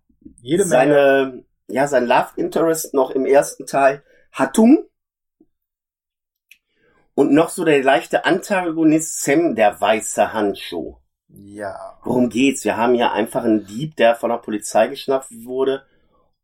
Jede 0.41 0.67
Menge. 0.67 0.71
seine, 0.71 1.45
ja, 1.67 1.89
sein 1.89 2.07
Love 2.07 2.29
Interest 2.37 2.95
noch 2.95 3.11
im 3.11 3.27
ersten 3.27 3.67
Teil 3.67 4.05
Hatung. 4.31 4.87
Und 7.15 7.33
noch 7.33 7.49
so 7.49 7.65
der 7.65 7.83
leichte 7.83 8.25
Antagonist 8.25 9.21
Sam, 9.21 9.57
der 9.57 9.81
weiße 9.81 10.33
Handschuh. 10.33 11.02
Ja. 11.35 11.99
Worum 12.05 12.29
geht's? 12.29 12.65
Wir 12.65 12.77
haben 12.77 12.95
hier 12.95 13.13
einfach 13.13 13.45
einen 13.45 13.67
Dieb, 13.67 13.97
der 13.97 14.15
von 14.15 14.31
der 14.31 14.39
Polizei 14.39 14.89
geschnappt 14.89 15.29
wurde. 15.45 15.85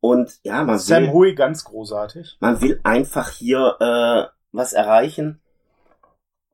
Und 0.00 0.38
ja, 0.42 0.62
man 0.64 0.78
Sam 0.78 1.04
will, 1.04 1.12
Hui, 1.12 1.34
ganz 1.34 1.64
großartig. 1.64 2.36
man 2.40 2.60
will 2.60 2.80
einfach 2.84 3.30
hier 3.30 3.76
äh, 3.80 4.32
was 4.52 4.72
erreichen. 4.72 5.40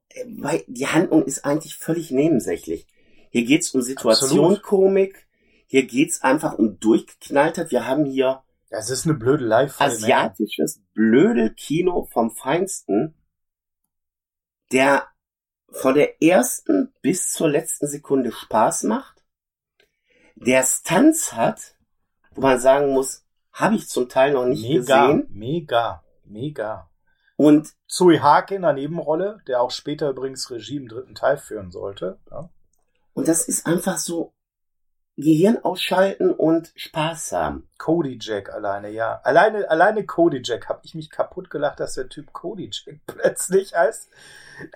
Äh, 0.09 0.25
Weil 0.39 0.65
die 0.67 0.87
Handlung 0.87 1.25
ist 1.25 1.45
eigentlich 1.45 1.77
völlig 1.77 2.11
nebensächlich. 2.11 2.87
Hier 3.31 3.45
geht's 3.45 3.75
um 3.75 3.83
Situationkomik. 3.83 5.27
Hier 5.67 5.87
geht's 5.87 6.23
einfach 6.23 6.59
um 6.59 6.79
Durchgeknalltheit. 6.79 7.71
Wir 7.71 7.87
haben 7.87 8.05
hier 8.05 8.43
Das 8.71 8.91
ist 8.91 9.07
eine 9.07 9.15
blöde 9.15 9.45
live 9.45 9.81
asiatisches 9.81 10.83
Blödel-Kino 10.95 12.09
vom 12.13 12.31
Feinsten, 12.31 13.15
der 14.73 15.07
von 15.75 15.95
der 15.95 16.23
ersten 16.23 16.93
bis 17.03 17.33
zur 17.33 17.49
letzten 17.49 17.87
Sekunde 17.87 18.33
Spaß 18.33 18.85
macht, 18.85 19.25
der 20.37 20.63
Stunts 20.63 21.33
hat, 21.33 21.77
wo 22.33 22.41
man 22.41 22.59
sagen 22.59 22.93
muss, 22.93 23.25
habe 23.53 23.77
ich 23.77 23.89
zum 23.89 24.09
Teil 24.09 24.33
noch 24.33 24.47
nicht 24.47 24.63
Mega, 24.63 25.07
gesehen. 25.07 25.27
mega, 25.31 26.05
mega. 26.25 26.91
Und 27.37 27.75
Zui 27.87 28.19
Hake 28.19 28.55
in 28.57 28.63
der 28.63 28.73
Nebenrolle, 28.73 29.41
der 29.47 29.61
auch 29.61 29.71
später 29.71 30.11
übrigens 30.11 30.51
Regie 30.51 30.77
im 30.77 30.89
dritten 30.89 31.15
Teil 31.15 31.37
führen 31.37 31.71
sollte. 31.71 32.19
Ja. 32.31 32.51
Und 33.13 33.29
das 33.29 33.47
ist 33.47 33.67
einfach 33.67 33.99
so 33.99 34.34
Gehirn 35.17 35.59
ausschalten 35.63 36.33
und 36.33 36.73
Spaß 36.75 37.33
haben. 37.33 37.69
Cody 37.79 38.19
Jack 38.21 38.53
alleine, 38.53 38.91
ja. 38.91 39.21
Alleine, 39.23 39.71
alleine 39.71 40.05
Cody 40.05 40.41
Jack 40.43 40.69
habe 40.69 40.81
ich 40.83 40.95
mich 40.95 41.09
kaputt 41.09 41.51
gelacht, 41.51 41.79
dass 41.79 41.95
der 41.95 42.09
Typ 42.09 42.33
Cody 42.33 42.71
Jack 42.73 43.01
plötzlich 43.07 43.75
heißt. 43.75 44.11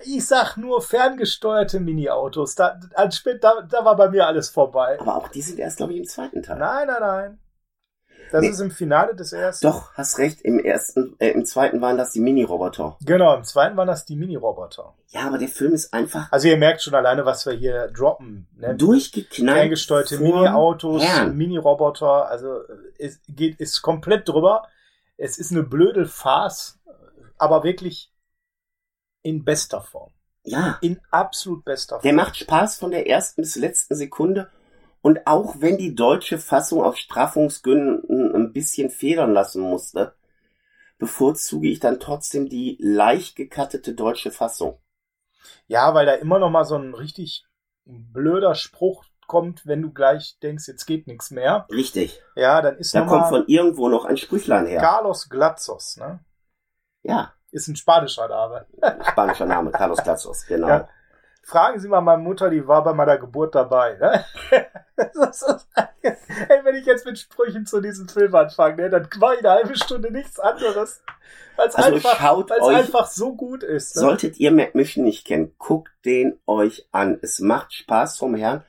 Ich 0.04 0.26
sag 0.26 0.56
nur 0.56 0.80
ferngesteuerte 0.80 1.80
Mini-Autos. 1.80 2.54
Da, 2.54 2.78
da, 2.94 3.08
da, 3.40 3.62
da 3.62 3.84
war 3.84 3.96
bei 3.96 4.10
mir 4.10 4.26
alles 4.26 4.48
vorbei. 4.48 4.98
Aber 5.00 5.16
auch 5.16 5.28
die 5.28 5.42
sind 5.42 5.58
erst, 5.58 5.78
glaube 5.78 5.92
ich, 5.92 5.98
im 5.98 6.06
zweiten 6.06 6.42
Teil. 6.42 6.58
Nein, 6.58 6.86
nein, 6.86 7.00
nein. 7.00 7.38
Das 8.30 8.40
Nee. 8.42 8.48
ist 8.48 8.60
im 8.60 8.70
Finale 8.70 9.14
des 9.14 9.32
ersten. 9.32 9.66
Doch, 9.66 9.92
hast 9.94 10.18
recht, 10.18 10.40
im 10.42 10.58
ersten, 10.58 11.16
äh, 11.18 11.30
im 11.30 11.44
zweiten 11.44 11.80
waren 11.80 11.96
das 11.96 12.12
die 12.12 12.20
Mini-Roboter. 12.20 12.96
Genau, 13.02 13.34
im 13.34 13.44
zweiten 13.44 13.76
waren 13.76 13.88
das 13.88 14.04
die 14.04 14.16
Mini-Roboter. 14.16 14.94
Ja, 15.08 15.26
aber 15.26 15.38
der 15.38 15.48
Film 15.48 15.72
ist 15.72 15.92
einfach 15.94 16.30
Also 16.30 16.48
ihr 16.48 16.56
merkt 16.58 16.82
schon 16.82 16.94
alleine, 16.94 17.24
was 17.24 17.46
wir 17.46 17.54
hier 17.54 17.88
droppen. 17.88 18.46
Ne? 18.56 18.74
durchgeknallt. 18.76 19.58
ferngesteuerte 19.58 20.18
vorm 20.18 20.28
Mini-Autos. 20.30 21.02
Mini-Roboter, 21.32 22.28
also 22.28 22.62
äh, 22.62 22.76
es 22.98 23.20
geht, 23.28 23.58
ist 23.60 23.82
komplett 23.82 24.28
drüber. 24.28 24.68
Es 25.16 25.38
ist 25.38 25.50
eine 25.50 25.62
blöde 25.62 26.06
Farce, 26.06 26.78
aber 27.38 27.64
wirklich 27.64 28.12
in 29.22 29.44
bester 29.44 29.80
Form. 29.80 30.12
Ja, 30.44 30.78
In 30.80 31.00
absolut 31.10 31.64
bester 31.64 31.96
Form. 31.96 32.02
der 32.02 32.12
macht 32.14 32.36
Spaß 32.36 32.78
von 32.78 32.90
der 32.90 33.06
ersten 33.08 33.42
bis 33.42 33.56
letzten 33.56 33.94
Sekunde. 33.96 34.48
Und 35.08 35.26
auch 35.26 35.54
wenn 35.60 35.78
die 35.78 35.94
deutsche 35.94 36.36
Fassung 36.36 36.82
auf 36.82 36.98
Straffungsgründen 36.98 38.34
ein 38.34 38.52
bisschen 38.52 38.90
federn 38.90 39.32
lassen 39.32 39.62
musste, 39.62 40.12
bevorzuge 40.98 41.70
ich 41.70 41.80
dann 41.80 41.98
trotzdem 41.98 42.50
die 42.50 42.76
leicht 42.78 43.34
gekattete 43.34 43.94
deutsche 43.94 44.30
Fassung. 44.30 44.78
Ja, 45.66 45.94
weil 45.94 46.04
da 46.04 46.12
immer 46.12 46.38
noch 46.38 46.50
mal 46.50 46.66
so 46.66 46.76
ein 46.76 46.92
richtig 46.92 47.46
blöder 47.86 48.54
Spruch 48.54 49.02
kommt, 49.26 49.66
wenn 49.66 49.80
du 49.80 49.94
gleich 49.94 50.38
denkst, 50.42 50.68
jetzt 50.68 50.84
geht 50.84 51.06
nichts 51.06 51.30
mehr. 51.30 51.66
Richtig. 51.70 52.20
Ja, 52.36 52.60
dann 52.60 52.76
ist 52.76 52.94
Da 52.94 53.06
kommt 53.06 53.28
von 53.28 53.44
irgendwo 53.46 53.88
noch 53.88 54.04
ein 54.04 54.18
Sprüchlein 54.18 54.66
her. 54.66 54.82
Carlos 54.82 55.30
Glatzos, 55.30 55.96
ne? 55.96 56.20
Ja, 57.02 57.32
Ist 57.50 57.68
ein 57.68 57.76
spanischer 57.76 58.28
Name. 58.28 58.66
spanischer 59.10 59.46
Name, 59.46 59.70
Carlos 59.70 60.02
Glatzos, 60.02 60.44
genau. 60.48 60.68
Ja. 60.68 60.88
Fragen 61.42 61.80
Sie 61.80 61.88
mal 61.88 62.00
meine 62.00 62.22
Mutter, 62.22 62.50
die 62.50 62.66
war 62.66 62.84
bei 62.84 62.92
meiner 62.92 63.16
Geburt 63.16 63.54
dabei. 63.54 63.96
Ne? 63.96 64.24
Ey, 66.02 66.64
wenn 66.64 66.74
ich 66.74 66.84
jetzt 66.84 67.06
mit 67.06 67.18
Sprüchen 67.18 67.64
zu 67.64 67.80
diesem 67.80 68.08
Film 68.08 68.34
anfange, 68.34 68.76
ne, 68.76 68.90
dann 68.90 69.08
war 69.18 69.34
ich 69.34 69.40
eine 69.40 69.50
halbe 69.50 69.76
Stunde 69.76 70.10
nichts 70.10 70.38
anderes. 70.38 71.02
Weil 71.56 71.68
es 71.68 71.74
Also 71.74 71.94
einfach, 71.94 72.20
einfach 72.60 73.06
so 73.06 73.34
gut 73.34 73.62
ist. 73.62 73.96
Ne? 73.96 74.02
Solltet 74.02 74.38
ihr 74.38 74.50
Mission 74.50 75.04
nicht 75.04 75.26
kennen, 75.26 75.54
guckt 75.58 75.90
den 76.04 76.38
euch 76.46 76.86
an. 76.92 77.18
Es 77.22 77.40
macht 77.40 77.72
Spaß 77.72 78.18
vom 78.18 78.34
Herrn. 78.34 78.64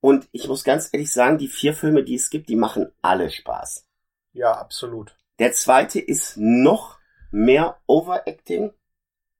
Und 0.00 0.28
ich 0.32 0.48
muss 0.48 0.64
ganz 0.64 0.88
ehrlich 0.92 1.12
sagen, 1.12 1.38
die 1.38 1.48
vier 1.48 1.74
Filme, 1.74 2.04
die 2.04 2.14
es 2.14 2.30
gibt, 2.30 2.48
die 2.48 2.56
machen 2.56 2.92
alle 3.02 3.30
Spaß. 3.30 3.86
Ja, 4.32 4.52
absolut. 4.52 5.16
Der 5.38 5.52
zweite 5.52 6.00
ist 6.00 6.36
noch 6.36 6.98
mehr 7.30 7.78
Overacting. 7.86 8.72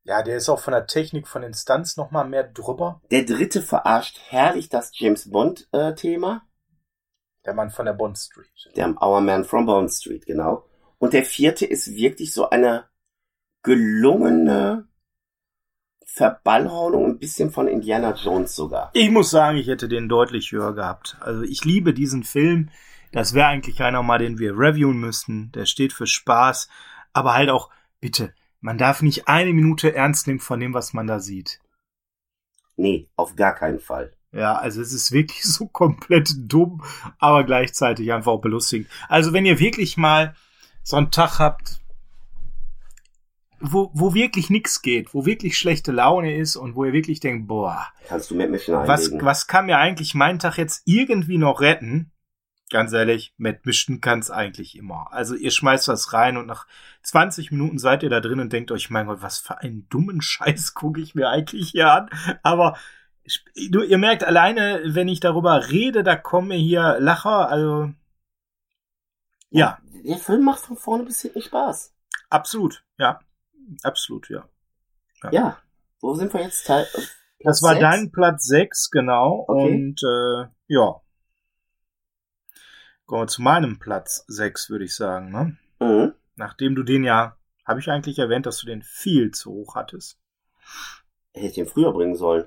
Ja, 0.06 0.22
der 0.22 0.36
ist 0.36 0.48
auch 0.48 0.60
von 0.60 0.72
der 0.72 0.86
Technik, 0.86 1.26
von 1.26 1.42
den 1.42 1.52
Stunts 1.52 1.96
noch 1.96 2.12
mal 2.12 2.22
mehr 2.24 2.44
drüber. 2.44 3.02
Der 3.10 3.24
dritte 3.24 3.60
verarscht 3.60 4.20
herrlich 4.28 4.68
das 4.68 4.92
James 4.94 5.28
Bond 5.28 5.68
äh, 5.72 5.94
Thema. 5.94 6.46
Der 7.44 7.54
Mann 7.54 7.70
von 7.70 7.86
der 7.86 7.92
Bond 7.92 8.16
Street. 8.16 8.70
Der 8.76 8.94
Our 9.02 9.20
Man 9.20 9.44
from 9.44 9.66
Bond 9.66 9.92
Street, 9.92 10.24
genau. 10.24 10.64
Und 10.98 11.12
der 11.12 11.24
vierte 11.24 11.66
ist 11.66 11.92
wirklich 11.96 12.32
so 12.32 12.48
eine 12.48 12.84
gelungene 13.64 14.86
Verballhornung 16.06 17.04
ein 17.06 17.18
bisschen 17.18 17.50
von 17.50 17.66
Indiana 17.66 18.14
Jones 18.14 18.54
sogar. 18.54 18.90
Ich 18.94 19.10
muss 19.10 19.30
sagen, 19.30 19.58
ich 19.58 19.66
hätte 19.66 19.88
den 19.88 20.08
deutlich 20.08 20.52
höher 20.52 20.72
gehabt. 20.72 21.16
Also 21.20 21.42
ich 21.42 21.64
liebe 21.64 21.92
diesen 21.92 22.22
Film. 22.22 22.70
Das 23.10 23.34
wäre 23.34 23.48
eigentlich 23.48 23.82
einer 23.82 24.04
mal, 24.04 24.18
den 24.18 24.38
wir 24.38 24.52
reviewen 24.52 25.00
müssten. 25.00 25.50
Der 25.52 25.66
steht 25.66 25.92
für 25.92 26.06
Spaß. 26.06 26.68
Aber 27.12 27.34
halt 27.34 27.50
auch, 27.50 27.70
bitte, 28.00 28.32
man 28.60 28.78
darf 28.78 29.02
nicht 29.02 29.28
eine 29.28 29.52
Minute 29.52 29.94
ernst 29.94 30.26
nehmen 30.26 30.40
von 30.40 30.60
dem, 30.60 30.74
was 30.74 30.92
man 30.92 31.06
da 31.06 31.20
sieht. 31.20 31.60
Nee, 32.76 33.08
auf 33.16 33.36
gar 33.36 33.54
keinen 33.54 33.80
Fall. 33.80 34.12
Ja, 34.32 34.56
also 34.56 34.82
es 34.82 34.92
ist 34.92 35.12
wirklich 35.12 35.44
so 35.44 35.66
komplett 35.66 36.34
dumm, 36.36 36.82
aber 37.18 37.44
gleichzeitig 37.44 38.12
einfach 38.12 38.32
auch 38.32 38.40
belustigend. 38.40 38.88
Also 39.08 39.32
wenn 39.32 39.46
ihr 39.46 39.58
wirklich 39.58 39.96
mal 39.96 40.34
so 40.82 40.96
einen 40.96 41.10
Tag 41.10 41.38
habt, 41.38 41.80
wo, 43.58 43.90
wo 43.94 44.14
wirklich 44.14 44.50
nichts 44.50 44.82
geht, 44.82 45.14
wo 45.14 45.24
wirklich 45.24 45.56
schlechte 45.56 45.90
Laune 45.90 46.36
ist 46.36 46.56
und 46.56 46.74
wo 46.74 46.84
ihr 46.84 46.92
wirklich 46.92 47.20
denkt, 47.20 47.48
boah, 47.48 47.86
Kannst 48.06 48.30
du 48.30 48.34
mit 48.34 48.50
Mission 48.50 48.86
was, 48.86 49.10
was 49.12 49.46
kann 49.46 49.66
mir 49.66 49.78
eigentlich 49.78 50.14
meinen 50.14 50.38
Tag 50.38 50.58
jetzt 50.58 50.82
irgendwie 50.84 51.38
noch 51.38 51.60
retten? 51.60 52.12
Ganz 52.70 52.92
ehrlich, 52.92 53.32
mit 53.36 53.64
Mischen 53.64 54.00
kann's 54.00 54.30
eigentlich 54.30 54.76
immer. 54.76 55.12
Also 55.12 55.36
ihr 55.36 55.52
schmeißt 55.52 55.86
was 55.86 56.12
rein 56.12 56.36
und 56.36 56.46
nach 56.46 56.66
20 57.02 57.52
Minuten 57.52 57.78
seid 57.78 58.02
ihr 58.02 58.10
da 58.10 58.18
drin 58.20 58.40
und 58.40 58.52
denkt 58.52 58.72
euch, 58.72 58.90
mein 58.90 59.06
Gott, 59.06 59.22
was 59.22 59.38
für 59.38 59.58
einen 59.58 59.88
dummen 59.88 60.20
Scheiß 60.22 60.74
gucke 60.74 61.00
ich 61.00 61.14
mir 61.14 61.28
eigentlich 61.28 61.70
hier 61.70 61.92
an. 61.92 62.10
Aber 62.42 62.76
du, 63.70 63.82
ihr 63.82 63.98
merkt 63.98 64.24
alleine, 64.24 64.82
wenn 64.84 65.06
ich 65.08 65.20
darüber 65.20 65.70
rede, 65.70 66.02
da 66.02 66.16
kommen 66.16 66.48
mir 66.48 66.56
hier 66.58 66.96
Lacher. 66.98 67.48
Also 67.48 67.92
ja, 69.50 69.78
Der 70.04 70.18
Film 70.18 70.44
macht 70.44 70.60
von 70.60 70.76
vorne 70.76 71.04
bis 71.04 71.22
hinten 71.22 71.42
Spaß. 71.42 71.94
absolut, 72.30 72.84
ja, 72.98 73.20
absolut, 73.84 74.28
ja. 74.28 74.48
Ja. 75.30 75.58
Wo 76.00 76.14
sind 76.14 76.32
wir 76.34 76.42
jetzt? 76.42 76.66
Teil, 76.66 76.82
äh, 76.94 77.00
Das 77.44 77.60
Platz 77.60 77.62
war 77.62 77.70
sechs? 77.74 77.80
dein 77.80 78.12
Platz 78.12 78.44
6, 78.46 78.90
genau. 78.90 79.44
Okay. 79.48 79.74
Und 79.74 80.02
äh, 80.02 80.48
ja. 80.66 81.00
Kommen 83.06 83.22
wir 83.22 83.26
zu 83.28 83.42
meinem 83.42 83.78
Platz 83.78 84.24
6, 84.26 84.68
würde 84.68 84.84
ich 84.84 84.94
sagen. 84.94 85.30
Ne? 85.30 85.56
Mhm. 85.80 86.12
Nachdem 86.34 86.74
du 86.74 86.82
den 86.82 87.04
ja, 87.04 87.36
habe 87.64 87.80
ich 87.80 87.88
eigentlich 87.88 88.18
erwähnt, 88.18 88.46
dass 88.46 88.58
du 88.58 88.66
den 88.66 88.82
viel 88.82 89.30
zu 89.30 89.52
hoch 89.52 89.76
hattest. 89.76 90.18
Hätte 91.32 91.46
ich 91.46 91.54
den 91.54 91.66
früher 91.66 91.92
bringen 91.92 92.16
sollen. 92.16 92.44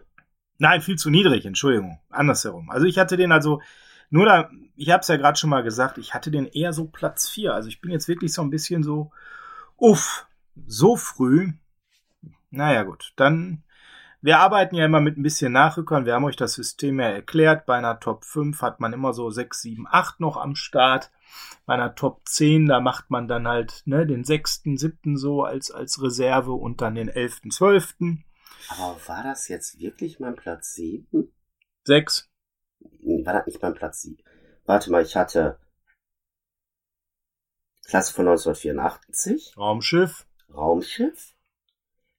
Nein, 0.58 0.82
viel 0.82 0.98
zu 0.98 1.10
niedrig, 1.10 1.46
Entschuldigung. 1.46 2.00
Andersherum. 2.10 2.70
Also 2.70 2.86
ich 2.86 3.00
hatte 3.00 3.16
den 3.16 3.32
also, 3.32 3.62
nur 4.10 4.26
da, 4.26 4.50
ich 4.76 4.90
habe 4.90 5.00
es 5.00 5.08
ja 5.08 5.16
gerade 5.16 5.40
schon 5.40 5.50
mal 5.50 5.64
gesagt, 5.64 5.98
ich 5.98 6.14
hatte 6.14 6.30
den 6.30 6.46
eher 6.46 6.74
so 6.74 6.86
Platz 6.86 7.30
4. 7.30 7.54
Also 7.54 7.70
ich 7.70 7.80
bin 7.80 7.92
jetzt 7.92 8.10
wirklich 8.10 8.34
so 8.34 8.42
ein 8.42 8.50
bisschen 8.50 8.84
so, 8.84 9.12
uff, 9.78 10.28
so 10.68 10.98
früh. 10.98 11.54
Naja 12.50 12.84
gut, 12.84 13.14
dann, 13.16 13.64
wir 14.22 14.40
arbeiten 14.40 14.76
ja 14.76 14.86
immer 14.86 15.00
mit 15.00 15.18
ein 15.18 15.24
bisschen 15.24 15.54
Nachrückern. 15.54 16.06
Wir 16.06 16.14
haben 16.14 16.26
euch 16.26 16.36
das 16.36 16.54
System 16.54 17.00
ja 17.00 17.08
erklärt. 17.08 17.66
Bei 17.66 17.78
einer 17.78 18.00
Top 18.00 18.26
5 18.26 18.62
hat 18.62 18.80
man 18.80 18.94
immer 18.94 19.14
so 19.14 19.30
6, 19.30 19.62
7, 19.62 19.88
8 19.90 20.20
noch 20.20 20.38
am 20.38 20.56
Start. 20.56 21.12
Bei 21.66 21.76
einer 21.76 21.96
Top 21.96 22.28
10, 22.28 22.68
da 22.68 22.80
macht 22.80 23.10
man 23.10 23.28
dann 23.28 23.48
halt 23.48 23.84
ne, 23.86 24.06
den 24.06 24.24
6., 24.24 24.64
7. 24.76 25.18
so 25.18 25.44
als, 25.44 25.72
als 25.72 26.02
Reserve 26.02 26.52
und 26.52 26.82
dann 26.82 26.96
den 26.96 27.08
11., 27.08 27.42
12., 27.52 27.96
Aber 28.70 29.00
war 29.08 29.24
das 29.24 29.48
jetzt 29.48 29.80
wirklich 29.80 30.20
mein 30.20 30.36
Platz 30.36 30.74
7? 30.74 31.32
6. 31.86 32.30
War 32.80 33.34
das 33.34 33.46
nicht 33.46 33.62
mein 33.62 33.74
Platz 33.74 34.02
7? 34.02 34.18
Warte 34.66 34.92
mal, 34.92 35.02
ich 35.02 35.16
hatte 35.16 35.60
Klasse 37.88 38.14
von 38.14 38.28
1984, 38.28 39.58
Raumschiff 39.58 40.28
Raumschiff, 40.54 41.34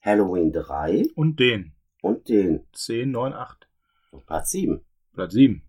Halloween 0.00 0.52
3 0.52 1.10
und 1.14 1.38
den. 1.38 1.74
Und 2.02 2.28
den 2.28 2.66
10, 2.72 3.10
9, 3.10 3.32
8. 3.32 3.68
Platz 4.26 4.50
7. 4.50 4.80
Platz 5.12 5.32
7. 5.32 5.62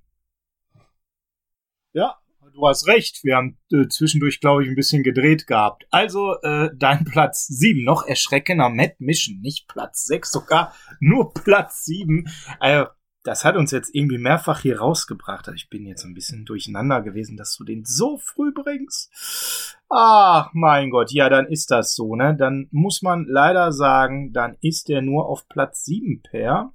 Ja, 1.93 2.17
du 2.53 2.67
hast 2.67 2.87
recht. 2.87 3.23
Wir 3.23 3.35
haben 3.35 3.57
äh, 3.71 3.87
zwischendurch, 3.87 4.39
glaube 4.39 4.63
ich, 4.63 4.69
ein 4.69 4.75
bisschen 4.75 5.03
gedreht 5.03 5.47
gehabt. 5.47 5.85
Also, 5.91 6.35
äh, 6.41 6.69
dein 6.75 7.05
Platz 7.11 7.47
7. 7.47 7.83
Noch 7.83 8.05
erschreckender 8.05 8.69
Mad 8.69 8.95
Mission. 8.99 9.39
Nicht 9.41 9.67
Platz 9.67 10.05
6, 10.05 10.31
sogar 10.31 10.75
nur 10.99 11.33
Platz 11.33 11.85
7. 11.85 12.25
Also, 12.59 12.89
das 13.23 13.45
hat 13.45 13.55
uns 13.55 13.71
jetzt 13.71 13.93
irgendwie 13.93 14.17
mehrfach 14.17 14.61
hier 14.61 14.79
rausgebracht. 14.79 15.47
Also 15.47 15.55
ich 15.55 15.69
bin 15.69 15.85
jetzt 15.85 16.03
ein 16.05 16.13
bisschen 16.13 16.45
durcheinander 16.45 17.01
gewesen, 17.01 17.37
dass 17.37 17.55
du 17.55 17.63
den 17.63 17.85
so 17.85 18.17
früh 18.17 18.51
bringst. 18.51 19.77
Ach, 19.89 20.49
mein 20.53 20.89
Gott. 20.89 21.11
Ja, 21.11 21.29
dann 21.29 21.47
ist 21.47 21.69
das 21.71 21.93
so, 21.95 22.15
ne? 22.15 22.35
Dann 22.35 22.67
muss 22.71 23.01
man 23.01 23.25
leider 23.27 23.71
sagen, 23.71 24.33
dann 24.33 24.57
ist 24.61 24.89
der 24.89 25.01
nur 25.01 25.27
auf 25.27 25.47
Platz 25.49 25.85
7 25.85 26.21
per. 26.23 26.73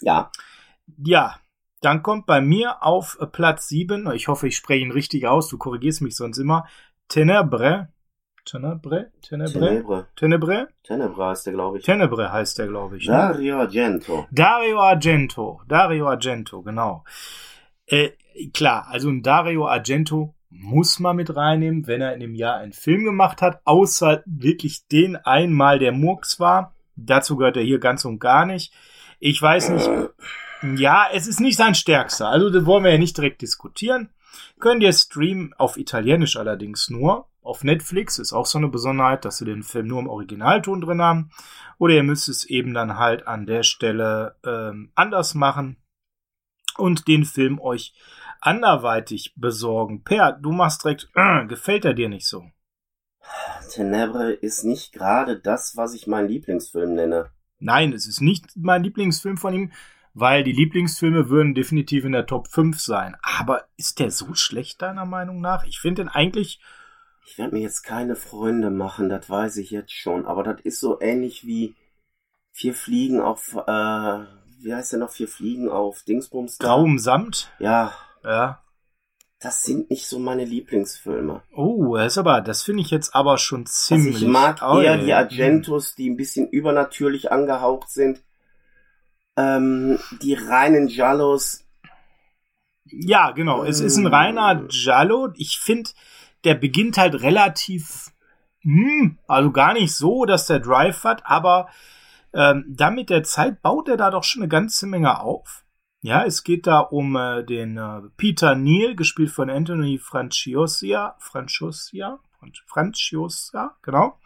Ja, 0.00 0.30
Ja, 1.04 1.40
dann 1.80 2.02
kommt 2.02 2.26
bei 2.26 2.40
mir 2.40 2.82
auf 2.82 3.18
Platz 3.32 3.68
7, 3.68 4.10
ich 4.12 4.28
hoffe, 4.28 4.48
ich 4.48 4.56
spreche 4.56 4.84
ihn 4.84 4.92
richtig 4.92 5.26
aus, 5.26 5.48
du 5.48 5.58
korrigierst 5.58 6.02
mich 6.02 6.16
sonst 6.16 6.38
immer, 6.38 6.66
Tenebre. 7.08 7.92
Tenebre? 8.44 9.10
Tenebre? 9.22 10.06
Tenebre. 10.16 10.68
Tenebre? 10.82 11.32
Ist 11.32 11.46
der, 11.46 11.52
glaube 11.52 11.78
ich. 11.78 11.84
Tenebre 11.84 12.32
heißt 12.32 12.58
der, 12.58 12.66
glaube 12.68 12.96
ich. 12.96 13.06
Ne? 13.06 13.12
Dario 13.12 13.60
Argento. 13.60 14.26
Dario 14.30 14.80
Argento. 14.80 15.60
Dario 15.68 16.08
Argento, 16.08 16.62
genau. 16.62 17.04
Äh, 17.86 18.10
klar, 18.52 18.86
also 18.88 19.08
ein 19.10 19.22
Dario 19.22 19.66
Argento 19.66 20.34
muss 20.50 20.98
man 20.98 21.16
mit 21.16 21.34
reinnehmen, 21.34 21.86
wenn 21.86 22.00
er 22.00 22.14
in 22.14 22.20
dem 22.20 22.34
Jahr 22.34 22.56
einen 22.56 22.72
Film 22.72 23.04
gemacht 23.04 23.42
hat, 23.42 23.60
außer 23.64 24.22
wirklich 24.26 24.86
den 24.88 25.16
einmal, 25.16 25.78
der 25.78 25.92
Murks 25.92 26.40
war. 26.40 26.74
Dazu 26.96 27.36
gehört 27.36 27.56
er 27.56 27.62
hier 27.62 27.78
ganz 27.78 28.04
und 28.04 28.18
gar 28.18 28.46
nicht. 28.46 28.72
Ich 29.20 29.40
weiß 29.40 29.70
nicht, 29.70 29.90
ja, 30.76 31.06
es 31.12 31.26
ist 31.26 31.40
nicht 31.40 31.56
sein 31.56 31.74
stärkster. 31.74 32.28
Also 32.28 32.50
das 32.50 32.66
wollen 32.66 32.84
wir 32.84 32.92
ja 32.92 32.98
nicht 32.98 33.16
direkt 33.16 33.42
diskutieren. 33.42 34.10
Könnt 34.58 34.82
ihr 34.82 34.92
streamen, 34.92 35.54
auf 35.54 35.76
Italienisch 35.76 36.36
allerdings 36.36 36.90
nur. 36.90 37.28
Auf 37.42 37.64
Netflix 37.64 38.18
ist 38.18 38.32
auch 38.32 38.46
so 38.46 38.58
eine 38.58 38.68
Besonderheit, 38.68 39.24
dass 39.24 39.38
sie 39.38 39.44
den 39.44 39.62
Film 39.62 39.86
nur 39.86 40.00
im 40.00 40.08
Originalton 40.08 40.80
drin 40.80 41.00
haben. 41.00 41.30
Oder 41.78 41.94
ihr 41.94 42.02
müsst 42.02 42.28
es 42.28 42.44
eben 42.44 42.74
dann 42.74 42.98
halt 42.98 43.26
an 43.26 43.46
der 43.46 43.62
Stelle 43.62 44.36
ähm, 44.44 44.92
anders 44.94 45.34
machen 45.34 45.76
und 46.76 47.08
den 47.08 47.24
Film 47.24 47.58
euch 47.60 47.94
anderweitig 48.40 49.34
besorgen. 49.36 50.04
Per, 50.04 50.32
du 50.32 50.52
machst 50.52 50.84
direkt, 50.84 51.08
äh, 51.14 51.46
gefällt 51.48 51.84
er 51.84 51.94
dir 51.94 52.08
nicht 52.08 52.26
so? 52.26 52.44
Tenebre 53.70 54.32
ist 54.32 54.64
nicht 54.64 54.92
gerade 54.92 55.38
das, 55.38 55.76
was 55.76 55.94
ich 55.94 56.06
meinen 56.06 56.28
Lieblingsfilm 56.28 56.94
nenne. 56.94 57.30
Nein, 57.58 57.92
es 57.92 58.06
ist 58.06 58.20
nicht 58.20 58.46
mein 58.56 58.82
Lieblingsfilm 58.82 59.36
von 59.36 59.54
ihm, 59.54 59.72
weil 60.20 60.42
die 60.44 60.52
Lieblingsfilme 60.52 61.28
würden 61.28 61.54
definitiv 61.54 62.04
in 62.04 62.12
der 62.12 62.26
Top 62.26 62.48
5 62.48 62.80
sein. 62.80 63.16
Aber 63.22 63.64
ist 63.76 63.98
der 64.00 64.10
so 64.10 64.34
schlecht 64.34 64.82
deiner 64.82 65.04
Meinung 65.06 65.40
nach? 65.40 65.64
Ich 65.64 65.78
finde 65.80 66.02
den 66.02 66.08
eigentlich, 66.08 66.60
Ich 67.26 67.38
werde 67.38 67.54
mir 67.54 67.60
jetzt 67.62 67.82
keine 67.82 68.16
Freunde 68.16 68.70
machen, 68.70 69.08
das 69.08 69.28
weiß 69.28 69.56
ich 69.58 69.70
jetzt 69.70 69.92
schon. 69.92 70.26
Aber 70.26 70.42
das 70.42 70.60
ist 70.62 70.80
so 70.80 71.00
ähnlich 71.00 71.46
wie 71.46 71.74
vier 72.52 72.74
Fliegen 72.74 73.20
auf, 73.20 73.54
äh, 73.54 74.18
wie 74.60 74.74
heißt 74.74 74.92
der 74.92 74.98
noch? 75.00 75.10
Vier 75.10 75.28
Fliegen 75.28 75.68
auf 75.68 76.02
Dingsbums. 76.02 76.58
grauem 76.58 76.98
Samt. 76.98 77.52
Ja, 77.60 77.92
Ja. 78.24 78.60
das 79.40 79.62
sind 79.62 79.88
nicht 79.90 80.06
so 80.08 80.18
meine 80.18 80.44
Lieblingsfilme. 80.44 81.42
Oh, 81.54 81.96
das 81.96 82.14
ist 82.14 82.18
aber, 82.18 82.40
das 82.40 82.62
finde 82.64 82.82
ich 82.82 82.90
jetzt 82.90 83.14
aber 83.14 83.38
schon 83.38 83.60
Also 83.60 83.72
ziemlich. 83.72 84.22
ich 84.22 84.26
mag 84.28 84.60
Oh, 84.62 84.80
eher 84.80 84.96
ja. 84.96 85.04
die 85.04 85.12
Argentos, 85.12 85.94
die 85.94 86.10
ein 86.10 86.16
bisschen 86.16 86.48
übernatürlich 86.48 87.30
angehaucht 87.30 87.88
sind. 87.90 88.20
Ähm, 89.38 90.00
die 90.20 90.34
reinen 90.34 90.88
Jallos, 90.88 91.64
Ja, 92.90 93.30
genau. 93.30 93.62
Es 93.64 93.80
ist 93.80 93.96
ein 93.98 94.06
reiner 94.06 94.64
Giallo. 94.66 95.28
Ich 95.36 95.60
finde, 95.60 95.90
der 96.42 96.54
beginnt 96.54 96.98
halt 96.98 97.22
relativ, 97.22 98.10
hm, 98.62 99.18
also 99.28 99.52
gar 99.52 99.74
nicht 99.74 99.94
so, 99.94 100.24
dass 100.24 100.46
der 100.46 100.58
Drive 100.58 101.04
hat, 101.04 101.22
aber 101.24 101.68
ähm, 102.34 102.64
dann 102.68 102.96
mit 102.96 103.10
der 103.10 103.22
Zeit 103.22 103.62
baut 103.62 103.88
er 103.88 103.96
da 103.96 104.10
doch 104.10 104.24
schon 104.24 104.42
eine 104.42 104.48
ganze 104.48 104.86
Menge 104.86 105.20
auf. 105.20 105.64
Ja, 106.00 106.24
es 106.24 106.42
geht 106.42 106.66
da 106.66 106.80
um 106.80 107.14
äh, 107.14 107.44
den 107.44 107.76
äh, 107.76 108.02
Peter 108.16 108.56
Neal, 108.56 108.96
gespielt 108.96 109.30
von 109.30 109.50
Anthony 109.50 109.98
Franciosia, 109.98 111.14
Franciosia, 111.18 112.18
Franciosa, 112.66 113.76
genau. 113.82 114.18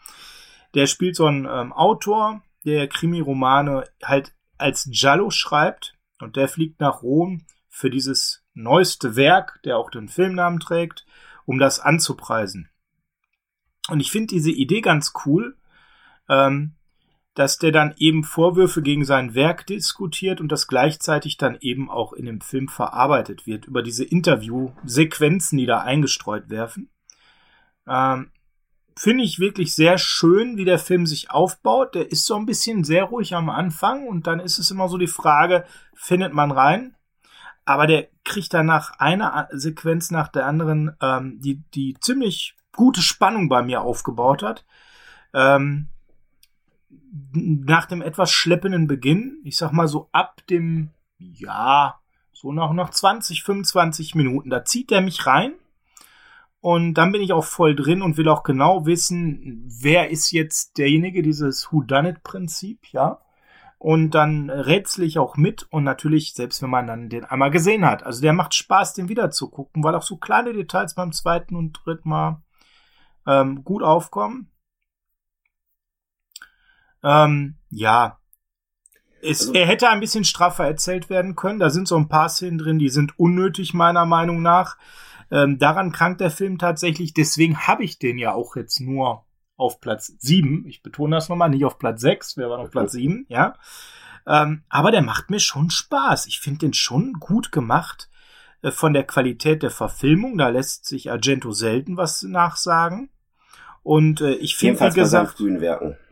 Der 0.73 0.87
spielt 0.87 1.15
so 1.15 1.27
einen 1.27 1.45
ähm, 1.45 1.71
Autor, 1.71 2.41
der 2.65 2.87
Krimi-Romane 2.87 3.83
halt 4.03 4.33
als 4.57 4.89
Giallo 4.91 5.29
schreibt 5.29 5.95
und 6.19 6.35
der 6.35 6.47
fliegt 6.47 6.79
nach 6.79 7.01
Rom 7.01 7.45
für 7.69 7.89
dieses 7.89 8.43
neueste 8.53 9.15
Werk, 9.15 9.59
der 9.65 9.77
auch 9.77 9.89
den 9.89 10.07
Filmnamen 10.07 10.59
trägt, 10.59 11.05
um 11.45 11.59
das 11.59 11.79
anzupreisen. 11.79 12.69
Und 13.89 13.99
ich 13.99 14.11
finde 14.11 14.27
diese 14.27 14.51
Idee 14.51 14.81
ganz 14.81 15.13
cool, 15.25 15.57
ähm, 16.29 16.75
dass 17.33 17.57
der 17.57 17.71
dann 17.71 17.95
eben 17.97 18.23
Vorwürfe 18.23 18.81
gegen 18.81 19.05
sein 19.05 19.33
Werk 19.33 19.65
diskutiert 19.65 20.39
und 20.39 20.51
das 20.51 20.67
gleichzeitig 20.67 21.37
dann 21.37 21.57
eben 21.59 21.89
auch 21.89 22.13
in 22.13 22.25
dem 22.25 22.41
Film 22.41 22.67
verarbeitet 22.67 23.47
wird 23.47 23.65
über 23.65 23.81
diese 23.81 24.03
Interviewsequenzen, 24.03 25.57
die 25.57 25.65
da 25.65 25.81
eingestreut 25.81 26.49
werden. 26.49 26.89
Ähm, 27.87 28.31
finde 28.95 29.23
ich 29.23 29.39
wirklich 29.39 29.73
sehr 29.73 29.97
schön, 29.97 30.57
wie 30.57 30.65
der 30.65 30.79
Film 30.79 31.05
sich 31.05 31.31
aufbaut. 31.31 31.95
Der 31.95 32.11
ist 32.11 32.25
so 32.25 32.35
ein 32.35 32.45
bisschen 32.45 32.83
sehr 32.83 33.05
ruhig 33.05 33.35
am 33.35 33.49
Anfang 33.49 34.07
und 34.07 34.27
dann 34.27 34.39
ist 34.39 34.57
es 34.59 34.71
immer 34.71 34.87
so 34.87 34.97
die 34.97 35.07
Frage, 35.07 35.65
findet 35.93 36.33
man 36.33 36.51
rein? 36.51 36.95
Aber 37.65 37.87
der 37.87 38.07
kriegt 38.23 38.53
danach 38.53 38.99
eine 38.99 39.47
Sequenz 39.51 40.11
nach 40.11 40.27
der 40.27 40.45
anderen, 40.45 40.95
ähm, 41.01 41.39
die, 41.39 41.61
die 41.73 41.95
ziemlich 41.99 42.55
gute 42.75 43.01
Spannung 43.01 43.49
bei 43.49 43.61
mir 43.61 43.81
aufgebaut 43.81 44.43
hat. 44.43 44.65
Ähm, 45.33 45.87
nach 47.21 47.85
dem 47.85 48.01
etwas 48.01 48.31
schleppenden 48.31 48.87
Beginn, 48.87 49.39
ich 49.43 49.57
sag 49.57 49.71
mal 49.71 49.87
so 49.87 50.09
ab 50.11 50.45
dem, 50.47 50.89
ja, 51.17 51.99
so 52.33 52.51
nach, 52.51 52.73
nach 52.73 52.89
20, 52.89 53.43
25 53.43 54.15
Minuten, 54.15 54.49
da 54.49 54.65
zieht 54.65 54.91
er 54.91 55.01
mich 55.01 55.25
rein 55.25 55.53
und 56.63 56.93
dann 56.93 57.11
bin 57.11 57.21
ich 57.21 57.33
auch 57.33 57.43
voll 57.43 57.75
drin 57.75 58.01
und 58.01 58.15
will 58.15 58.29
auch 58.29 58.41
genau 58.41 58.85
wissen, 58.85 59.65
wer 59.67 60.11
ist 60.11 60.31
jetzt 60.31 60.77
derjenige, 60.77 61.21
dieses 61.21 61.73
Whodunit-Prinzip, 61.73 62.87
ja. 62.93 63.19
Und 63.79 64.11
dann 64.11 64.49
rätsel 64.49 65.03
ich 65.03 65.19
auch 65.19 65.35
mit 65.35 65.67
und 65.71 65.83
natürlich, 65.83 66.33
selbst 66.35 66.61
wenn 66.61 66.69
man 66.69 66.87
dann 66.87 67.09
den 67.09 67.25
einmal 67.25 67.51
gesehen 67.51 67.85
hat. 67.85 68.03
Also 68.03 68.21
der 68.21 68.31
macht 68.31 68.53
Spaß, 68.55 68.93
den 68.93 69.09
wieder 69.09 69.29
zu 69.29 69.49
gucken, 69.49 69.83
weil 69.83 69.93
auch 69.93 70.03
so 70.03 70.15
kleine 70.15 70.53
Details 70.53 70.95
beim 70.95 71.11
zweiten 71.11 71.57
und 71.57 71.81
dritten 71.83 72.07
Mal 72.07 72.41
ähm, 73.27 73.65
gut 73.65 73.83
aufkommen. 73.83 74.49
Ähm, 77.03 77.57
ja. 77.71 78.19
Es, 79.21 79.41
also, 79.41 79.53
er 79.53 79.67
hätte 79.67 79.89
ein 79.89 79.99
bisschen 79.99 80.23
straffer 80.23 80.65
erzählt 80.65 81.09
werden 81.09 81.35
können. 81.35 81.59
Da 81.59 81.69
sind 81.69 81.89
so 81.89 81.97
ein 81.97 82.07
paar 82.07 82.29
Szenen 82.29 82.57
drin, 82.57 82.79
die 82.79 82.87
sind 82.87 83.19
unnötig, 83.19 83.73
meiner 83.73 84.05
Meinung 84.05 84.41
nach. 84.41 84.77
Ähm, 85.33 85.57
daran 85.57 85.91
krankt 85.91 86.21
der 86.21 86.29
Film 86.29 86.59
tatsächlich. 86.59 87.15
Deswegen 87.15 87.57
habe 87.65 87.83
ich 87.83 87.97
den 87.97 88.19
ja 88.19 88.33
auch 88.33 88.55
jetzt 88.55 88.79
nur 88.79 89.25
auf 89.57 89.81
Platz 89.81 90.13
7. 90.19 90.67
Ich 90.67 90.83
betone 90.83 91.15
das 91.15 91.27
nochmal, 91.27 91.49
nicht 91.49 91.65
auf 91.65 91.79
Platz 91.79 92.01
6. 92.01 92.37
Wir 92.37 92.51
waren 92.51 92.61
auf 92.61 92.69
Platz 92.69 92.91
7, 92.91 93.25
ja. 93.29 93.55
Ähm, 94.27 94.61
aber 94.69 94.91
der 94.91 95.01
macht 95.01 95.31
mir 95.31 95.39
schon 95.39 95.71
Spaß. 95.71 96.27
Ich 96.27 96.39
finde 96.39 96.59
den 96.59 96.73
schon 96.73 97.13
gut 97.13 97.51
gemacht 97.51 98.11
äh, 98.61 98.69
von 98.69 98.93
der 98.93 99.05
Qualität 99.05 99.63
der 99.63 99.71
Verfilmung. 99.71 100.37
Da 100.37 100.49
lässt 100.49 100.85
sich 100.85 101.09
Argento 101.09 101.51
selten 101.51 101.97
was 101.97 102.21
nachsagen. 102.21 103.09
Und 103.81 104.21
äh, 104.21 104.35
ich 104.35 104.55
finde, 104.55 104.81
wie 104.81 104.93
gesagt, 104.93 105.41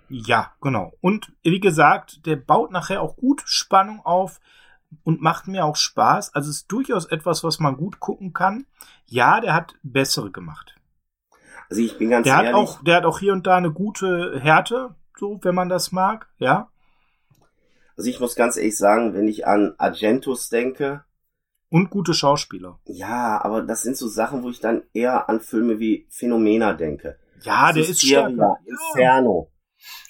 ja, 0.09 0.51
genau. 0.61 0.93
Und 0.99 1.31
wie 1.43 1.59
gesagt, 1.59 2.25
der 2.25 2.37
baut 2.37 2.71
nachher 2.71 3.03
auch 3.03 3.15
gut 3.15 3.43
Spannung 3.45 4.03
auf 4.03 4.41
und 5.03 5.21
macht 5.21 5.47
mir 5.47 5.65
auch 5.65 5.75
Spaß. 5.75 6.35
Also 6.35 6.49
ist 6.49 6.71
durchaus 6.71 7.05
etwas, 7.05 7.43
was 7.43 7.59
man 7.59 7.77
gut 7.77 7.99
gucken 7.99 8.33
kann. 8.33 8.65
Ja, 9.05 9.41
der 9.41 9.53
hat 9.53 9.75
bessere 9.83 10.31
gemacht. 10.31 10.75
Also 11.69 11.81
ich 11.81 11.97
bin 11.97 12.09
ganz 12.09 12.25
der 12.25 12.35
ehrlich. 12.35 12.49
Hat 12.49 12.55
auch, 12.55 12.83
der 12.83 12.97
hat 12.97 13.05
auch 13.05 13.19
hier 13.19 13.33
und 13.33 13.47
da 13.47 13.55
eine 13.55 13.71
gute 13.71 14.39
Härte, 14.39 14.95
so, 15.17 15.39
wenn 15.41 15.55
man 15.55 15.69
das 15.69 15.91
mag, 15.91 16.27
ja. 16.37 16.69
Also 17.95 18.09
ich 18.09 18.19
muss 18.19 18.35
ganz 18.35 18.57
ehrlich 18.57 18.77
sagen, 18.77 19.13
wenn 19.13 19.27
ich 19.27 19.47
an 19.47 19.75
Argentus 19.77 20.49
denke. 20.49 21.03
Und 21.69 21.89
gute 21.89 22.13
Schauspieler. 22.13 22.79
Ja, 22.85 23.41
aber 23.41 23.61
das 23.61 23.83
sind 23.83 23.95
so 23.95 24.07
Sachen, 24.09 24.43
wo 24.43 24.49
ich 24.49 24.59
dann 24.59 24.83
eher 24.93 25.29
an 25.29 25.39
Filme 25.39 25.79
wie 25.79 26.05
Phänomena 26.09 26.73
denke. 26.73 27.17
Ja, 27.41 27.71
der 27.71 27.87
ist 27.87 28.01
stärker. 28.01 28.57
Inferno. 28.65 29.51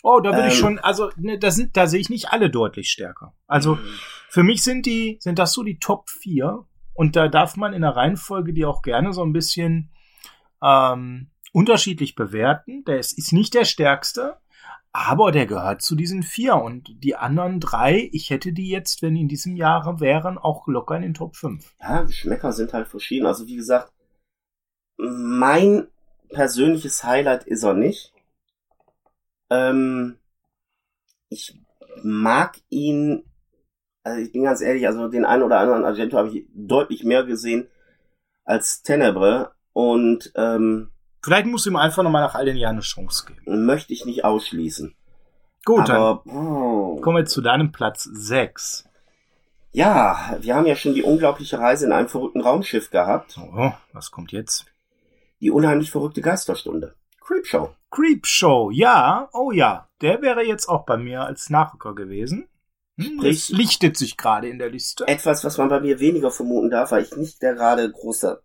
Oh, 0.04 0.20
da 0.20 0.32
würde 0.32 0.44
ähm, 0.44 0.48
ich 0.48 0.58
schon, 0.58 0.80
also 0.80 1.12
ne, 1.18 1.38
da 1.38 1.52
sind, 1.52 1.78
da 1.78 1.88
sehe 1.88 2.00
ich 2.00 2.10
nicht 2.10 2.32
alle 2.32 2.50
deutlich 2.50 2.90
stärker. 2.90 3.36
Also 3.46 3.76
mhm. 3.76 3.94
Für 4.32 4.44
mich 4.44 4.64
sind 4.64 4.86
die, 4.86 5.18
sind 5.20 5.40
das 5.40 5.52
so 5.52 5.62
die 5.62 5.78
Top 5.78 6.10
4 6.10 6.66
und 6.94 7.18
da 7.18 7.28
darf 7.28 7.58
man 7.58 7.74
in 7.74 7.82
der 7.82 7.98
Reihenfolge 7.98 8.54
die 8.54 8.64
auch 8.64 8.82
gerne 8.82 9.12
so 9.12 9.24
ein 9.24 9.34
bisschen 9.34 9.92
ähm, 10.64 11.32
unterschiedlich 11.52 12.16
bewerten. 12.16 12.86
Der 12.86 12.98
ist, 12.98 13.18
ist 13.18 13.34
nicht 13.34 13.54
der 13.54 13.66
stärkste, 13.66 14.38
aber 14.94 15.34
der 15.34 15.48
gehört 15.48 15.82
zu 15.82 15.96
diesen 15.96 16.24
vier 16.24 16.56
und 16.56 17.04
die 17.04 17.18
anderen 17.18 17.60
drei, 17.60 18.10
ich 18.14 18.30
hätte 18.30 18.54
die 18.54 18.70
jetzt, 18.70 19.02
wenn 19.02 19.16
die 19.16 19.22
in 19.22 19.28
diesem 19.28 19.58
Jahr 19.58 20.00
wären, 20.00 20.38
auch 20.38 20.66
locker 20.66 20.96
in 20.96 21.02
den 21.02 21.14
Top 21.14 21.36
5. 21.36 21.76
Ja, 21.82 22.04
Geschmäcker 22.04 22.54
sind 22.54 22.72
halt 22.72 22.88
verschieden. 22.88 23.26
Also 23.26 23.48
wie 23.48 23.58
gesagt, 23.58 23.92
mein 24.96 25.88
persönliches 26.30 27.04
Highlight 27.04 27.44
ist 27.44 27.64
er 27.64 27.74
nicht. 27.74 28.14
Ähm, 29.50 30.20
ich 31.28 31.60
mag 32.02 32.62
ihn, 32.70 33.26
also 34.04 34.22
ich 34.22 34.32
bin 34.32 34.43
ganz 34.43 34.62
ehrlich, 34.62 34.88
also 34.88 35.08
den 35.08 35.26
einen 35.26 35.43
oder 35.43 35.60
anderen 35.60 35.86
Argento 35.86 36.18
habe 36.18 36.30
ich 36.30 36.45
deutlich 36.54 37.04
mehr 37.04 37.24
gesehen 37.24 37.68
als 38.43 38.82
Tenebre 38.82 39.52
und 39.74 40.32
ähm, 40.36 40.89
Vielleicht 41.24 41.45
muss 41.45 41.68
ihm 41.68 41.76
einfach 41.76 42.02
nochmal 42.02 42.24
nach 42.24 42.34
all 42.34 42.45
den 42.45 42.58
Jahren 42.58 42.76
eine 42.76 42.82
Chance 42.82 43.26
geben. 43.28 43.66
Möchte 43.66 43.93
ich 43.93 44.06
nicht 44.06 44.26
ausschließen. 44.26 44.95
Gut, 45.66 45.89
Aber, 45.91 46.24
dann 46.26 46.36
oh. 46.36 46.99
kommen 47.02 47.18
wir 47.18 47.26
zu 47.26 47.41
deinem 47.41 47.72
Platz 47.72 48.04
6. 48.04 48.86
Ja, 49.72 50.38
wir 50.41 50.56
haben 50.56 50.66
ja 50.66 50.76
schon 50.76 50.95
die 50.95 51.04
unglaubliche 51.04 51.60
Reise 51.60 51.86
in 51.86 51.91
einem 51.91 52.10
verrückten 52.10 52.41
Raumschiff 52.41 52.89
gehabt. 52.89 53.38
Oh, 53.38 53.72
was 53.93 54.10
kommt 54.10 54.32
jetzt? 54.32 54.66
Die 55.39 55.52
unheimlich 55.52 55.91
verrückte 55.91 56.22
Geisterstunde. 56.22 56.95
Creepshow. 57.22 57.76
Creepshow, 57.91 58.72
ja, 58.72 59.30
oh 59.32 59.52
ja. 59.52 59.88
Der 60.02 60.22
wäre 60.22 60.43
jetzt 60.43 60.68
auch 60.68 60.86
bei 60.86 60.97
mir 60.97 61.22
als 61.22 61.49
Nachrücker 61.49 61.93
gewesen. 61.93 62.47
Hm, 62.98 63.18
Sprich, 63.18 63.50
lichtet 63.50 63.98
sich 63.98 64.18
gerade 64.18 64.50
in 64.50 64.60
der 64.60 64.70
Liste. 64.70 65.08
Etwas, 65.08 65.44
was 65.44 65.58
man 65.58 65.70
bei 65.70 65.80
mir 65.80 66.00
weniger 66.00 66.32
vermuten 66.32 66.70
darf, 66.70 66.92
weil 66.92 67.04
ich 67.04 67.16
nicht 67.16 67.42
der 67.42 67.56
gerade 67.56 67.89
großer, 67.89 68.42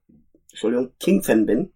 Entschuldigung, 0.51 0.93
King-Fan 0.99 1.47
bin. 1.47 1.73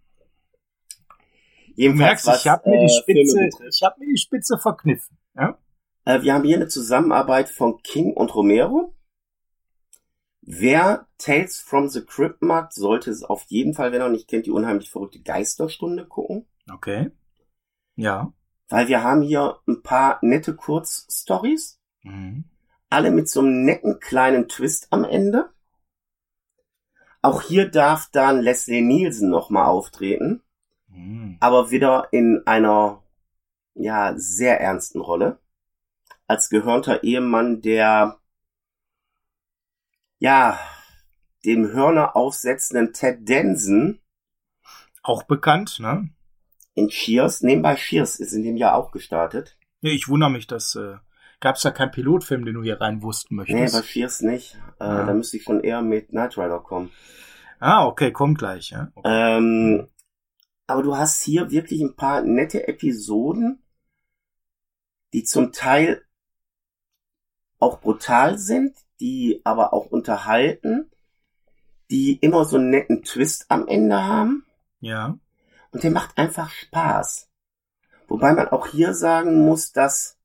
Jedenfalls, 1.75 2.23
du 2.23 2.29
merkst, 2.29 2.45
ich 2.45 2.51
habe 2.51 2.71
mir, 2.71 2.79
die 2.81 2.93
äh, 2.93 3.01
Spitze, 3.01 3.49
ich 3.68 3.83
hab 3.83 3.99
mir 3.99 4.07
die 4.07 4.18
Spitze 4.18 4.59
verkniffen. 4.59 5.16
Ja? 5.35 5.59
Äh, 6.05 6.23
wir 6.23 6.35
haben 6.35 6.45
hier 6.45 6.57
eine 6.57 6.68
Zusammenarbeit 6.68 7.49
von 7.49 7.83
King 7.83 8.12
und 8.12 8.35
Romero. 8.35 8.95
Wer 10.43 11.07
Tales 11.18 11.61
from 11.61 11.89
the 11.89 12.05
Crypt 12.05 12.43
mag, 12.43 12.73
sollte 12.73 13.11
es 13.11 13.23
auf 13.23 13.45
jeden 13.49 13.75
Fall, 13.75 13.93
wenn 13.93 14.01
er 14.01 14.09
nicht 14.09 14.29
kennt, 14.29 14.47
die 14.47 14.51
unheimlich 14.51 14.91
verrückte 14.91 15.21
Geisterstunde 15.21 16.07
gucken. 16.07 16.47
Okay. 16.71 17.11
Ja. 17.97 18.33
Weil 18.68 18.89
wir 18.89 19.03
haben 19.03 19.23
hier 19.23 19.59
ein 19.68 19.83
paar 19.83 20.18
nette 20.23 20.55
Kurzstories. 20.55 21.79
Mhm. 22.03 22.45
Alle 22.91 23.11
mit 23.11 23.28
so 23.28 23.41
einem 23.41 23.64
netten 23.64 24.01
kleinen 24.01 24.49
Twist 24.49 24.88
am 24.91 25.05
Ende. 25.05 25.51
Auch 27.22 27.43
hier 27.43 27.70
darf 27.70 28.11
dann 28.11 28.41
Leslie 28.41 28.82
Nielsen 28.82 29.30
nochmal 29.30 29.66
auftreten. 29.66 30.43
Mhm. 30.88 31.36
Aber 31.41 31.70
wieder 31.70 32.09
in 32.12 32.43
einer, 32.47 33.03
ja, 33.74 34.14
sehr 34.16 34.61
ernsten 34.61 35.01
Rolle. 35.01 35.38
Als 36.26 36.51
gehörnter 36.51 37.03
Ehemann, 37.03 37.62
der, 37.62 38.18
ja, 40.18 40.59
dem 41.45 41.72
Hörner 41.72 42.16
aufsetzenden 42.16 42.93
Ted 42.93 43.28
Denson. 43.28 44.01
Auch 45.03 45.22
bekannt, 45.22 45.78
ne? 45.80 46.11
in 46.74 46.88
Cheers. 46.88 47.43
Nebenbei 47.43 47.76
Cheers 47.76 48.18
ist 48.18 48.32
in 48.32 48.43
dem 48.43 48.57
Jahr 48.57 48.74
auch 48.74 48.91
gestartet. 48.91 49.57
Nee, 49.80 49.93
ich 49.93 50.09
wundere 50.09 50.30
mich, 50.30 50.47
dass 50.47 50.74
äh, 50.74 50.97
gab 51.41 51.57
es 51.57 51.62
da 51.62 51.70
keinen 51.70 51.91
Pilotfilm, 51.91 52.45
den 52.45 52.55
du 52.55 52.62
hier 52.62 52.80
rein 52.80 53.03
wussten 53.03 53.34
möchtest. 53.34 53.74
Nee, 53.74 53.80
bei 53.80 53.86
Cheers 53.86 54.20
nicht. 54.22 54.57
Äh, 54.78 54.84
ja. 54.84 55.07
Da 55.07 55.14
müsste 55.14 55.38
ich 55.38 55.43
schon 55.43 55.61
eher 55.61 55.82
mit 55.82 56.11
Knight 56.11 56.36
Rider 56.36 56.61
kommen. 56.61 56.91
Ah, 57.59 57.86
okay, 57.86 58.12
kommt 58.12 58.38
gleich, 58.38 58.70
ja. 58.70 58.91
Okay. 58.95 59.09
Ähm, 59.09 59.88
aber 60.66 60.82
du 60.82 60.97
hast 60.97 61.22
hier 61.22 61.51
wirklich 61.51 61.80
ein 61.80 61.97
paar 61.97 62.22
nette 62.22 62.68
Episoden, 62.68 63.62
die 65.12 65.24
zum 65.24 65.53
Teil 65.53 66.03
auch 67.59 67.80
brutal 67.80 68.38
sind, 68.38 68.76
die 69.01 69.41
aber 69.45 69.72
auch 69.72 69.86
unterhalten, 69.86 70.91
die 71.91 72.16
immer 72.16 72.45
so 72.45 72.57
einen 72.57 72.70
netten 72.70 73.03
Twist 73.03 73.47
am 73.49 73.66
Ende 73.66 74.05
haben. 74.05 74.47
Ja. 74.80 75.18
Und 75.72 75.82
der 75.82 75.91
macht 75.91 76.16
einfach 76.16 76.51
Spaß. 76.51 77.28
Wobei 78.09 78.32
man 78.32 78.49
auch 78.49 78.66
hier 78.66 78.95
sagen 78.95 79.45
muss, 79.45 79.72
dass, 79.72 80.18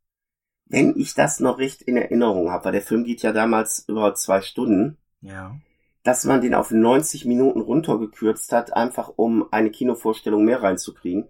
wenn 0.66 0.96
ich 0.98 1.14
das 1.14 1.40
noch 1.40 1.60
recht 1.60 1.82
in 1.82 1.98
Erinnerung 1.98 2.52
habe, 2.52 2.66
weil 2.66 2.72
der 2.74 2.82
Film 2.82 3.04
geht 3.04 3.22
ja 3.22 3.32
damals 3.32 3.86
über 3.88 4.16
zwei 4.16 4.42
Stunden, 4.42 4.98
ja. 5.22 5.56
dass 6.04 6.26
man 6.26 6.42
den 6.42 6.56
auf 6.56 6.72
90 6.72 7.26
Minuten 7.26 7.62
runtergekürzt 7.62 8.52
hat, 8.52 8.74
einfach 8.74 9.14
um 9.16 9.52
eine 9.52 9.70
Kinovorstellung 9.70 10.44
mehr 10.44 10.64
reinzukriegen. 10.64 11.28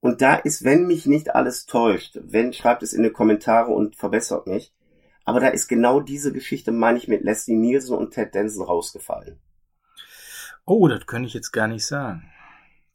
Und 0.00 0.20
da 0.20 0.34
ist, 0.34 0.64
wenn 0.64 0.88
mich 0.88 1.06
nicht 1.06 1.34
alles 1.34 1.66
täuscht, 1.66 2.18
wenn, 2.20 2.52
schreibt 2.52 2.82
es 2.82 2.92
in 2.92 3.04
die 3.04 3.10
Kommentare 3.10 3.70
und 3.70 3.94
verbessert 3.94 4.48
mich, 4.48 4.74
aber 5.24 5.38
da 5.38 5.48
ist 5.48 5.68
genau 5.68 6.00
diese 6.00 6.32
Geschichte, 6.32 6.72
meine 6.72 6.98
ich, 6.98 7.06
mit 7.06 7.22
Leslie 7.22 7.56
Nielsen 7.56 7.96
und 7.96 8.12
Ted 8.12 8.34
Denson 8.34 8.66
rausgefallen. 8.66 9.38
Oh, 10.64 10.88
das 10.88 11.06
könnte 11.06 11.28
ich 11.28 11.34
jetzt 11.34 11.52
gar 11.52 11.68
nicht 11.68 11.86
sagen. 11.86 12.24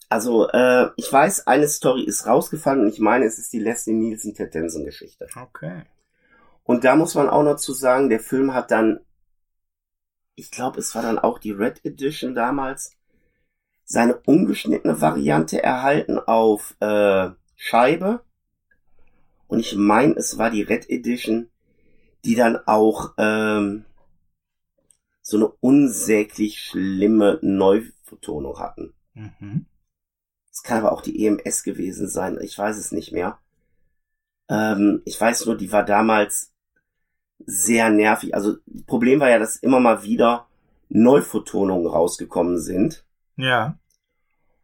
Also, 0.09 0.47
äh, 0.49 0.89
ich 0.95 1.11
weiß, 1.11 1.47
eine 1.47 1.67
Story 1.67 2.03
ist 2.03 2.25
rausgefallen 2.25 2.81
und 2.81 2.87
ich 2.87 2.99
meine, 2.99 3.25
es 3.25 3.39
ist 3.39 3.51
die 3.51 3.59
Leslie 3.59 3.93
Nielsen 3.93 4.33
Ted 4.33 4.53
Denson 4.53 4.85
Geschichte. 4.85 5.27
Okay. 5.35 5.83
Und 6.63 6.83
da 6.83 6.95
muss 6.95 7.15
man 7.15 7.29
auch 7.29 7.43
noch 7.43 7.57
zu 7.57 7.73
sagen, 7.73 8.09
der 8.09 8.19
Film 8.19 8.53
hat 8.53 8.71
dann, 8.71 8.99
ich 10.35 10.51
glaube, 10.51 10.79
es 10.79 10.95
war 10.95 11.01
dann 11.01 11.19
auch 11.19 11.39
die 11.39 11.51
Red 11.51 11.83
Edition 11.85 12.35
damals, 12.35 12.91
seine 13.83 14.17
ungeschnittene 14.17 14.99
Variante 14.99 15.63
erhalten 15.63 16.19
auf 16.19 16.75
äh, 16.81 17.29
Scheibe. 17.55 18.21
Und 19.47 19.59
ich 19.59 19.75
meine, 19.75 20.15
es 20.15 20.37
war 20.37 20.51
die 20.51 20.61
Red 20.61 20.89
Edition, 20.89 21.49
die 22.25 22.35
dann 22.35 22.57
auch 22.65 23.13
ähm, 23.17 23.85
so 25.21 25.37
eine 25.37 25.47
unsäglich 25.47 26.59
schlimme 26.59 27.39
Neuvertonung 27.41 28.59
hatten. 28.59 28.93
Mhm. 29.13 29.65
Es 30.57 30.63
kann 30.63 30.79
aber 30.79 30.91
auch 30.91 31.01
die 31.01 31.23
EMS 31.23 31.61
gewesen 31.61 32.07
sein, 32.07 32.39
ich 32.41 32.57
weiß 32.57 32.77
es 32.77 32.91
nicht 32.91 33.11
mehr. 33.11 33.37
Ähm, 34.49 35.03
ich 35.05 35.21
weiß 35.21 35.45
nur, 35.45 35.55
die 35.55 35.71
war 35.71 35.85
damals 35.85 36.51
sehr 37.45 37.91
nervig. 37.91 38.33
Also, 38.33 38.55
Problem 38.87 39.19
war 39.19 39.29
ja, 39.29 39.37
dass 39.37 39.57
immer 39.57 39.79
mal 39.79 40.01
wieder 40.01 40.47
Neuvertonungen 40.89 41.85
rausgekommen 41.85 42.57
sind. 42.57 43.05
Ja. 43.35 43.77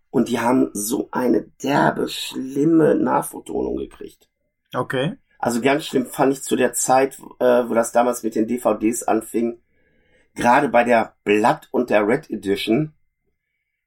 Und 0.10 0.30
die 0.30 0.40
haben 0.40 0.72
so 0.74 1.10
eine 1.12 1.44
derbe, 1.62 2.08
schlimme 2.08 2.96
Nachvertonung 2.96 3.78
gekriegt. 3.78 4.28
Okay. 4.74 5.18
Also 5.38 5.62
ganz 5.62 5.86
schlimm 5.86 6.08
fand 6.08 6.34
ich 6.34 6.42
zu 6.42 6.56
der 6.56 6.74
Zeit, 6.74 7.20
äh, 7.40 7.70
wo 7.70 7.76
das 7.76 7.92
damals 7.92 8.24
mit 8.24 8.34
den 8.34 8.48
DVDs 8.48 9.04
anfing, 9.04 9.60
gerade 10.34 10.70
bei 10.70 10.86
der 10.86 11.18
Blood 11.24 11.68
und 11.70 11.92
der 11.92 12.08
Red 12.08 12.32
Edition, 12.32 12.94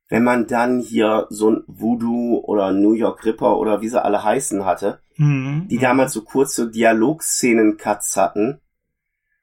wenn 0.09 0.23
man 0.23 0.47
dann 0.47 0.81
hier 0.81 1.27
so 1.31 1.51
ein 1.51 1.65
Voodoo 1.67 2.39
oder 2.45 2.73
New 2.73 2.93
York 2.93 3.25
Ripper 3.25 3.59
oder 3.59 3.81
wie 3.81 3.89
sie 3.89 4.03
alle 4.03 4.23
heißen 4.23 4.65
hatte, 4.65 5.01
mhm. 5.17 5.67
die 5.69 5.79
damals 5.79 6.13
so 6.13 6.23
kurze 6.23 6.71
Dialogszenen-Cuts 6.71 8.17
hatten, 8.17 8.61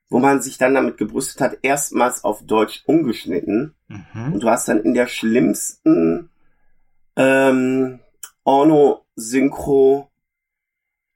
wo 0.10 0.20
man 0.20 0.42
sich 0.42 0.58
dann 0.58 0.74
damit 0.74 0.98
gebrüstet 0.98 1.42
hat, 1.42 1.58
erstmals 1.64 2.24
auf 2.24 2.46
Deutsch 2.46 2.84
umgeschnitten. 2.86 3.76
Mhm. 3.88 4.34
Und 4.34 4.44
du 4.44 4.50
hast 4.50 4.68
dann 4.68 4.82
in 4.82 4.94
der 4.94 5.08
schlimmsten 5.08 6.30
ähm, 7.16 8.00
Orno-Synchro 8.44 10.10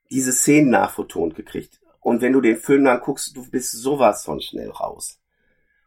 diese 0.10 0.34
Szenen 0.34 0.72
nachvertont 0.72 1.36
gekriegt. 1.36 1.80
Und 2.02 2.22
wenn 2.22 2.34
du 2.34 2.42
den 2.42 2.58
Film 2.58 2.86
dann 2.86 3.02
guckst, 3.02 3.36
du 3.36 3.50
bist 3.50 3.72
sowas 3.72 4.26
von 4.26 4.42
schnell 4.42 4.70
raus. 4.72 5.20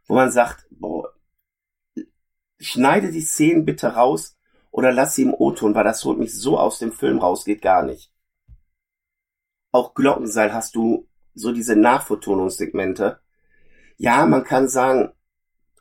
Wo 0.07 0.15
man 0.15 0.31
sagt, 0.31 0.67
boah, 0.71 1.13
schneide 2.61 3.11
die 3.11 3.23
Szenen 3.23 3.65
bitte 3.65 3.95
raus 3.95 4.37
oder 4.71 4.93
lass 4.93 5.15
sie 5.15 5.23
im 5.23 5.35
O-Ton, 5.35 5.75
weil 5.75 5.85
das 5.85 6.05
holt 6.05 6.19
mich 6.19 6.35
so 6.35 6.59
aus 6.59 6.79
dem 6.79 6.93
Film 6.93 7.19
raus, 7.19 7.45
geht 7.45 7.63
gar 7.63 7.83
nicht. 7.83 8.13
Auch 9.73 9.95
Glockenseil 9.95 10.53
hast 10.53 10.75
du 10.75 11.09
so 11.35 11.53
diese 11.53 11.77
Nachvertonungssegmente. 11.77 13.21
Ja, 13.97 14.27
man 14.27 14.45
kann 14.45 14.69
sagen, 14.69 15.13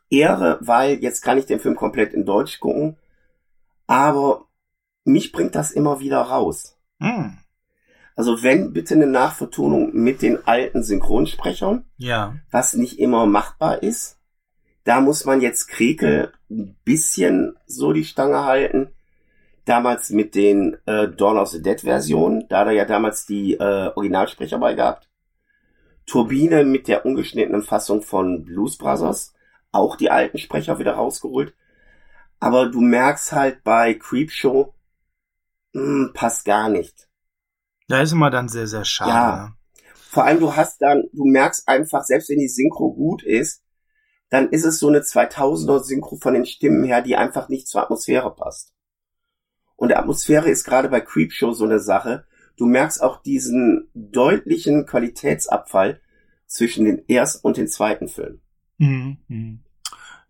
Ehre, 0.10 0.58
weil 0.62 1.00
jetzt 1.00 1.22
kann 1.22 1.38
ich 1.38 1.46
den 1.46 1.60
Film 1.60 1.76
komplett 1.76 2.14
in 2.14 2.26
Deutsch 2.26 2.60
gucken, 2.60 2.98
aber 3.88 4.48
mich 5.04 5.32
bringt 5.32 5.56
das 5.56 5.72
immer 5.72 6.00
wieder 6.00 6.22
raus. 6.22 6.78
Mm. 7.00 7.38
Also 8.16 8.44
wenn 8.44 8.74
bitte 8.74 8.96
eine 8.96 9.08
Nachvertonung 9.08 9.94
mit 9.94 10.22
den 10.22 10.46
alten 10.46 10.84
Synchronsprechern, 10.84 11.86
ja. 11.98 12.36
was 12.52 12.74
nicht 12.74 13.00
immer 13.00 13.26
machbar 13.26 13.82
ist. 13.82 14.19
Da 14.90 15.02
muss 15.02 15.24
man 15.24 15.40
jetzt 15.40 15.68
Krekel 15.68 16.34
ein 16.50 16.76
bisschen 16.84 17.56
so 17.68 17.94
die 17.94 18.04
Stange 18.04 18.46
halten. 18.46 18.90
Damals 19.66 20.10
mit 20.10 20.34
den 20.34 20.78
äh, 20.88 21.08
Dawn 21.10 21.38
of 21.38 21.50
the 21.50 21.62
Dead 21.62 21.80
Versionen, 21.80 22.48
da 22.50 22.62
hat 22.62 22.68
er 22.70 22.74
ja 22.74 22.86
damals 22.86 23.28
die 23.28 23.54
äh, 23.54 23.92
Originalsprecher 23.96 24.58
bei 24.58 24.74
gehabt. 24.74 25.08
Turbine 26.08 26.64
mit 26.64 26.88
der 26.88 27.06
ungeschnittenen 27.06 27.62
Fassung 27.62 28.02
von 28.02 28.46
Blues 28.46 28.80
Brothers, 28.80 29.36
auch 29.72 29.96
die 29.96 30.10
alten 30.10 30.40
Sprecher 30.40 30.80
wieder 30.80 30.94
rausgeholt. 30.94 31.54
Aber 32.40 32.66
du 32.66 32.82
merkst 32.82 33.32
halt 33.32 33.64
bei 33.64 33.94
Creepshow, 33.94 34.74
mh, 35.74 35.84
hm, 35.84 36.12
passt 36.16 36.46
gar 36.46 36.68
nicht. 36.68 37.08
Da 37.88 38.02
ist 38.02 38.14
immer 38.14 38.32
dann 38.32 38.50
sehr, 38.50 38.66
sehr 38.66 38.86
schade. 38.86 39.12
Ja. 39.12 39.46
Ne? 39.50 39.84
Vor 39.94 40.24
allem 40.26 40.40
du 40.40 40.56
hast 40.56 40.82
dann, 40.82 41.04
du 41.14 41.26
merkst 41.26 41.68
einfach, 41.68 42.04
selbst 42.06 42.32
wenn 42.32 42.40
die 42.40 42.50
Synchro 42.50 42.92
gut 42.92 43.22
ist, 43.22 43.62
dann 44.30 44.50
ist 44.50 44.66
es 44.66 44.80
so 44.80 44.88
eine 44.88 45.00
2000er 45.00 45.80
Synchro 45.80 46.18
von 46.18 46.34
den 46.34 46.46
Stimmen 46.46 46.84
her, 46.84 47.02
die 47.02 47.16
einfach 47.16 47.50
nicht 47.50 47.68
zur 47.68 47.82
Atmosphäre 47.82 48.34
passt. 48.34 48.74
Und 49.76 49.96
Atmosphäre 49.96 50.50
ist 50.50 50.66
gerade 50.66 50.90
bei 50.90 51.00
Creepshow 51.00 51.54
so 51.54 51.66
eine 51.66 51.80
Sache. 51.80 52.26
Du 52.58 52.66
merkst 52.66 53.02
auch 53.02 53.22
diesen 53.22 53.90
deutlichen 53.94 54.86
Qualitätsabfall 54.86 56.02
zwischen 56.46 56.86
den 56.86 57.08
ersten 57.08 57.48
und 57.48 57.58
den 57.58 57.68
zweiten 57.68 58.08
Film. 58.08 58.42
Mhm. 58.78 59.18
mhm. 59.28 59.60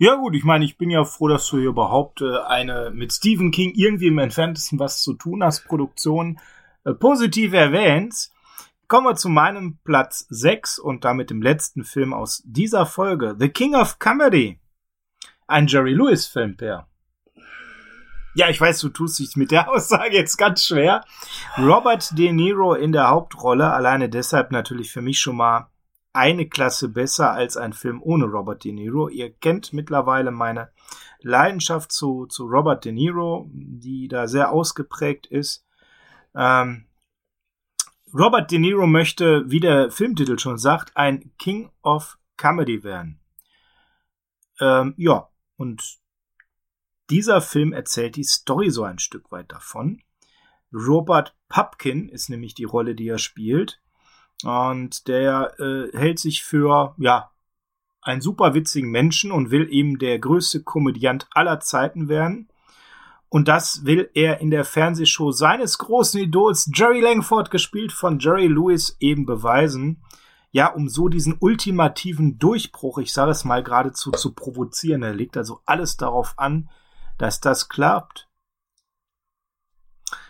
Ja 0.01 0.15
gut, 0.15 0.33
ich 0.33 0.45
meine, 0.45 0.63
ich 0.63 0.77
bin 0.77 0.89
ja 0.89 1.03
froh, 1.03 1.27
dass 1.27 1.45
du 1.49 1.57
hier 1.57 1.67
überhaupt 1.67 2.21
äh, 2.21 2.37
eine 2.47 2.89
mit 2.89 3.11
Stephen 3.11 3.51
King 3.51 3.73
irgendwie 3.75 4.07
im 4.07 4.17
entferntesten 4.17 4.79
was 4.79 5.01
zu 5.01 5.13
tun 5.13 5.43
hast, 5.43 5.65
Produktion 5.65 6.39
äh, 6.85 6.93
positiv 6.93 7.51
erwähnst. 7.51 8.33
Kommen 8.89 9.05
wir 9.05 9.15
zu 9.15 9.29
meinem 9.29 9.77
Platz 9.83 10.25
6 10.29 10.79
und 10.79 11.05
damit 11.05 11.29
dem 11.29 11.43
letzten 11.43 11.83
Film 11.83 12.11
aus 12.11 12.41
dieser 12.43 12.87
Folge. 12.87 13.35
The 13.37 13.49
King 13.49 13.75
of 13.75 13.99
Comedy. 13.99 14.59
Ein 15.45 15.67
Jerry 15.67 15.93
Lewis 15.93 16.25
Film, 16.25 16.57
Per. 16.57 16.87
Ja, 18.33 18.49
ich 18.49 18.59
weiß, 18.59 18.79
du 18.79 18.89
tust 18.89 19.19
dich 19.19 19.35
mit 19.35 19.51
der 19.51 19.69
Aussage 19.71 20.15
jetzt 20.15 20.37
ganz 20.37 20.65
schwer. 20.65 21.05
Robert 21.59 22.17
De 22.17 22.31
Niro 22.31 22.73
in 22.73 22.91
der 22.91 23.09
Hauptrolle, 23.09 23.71
alleine 23.71 24.09
deshalb 24.09 24.49
natürlich 24.51 24.91
für 24.91 25.03
mich 25.03 25.19
schon 25.19 25.35
mal 25.35 25.69
eine 26.11 26.49
Klasse 26.49 26.89
besser 26.89 27.31
als 27.31 27.57
ein 27.57 27.73
Film 27.73 28.01
ohne 28.01 28.25
Robert 28.25 28.63
De 28.63 28.71
Niro. 28.71 29.07
Ihr 29.07 29.31
kennt 29.31 29.71
mittlerweile 29.71 30.31
meine 30.31 30.71
Leidenschaft 31.21 31.91
zu, 31.91 32.25
zu 32.25 32.47
Robert 32.47 32.85
De 32.85 32.91
Niro, 32.91 33.51
die 33.53 34.07
da 34.07 34.25
sehr 34.25 34.51
ausgeprägt 34.51 35.27
ist. 35.27 35.63
Ähm, 36.33 36.88
Robert 38.13 38.49
De 38.49 38.57
Niro 38.57 38.87
möchte, 38.87 39.43
wie 39.49 39.59
der 39.59 39.91
Filmtitel 39.91 40.39
schon 40.39 40.57
sagt, 40.57 40.95
ein 40.97 41.31
King 41.37 41.71
of 41.83 42.17
Comedy 42.37 42.83
werden. 42.83 43.19
Ähm, 44.59 44.93
ja, 44.97 45.29
und 45.57 45.99
dieser 47.09 47.41
Film 47.41 47.73
erzählt 47.73 48.15
die 48.15 48.23
Story 48.23 48.69
so 48.69 48.83
ein 48.83 48.99
Stück 48.99 49.31
weit 49.31 49.51
davon. 49.51 50.01
Robert 50.73 51.35
Pupkin 51.49 52.09
ist 52.09 52.29
nämlich 52.29 52.53
die 52.53 52.63
Rolle, 52.63 52.95
die 52.95 53.07
er 53.07 53.17
spielt. 53.17 53.81
Und 54.43 55.07
der 55.07 55.53
äh, 55.59 55.97
hält 55.97 56.19
sich 56.19 56.43
für, 56.43 56.95
ja, 56.97 57.31
einen 58.01 58.21
super 58.21 58.53
witzigen 58.53 58.89
Menschen 58.89 59.31
und 59.31 59.51
will 59.51 59.67
eben 59.71 59.99
der 59.99 60.19
größte 60.19 60.63
Komödiant 60.63 61.27
aller 61.31 61.59
Zeiten 61.59 62.07
werden. 62.07 62.47
Und 63.29 63.47
das 63.47 63.85
will 63.85 64.09
er 64.15 64.41
in 64.41 64.49
der 64.49 64.65
Fernsehshow 64.65 65.31
seines 65.31 65.77
großen 65.77 66.19
Idols 66.19 66.69
Jerry 66.73 66.99
Langford, 66.99 67.51
gespielt 67.51 67.91
von 67.91 68.17
Jerry 68.19 68.47
Lewis, 68.47 68.97
eben 68.99 69.25
beweisen. 69.25 70.03
Ja, 70.51 70.73
um 70.73 70.89
so 70.89 71.09
diesen 71.09 71.37
ultimativen 71.39 72.39
Durchbruch, 72.39 72.97
ich 72.97 73.13
sage 73.13 73.31
es 73.31 73.45
mal 73.45 73.63
geradezu, 73.63 74.09
zu 74.11 74.33
provozieren. 74.33 75.03
Er 75.03 75.13
legt 75.13 75.37
also 75.37 75.61
alles 75.65 75.95
darauf 75.95 76.33
an, 76.37 76.69
dass 77.19 77.39
das 77.39 77.69
klappt. 77.69 78.27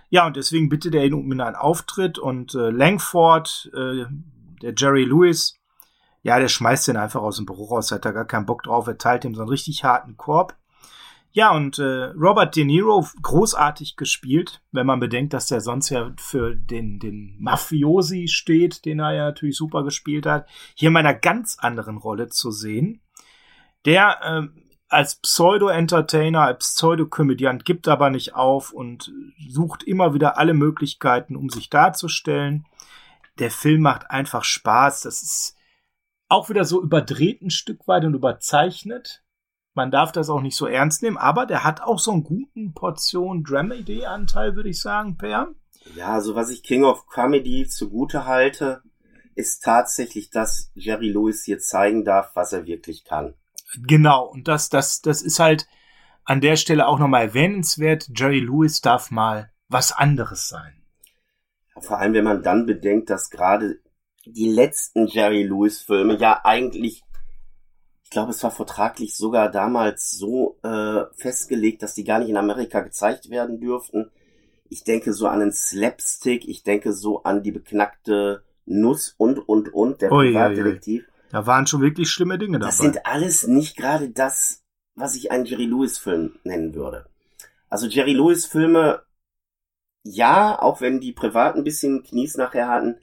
Ja, 0.10 0.28
und 0.28 0.36
deswegen 0.36 0.68
bittet 0.68 0.96
er 0.96 1.06
ihn 1.06 1.14
um 1.14 1.32
einen 1.32 1.56
Auftritt 1.56 2.20
und 2.20 2.54
äh, 2.56 2.70
Langford, 2.70 3.72
äh, 3.74 4.06
der 4.62 4.74
Jerry 4.76 5.06
Lewis, 5.06 5.56
ja, 6.22 6.38
der 6.40 6.50
schmeißt 6.50 6.90
ihn 6.90 6.98
einfach 6.98 7.22
aus 7.22 7.38
dem 7.38 7.46
Büro 7.46 7.66
raus, 7.66 7.92
hat 7.92 8.04
da 8.04 8.12
gar 8.12 8.26
keinen 8.26 8.46
Bock 8.46 8.64
drauf, 8.64 8.88
er 8.88 8.98
teilt 8.98 9.24
ihm 9.24 9.36
so 9.36 9.42
einen 9.42 9.50
richtig 9.50 9.84
harten 9.86 10.18
Korb. 10.18 10.59
Ja, 11.32 11.52
und 11.52 11.78
äh, 11.78 12.06
Robert 12.16 12.56
De 12.56 12.66
Niro 12.66 13.06
großartig 13.22 13.96
gespielt, 13.96 14.62
wenn 14.72 14.88
man 14.88 15.00
bedenkt, 15.00 15.34
dass 15.34 15.46
der 15.46 15.62
sonst 15.62 15.90
ja 15.90 16.12
für 16.18 16.56
den, 16.56 17.00
den 17.00 17.36
Mafiosi 17.40 18.28
steht, 18.28 18.84
den 18.86 19.00
er 19.00 19.14
ja 19.14 19.26
natürlich 19.26 19.58
super 19.58 19.84
gespielt 19.84 20.26
hat. 20.26 20.48
Hier 20.74 20.90
in 20.90 20.98
einer 20.98 21.14
ganz 21.14 21.58
anderen 21.60 21.98
Rolle 21.98 22.30
zu 22.30 22.50
sehen. 22.50 23.02
Der 23.86 24.20
äh, 24.24 24.62
als 24.90 25.18
Pseudo-Entertainer, 25.18 26.42
als 26.42 26.74
Pseudo-Komödiant 26.74 27.64
gibt 27.64 27.88
aber 27.88 28.10
nicht 28.10 28.34
auf 28.34 28.72
und 28.72 29.14
sucht 29.48 29.84
immer 29.84 30.16
wieder 30.16 30.38
alle 30.40 30.56
Möglichkeiten, 30.56 31.36
um 31.36 31.50
sich 31.50 31.70
darzustellen. 31.70 32.66
Der 33.38 33.52
Film 33.52 33.82
macht 33.82 34.10
einfach 34.10 34.44
Spaß. 34.44 35.02
Das 35.02 35.22
ist 35.22 35.56
auch 36.28 36.50
wieder 36.50 36.66
so 36.66 36.82
überdreht 36.82 37.42
ein 37.44 37.52
Stück 37.52 37.88
weit 37.88 38.04
und 38.04 38.16
überzeichnet. 38.16 39.24
Man 39.80 39.92
darf 39.92 40.12
das 40.12 40.30
auch 40.30 40.42
nicht 40.42 40.58
so 40.58 40.66
ernst 40.66 41.04
nehmen, 41.04 41.16
aber 41.16 41.46
der 41.46 41.64
hat 41.64 41.80
auch 41.80 42.00
so 42.00 42.12
einen 42.12 42.26
guten 42.26 42.74
Portion 42.74 43.46
Dramedy-Anteil, 43.46 44.58
würde 44.58 44.68
ich 44.68 44.82
sagen, 44.82 45.16
Per. 45.16 45.54
Ja, 45.96 46.10
also 46.10 46.36
was 46.36 46.50
ich 46.50 46.64
King 46.64 46.84
of 46.84 47.08
Comedy 47.08 47.66
zugute 47.66 48.26
halte, 48.26 48.84
ist 49.36 49.64
tatsächlich, 49.64 50.32
dass 50.32 50.70
Jerry 50.74 51.10
Lewis 51.14 51.46
hier 51.46 51.60
zeigen 51.60 52.04
darf, 52.04 52.32
was 52.36 52.52
er 52.52 52.66
wirklich 52.66 53.06
kann. 53.06 53.36
Genau, 53.88 54.26
und 54.26 54.50
das, 54.50 54.68
das, 54.68 55.00
das 55.00 55.22
ist 55.22 55.40
halt 55.40 55.66
an 56.26 56.42
der 56.42 56.58
Stelle 56.58 56.86
auch 56.86 57.00
nochmal 57.00 57.28
erwähnenswert. 57.28 58.10
Jerry 58.14 58.42
Lewis 58.42 58.82
darf 58.82 59.12
mal 59.12 59.50
was 59.70 59.94
anderes 59.94 60.50
sein. 60.50 60.84
Vor 61.80 62.00
allem, 62.00 62.14
wenn 62.14 62.26
man 62.26 62.44
dann 62.44 62.66
bedenkt, 62.66 63.10
dass 63.10 63.30
gerade 63.30 63.80
die 64.26 64.50
letzten 64.50 65.08
Jerry 65.08 65.44
Lewis 65.44 65.80
Filme 65.80 66.18
ja 66.18 66.42
eigentlich 66.44 67.06
ich 68.10 68.12
glaube, 68.12 68.32
es 68.32 68.42
war 68.42 68.50
vertraglich 68.50 69.16
sogar 69.16 69.52
damals 69.52 70.10
so 70.10 70.58
äh, 70.64 71.04
festgelegt, 71.14 71.84
dass 71.84 71.94
die 71.94 72.04
gar 72.04 72.18
nicht 72.18 72.30
in 72.30 72.38
Amerika 72.38 72.80
gezeigt 72.80 73.30
werden 73.30 73.60
dürften. 73.60 74.10
Ich 74.68 74.84
denke 74.84 75.14
so 75.14 75.28
an 75.28 75.42
den 75.42 75.52
Slapstick, 75.52 76.48
ich 76.48 76.64
denke 76.64 76.92
so 76.92 77.22
an 77.22 77.44
die 77.44 77.52
beknackte 77.52 78.44
Nuss 78.66 79.14
und, 79.16 79.38
und, 79.48 79.72
und, 79.72 80.02
der 80.02 80.12
Ui, 80.12 80.26
Privatdetektiv. 80.26 81.08
Da 81.30 81.46
waren 81.46 81.68
schon 81.68 81.82
wirklich 81.82 82.10
schlimme 82.10 82.40
Dinge 82.40 82.58
dabei. 82.58 82.72
Das 82.72 82.80
sind 82.80 83.06
alles 83.06 83.46
nicht 83.46 83.78
gerade 83.78 84.10
das, 84.10 84.64
was 84.96 85.14
ich 85.14 85.30
einen 85.30 85.46
Jerry 85.46 85.66
Lewis-Film 85.66 86.40
nennen 86.44 86.74
würde. 86.74 87.06
Also 87.70 87.86
Jerry 87.86 88.14
Lewis-Filme, 88.14 89.04
ja, 90.02 90.60
auch 90.60 90.82
wenn 90.82 91.00
die 91.00 91.12
privat 91.12 91.56
ein 91.56 91.64
bisschen 91.64 92.02
Knies 92.02 92.38
nachher 92.38 92.70
hatten, 92.70 92.96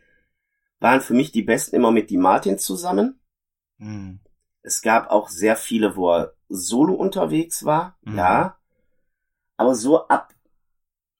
waren 0.80 1.00
für 1.00 1.14
mich 1.14 1.30
die 1.30 1.42
besten 1.42 1.76
immer 1.76 1.92
mit 1.92 2.10
die 2.10 2.18
Martin 2.18 2.58
zusammen. 2.58 3.20
Hm. 3.78 4.18
Es 4.66 4.82
gab 4.82 5.10
auch 5.10 5.28
sehr 5.28 5.54
viele, 5.54 5.94
wo 5.94 6.10
er 6.12 6.32
solo 6.48 6.94
unterwegs 6.94 7.64
war, 7.64 7.96
Mhm. 8.02 8.18
ja. 8.18 8.56
Aber 9.56 9.74
so 9.76 10.08
ab 10.08 10.34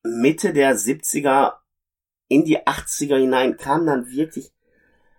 Mitte 0.02 0.52
der 0.52 0.76
70er 0.76 1.54
in 2.28 2.44
die 2.44 2.66
80er 2.66 3.16
hinein 3.18 3.56
kam 3.56 3.86
dann 3.86 4.08
wirklich 4.10 4.52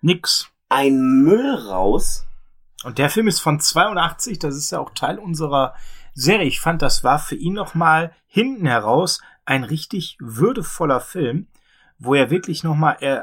Nix. 0.01 0.49
ein 0.67 1.23
Müll 1.23 1.55
raus. 1.55 2.25
Und 2.83 2.97
der 2.97 3.09
Film 3.09 3.27
ist 3.29 3.39
von 3.39 3.59
82, 3.61 4.39
das 4.39 4.55
ist 4.55 4.71
ja 4.71 4.79
auch 4.79 4.91
Teil 4.91 5.19
unserer 5.19 5.73
Serie. 6.13 6.47
Ich 6.47 6.59
fand, 6.59 6.81
das 6.81 7.03
war 7.05 7.19
für 7.19 7.35
ihn 7.35 7.53
nochmal 7.53 8.13
hinten 8.27 8.65
heraus 8.67 9.21
ein 9.45 9.63
richtig 9.63 10.17
würdevoller 10.19 10.99
Film, 10.99 11.47
wo 11.97 12.13
er 12.13 12.29
wirklich 12.29 12.63
nochmal 12.63 12.97
äh, 12.99 13.21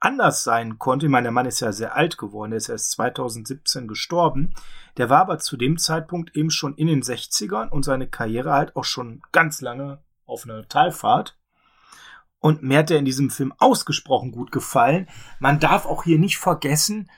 anders 0.00 0.44
sein 0.44 0.78
konnte. 0.78 1.06
Ich 1.06 1.12
meine, 1.12 1.24
der 1.24 1.32
Mann 1.32 1.46
ist 1.46 1.60
ja 1.60 1.72
sehr 1.72 1.94
alt 1.94 2.18
geworden, 2.18 2.50
der 2.50 2.58
ist 2.58 2.68
erst 2.68 2.92
2017 2.92 3.88
gestorben. 3.88 4.54
Der 4.96 5.10
war 5.10 5.20
aber 5.20 5.38
zu 5.38 5.56
dem 5.56 5.78
Zeitpunkt 5.78 6.36
eben 6.36 6.50
schon 6.50 6.74
in 6.74 6.86
den 6.86 7.02
60ern 7.02 7.68
und 7.68 7.84
seine 7.84 8.08
Karriere 8.08 8.52
halt 8.52 8.76
auch 8.76 8.84
schon 8.84 9.22
ganz 9.32 9.60
lange 9.60 10.02
auf 10.26 10.44
einer 10.44 10.66
Talfahrt. 10.68 11.38
Und 12.40 12.62
mir 12.62 12.78
hat 12.78 12.90
er 12.90 12.98
in 12.98 13.04
diesem 13.04 13.30
Film 13.30 13.52
ausgesprochen 13.58 14.30
gut 14.30 14.52
gefallen. 14.52 15.08
Man 15.40 15.58
darf 15.58 15.86
auch 15.86 16.04
hier 16.04 16.18
nicht 16.18 16.38
vergessen, 16.38 17.10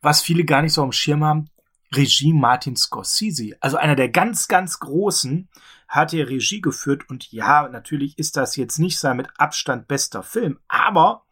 was 0.00 0.22
viele 0.22 0.44
gar 0.44 0.62
nicht 0.62 0.72
so 0.72 0.82
am 0.82 0.92
Schirm 0.92 1.24
haben, 1.24 1.48
Regie 1.94 2.32
Martin 2.32 2.76
Scorsese. 2.76 3.56
Also 3.60 3.76
einer 3.76 3.96
der 3.96 4.08
ganz, 4.08 4.48
ganz 4.48 4.78
Großen 4.78 5.48
hat 5.88 6.12
hier 6.12 6.28
Regie 6.28 6.60
geführt. 6.60 7.08
Und 7.08 7.30
ja, 7.32 7.68
natürlich 7.68 8.18
ist 8.18 8.36
das 8.36 8.56
jetzt 8.56 8.78
nicht 8.78 8.98
sein 8.98 9.16
mit 9.16 9.28
Abstand 9.38 9.88
bester 9.88 10.22
Film. 10.22 10.58
Aber 10.68 11.24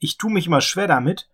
ich 0.00 0.18
tue 0.18 0.32
mich 0.32 0.46
immer 0.46 0.60
schwer 0.60 0.88
damit, 0.88 1.28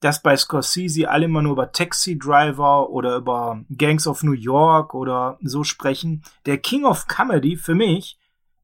dass 0.00 0.22
bei 0.22 0.36
Scorsese 0.36 1.08
alle 1.08 1.24
immer 1.24 1.42
nur 1.42 1.52
über 1.52 1.72
Taxi 1.72 2.18
Driver 2.18 2.90
oder 2.90 3.16
über 3.16 3.64
Gangs 3.76 4.06
of 4.06 4.22
New 4.22 4.32
York 4.32 4.94
oder 4.94 5.38
so 5.42 5.64
sprechen. 5.64 6.22
Der 6.44 6.58
King 6.58 6.84
of 6.84 7.06
Comedy 7.06 7.56
für 7.56 7.74
mich 7.74 8.18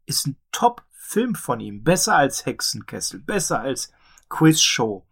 ist 0.07 0.27
ein 0.27 0.37
Top-Film 0.53 1.35
von 1.35 1.61
ihm. 1.61 1.85
Besser 1.85 2.17
als 2.17 2.45
Hexenkessel, 2.45 3.21
besser 3.21 3.61
als 3.61 3.93
Quiz 4.29 4.61
Show, 4.61 5.07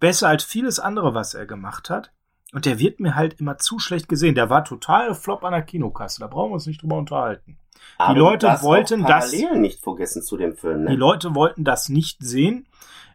besser 0.00 0.28
als 0.28 0.44
vieles 0.44 0.78
andere, 0.78 1.14
was 1.14 1.34
er 1.34 1.46
gemacht 1.46 1.90
hat. 1.90 2.12
Und 2.52 2.66
der 2.66 2.78
wird 2.78 3.00
mir 3.00 3.16
halt 3.16 3.40
immer 3.40 3.58
zu 3.58 3.80
schlecht 3.80 4.08
gesehen. 4.08 4.36
Der 4.36 4.48
war 4.48 4.64
total 4.64 5.14
Flop 5.14 5.42
an 5.42 5.52
der 5.52 5.62
Kinokasse. 5.62 6.20
Da 6.20 6.28
brauchen 6.28 6.50
wir 6.50 6.54
uns 6.54 6.66
nicht 6.66 6.82
drüber 6.82 6.96
unterhalten. 6.96 7.58
Aber 7.98 8.18
Leute 8.18 8.38
du 8.38 8.46
darfst 8.46 8.64
wollten 8.64 9.04
das- 9.04 9.32
nicht 9.32 9.80
vergessen 9.80 10.22
zu 10.22 10.36
dem 10.36 10.56
Film, 10.56 10.86
Die 10.86 10.92
ne? 10.92 10.96
Leute 10.96 11.34
wollten 11.34 11.64
das 11.64 11.88
nicht 11.88 12.18
sehen. 12.22 12.66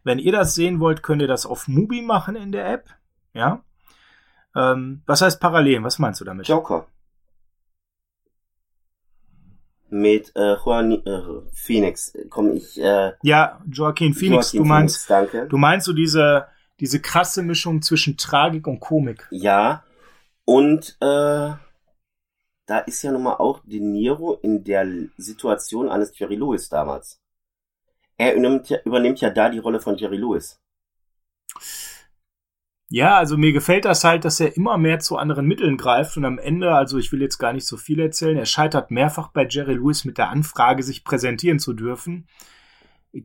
Wenn 0.04 0.20
ihr 0.20 0.32
das 0.32 0.56
sehen 0.56 0.80
wollt, 0.80 1.04
könnt 1.04 1.22
ihr 1.22 1.28
das 1.28 1.46
auf 1.46 1.68
Mubi 1.68 2.02
machen 2.02 2.36
in 2.36 2.52
der 2.52 2.72
App. 2.72 2.86
Ja. 3.34 3.62
Ähm, 4.56 5.02
was 5.06 5.22
heißt 5.22 5.40
Parallelen? 5.42 5.84
Was 5.84 6.00
meinst 6.00 6.22
du 6.22 6.26
damit? 6.26 6.48
Joker. 6.48 6.88
Mit 9.92 10.32
äh, 10.36 10.56
Juan 10.64 10.92
äh, 10.92 11.22
Phoenix 11.52 12.14
komme 12.30 12.54
ich. 12.54 12.80
Äh, 12.80 13.14
Ja, 13.24 13.60
Joaquin 13.72 14.14
Phoenix, 14.14 14.54
Joaquin 14.54 14.60
du 14.64 14.68
meinst, 14.68 15.06
Phoenix, 15.08 15.32
danke. 15.32 15.48
du 15.50 15.58
meinst 15.58 15.86
so 15.88 15.94
diese, 15.94 16.48
diese 16.80 17.02
krasse 17.02 17.42
Mischung 17.42 17.82
zwischen 17.82 18.16
Tragik 18.16 18.68
und 18.68 18.80
Komik. 18.80 19.28
Ja. 19.32 19.84
Und 20.46 20.96
äh, 21.02 21.52
da 22.70 22.78
ist 22.80 23.02
ja 23.02 23.12
nun 23.12 23.24
mal 23.24 23.38
auch 23.38 23.62
De 23.66 23.80
Niro 23.80 24.36
in 24.44 24.64
der 24.64 24.86
Situation 25.18 25.90
eines 25.90 26.18
Jerry 26.18 26.36
Lewis 26.36 26.70
damals. 26.70 27.20
Er 28.16 28.36
übernimmt 28.36 28.70
ja, 28.70 28.78
übernimmt 28.86 29.22
ja 29.22 29.32
da 29.32 29.50
die 29.50 29.58
Rolle 29.58 29.80
von 29.80 29.98
Jerry 29.98 30.18
Lewis. 30.18 30.62
Ja, 32.90 33.18
also 33.18 33.38
mir 33.38 33.54
gefällt 33.54 33.86
das 33.86 34.04
halt, 34.04 34.24
dass 34.24 34.40
er 34.40 34.56
immer 34.56 34.78
mehr 34.78 35.00
zu 35.00 35.18
anderen 35.18 35.48
Mitteln 35.48 35.78
greift 35.78 36.16
und 36.18 36.26
am 36.26 36.38
Ende, 36.38 36.74
also 36.76 37.00
ich 37.00 37.12
will 37.12 37.22
jetzt 37.22 37.40
gar 37.40 37.54
nicht 37.54 37.66
so 37.66 37.76
viel 37.76 38.00
erzählen, 38.00 38.38
er 38.38 38.46
scheitert 38.46 38.92
mehrfach 38.92 39.32
bei 39.32 39.48
Jerry 39.48 39.74
Lewis 39.74 40.06
mit 40.06 40.20
der 40.20 40.30
Anfrage, 40.30 40.84
sich 40.84 41.04
präsentieren 41.04 41.60
zu 41.60 41.74
dürfen. 41.74 42.28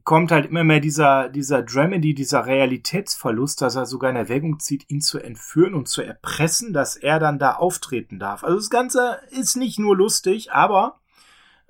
Kommt 0.02 0.32
halt 0.32 0.46
immer 0.46 0.64
mehr 0.64 0.80
dieser, 0.80 1.28
dieser 1.28 1.62
Dramedy, 1.62 2.14
dieser 2.14 2.46
Realitätsverlust, 2.46 3.60
dass 3.60 3.76
er 3.76 3.84
sogar 3.84 4.10
in 4.10 4.16
Erwägung 4.16 4.58
zieht, 4.58 4.90
ihn 4.90 5.02
zu 5.02 5.18
entführen 5.18 5.74
und 5.74 5.88
zu 5.88 6.00
erpressen, 6.00 6.72
dass 6.72 6.96
er 6.96 7.18
dann 7.18 7.38
da 7.38 7.54
auftreten 7.56 8.18
darf. 8.18 8.44
Also 8.44 8.56
das 8.56 8.70
Ganze 8.70 9.20
ist 9.30 9.56
nicht 9.56 9.78
nur 9.78 9.94
lustig, 9.94 10.52
aber 10.52 11.00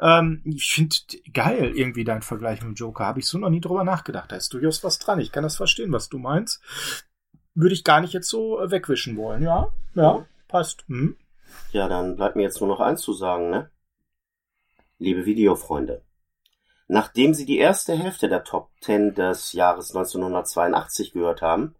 ähm, 0.00 0.42
ich 0.44 0.72
finde 0.72 0.94
geil 1.32 1.72
irgendwie 1.74 2.04
dein 2.04 2.22
Vergleich 2.22 2.60
mit 2.60 2.68
dem 2.68 2.74
Joker. 2.74 3.04
Habe 3.04 3.18
ich 3.18 3.26
so 3.26 3.38
noch 3.38 3.50
nie 3.50 3.60
drüber 3.60 3.82
nachgedacht. 3.82 4.30
Da 4.30 4.36
ist 4.36 4.54
durchaus 4.54 4.84
was 4.84 5.00
dran. 5.00 5.18
Ich 5.18 5.32
kann 5.32 5.42
das 5.42 5.56
verstehen, 5.56 5.90
was 5.90 6.08
du 6.08 6.18
meinst 6.18 6.62
würde 7.54 7.74
ich 7.74 7.84
gar 7.84 8.00
nicht 8.00 8.12
jetzt 8.12 8.28
so 8.28 8.60
äh, 8.60 8.70
wegwischen 8.70 9.16
wollen. 9.16 9.42
Ja, 9.42 9.72
ja, 9.94 10.26
passt. 10.48 10.84
Hm? 10.88 11.16
Ja, 11.72 11.88
dann 11.88 12.16
bleibt 12.16 12.36
mir 12.36 12.42
jetzt 12.42 12.60
nur 12.60 12.68
noch 12.68 12.80
eins 12.80 13.00
zu 13.00 13.12
sagen, 13.12 13.50
ne? 13.50 13.70
Liebe 14.98 15.24
Videofreunde, 15.24 16.02
nachdem 16.86 17.34
Sie 17.34 17.46
die 17.46 17.58
erste 17.58 17.96
Hälfte 17.96 18.28
der 18.28 18.44
Top 18.44 18.70
10 18.80 19.14
des 19.14 19.52
Jahres 19.52 19.90
1982 19.94 21.12
gehört 21.12 21.42
haben, 21.42 21.74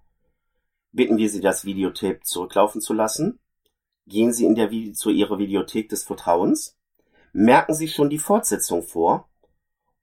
bitten 0.92 1.16
wir 1.16 1.28
Sie, 1.28 1.40
das 1.40 1.64
Videotape 1.64 2.20
zurücklaufen 2.22 2.80
zu 2.80 2.92
lassen. 2.92 3.40
Gehen 4.06 4.32
Sie 4.32 4.44
in 4.44 4.54
der 4.54 4.70
Vi 4.70 4.92
zu 4.92 5.10
Ihrer 5.10 5.38
Videothek 5.38 5.88
des 5.88 6.04
Vertrauens, 6.04 6.76
merken 7.32 7.74
Sie 7.74 7.88
schon 7.88 8.10
die 8.10 8.18
Fortsetzung 8.18 8.82
vor 8.82 9.28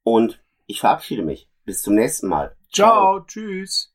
und 0.03 0.43
ich 0.65 0.79
verabschiede 0.79 1.23
mich. 1.23 1.49
Bis 1.65 1.81
zum 1.81 1.95
nächsten 1.95 2.27
Mal. 2.27 2.55
Ciao, 2.71 3.21
tschüss. 3.21 3.90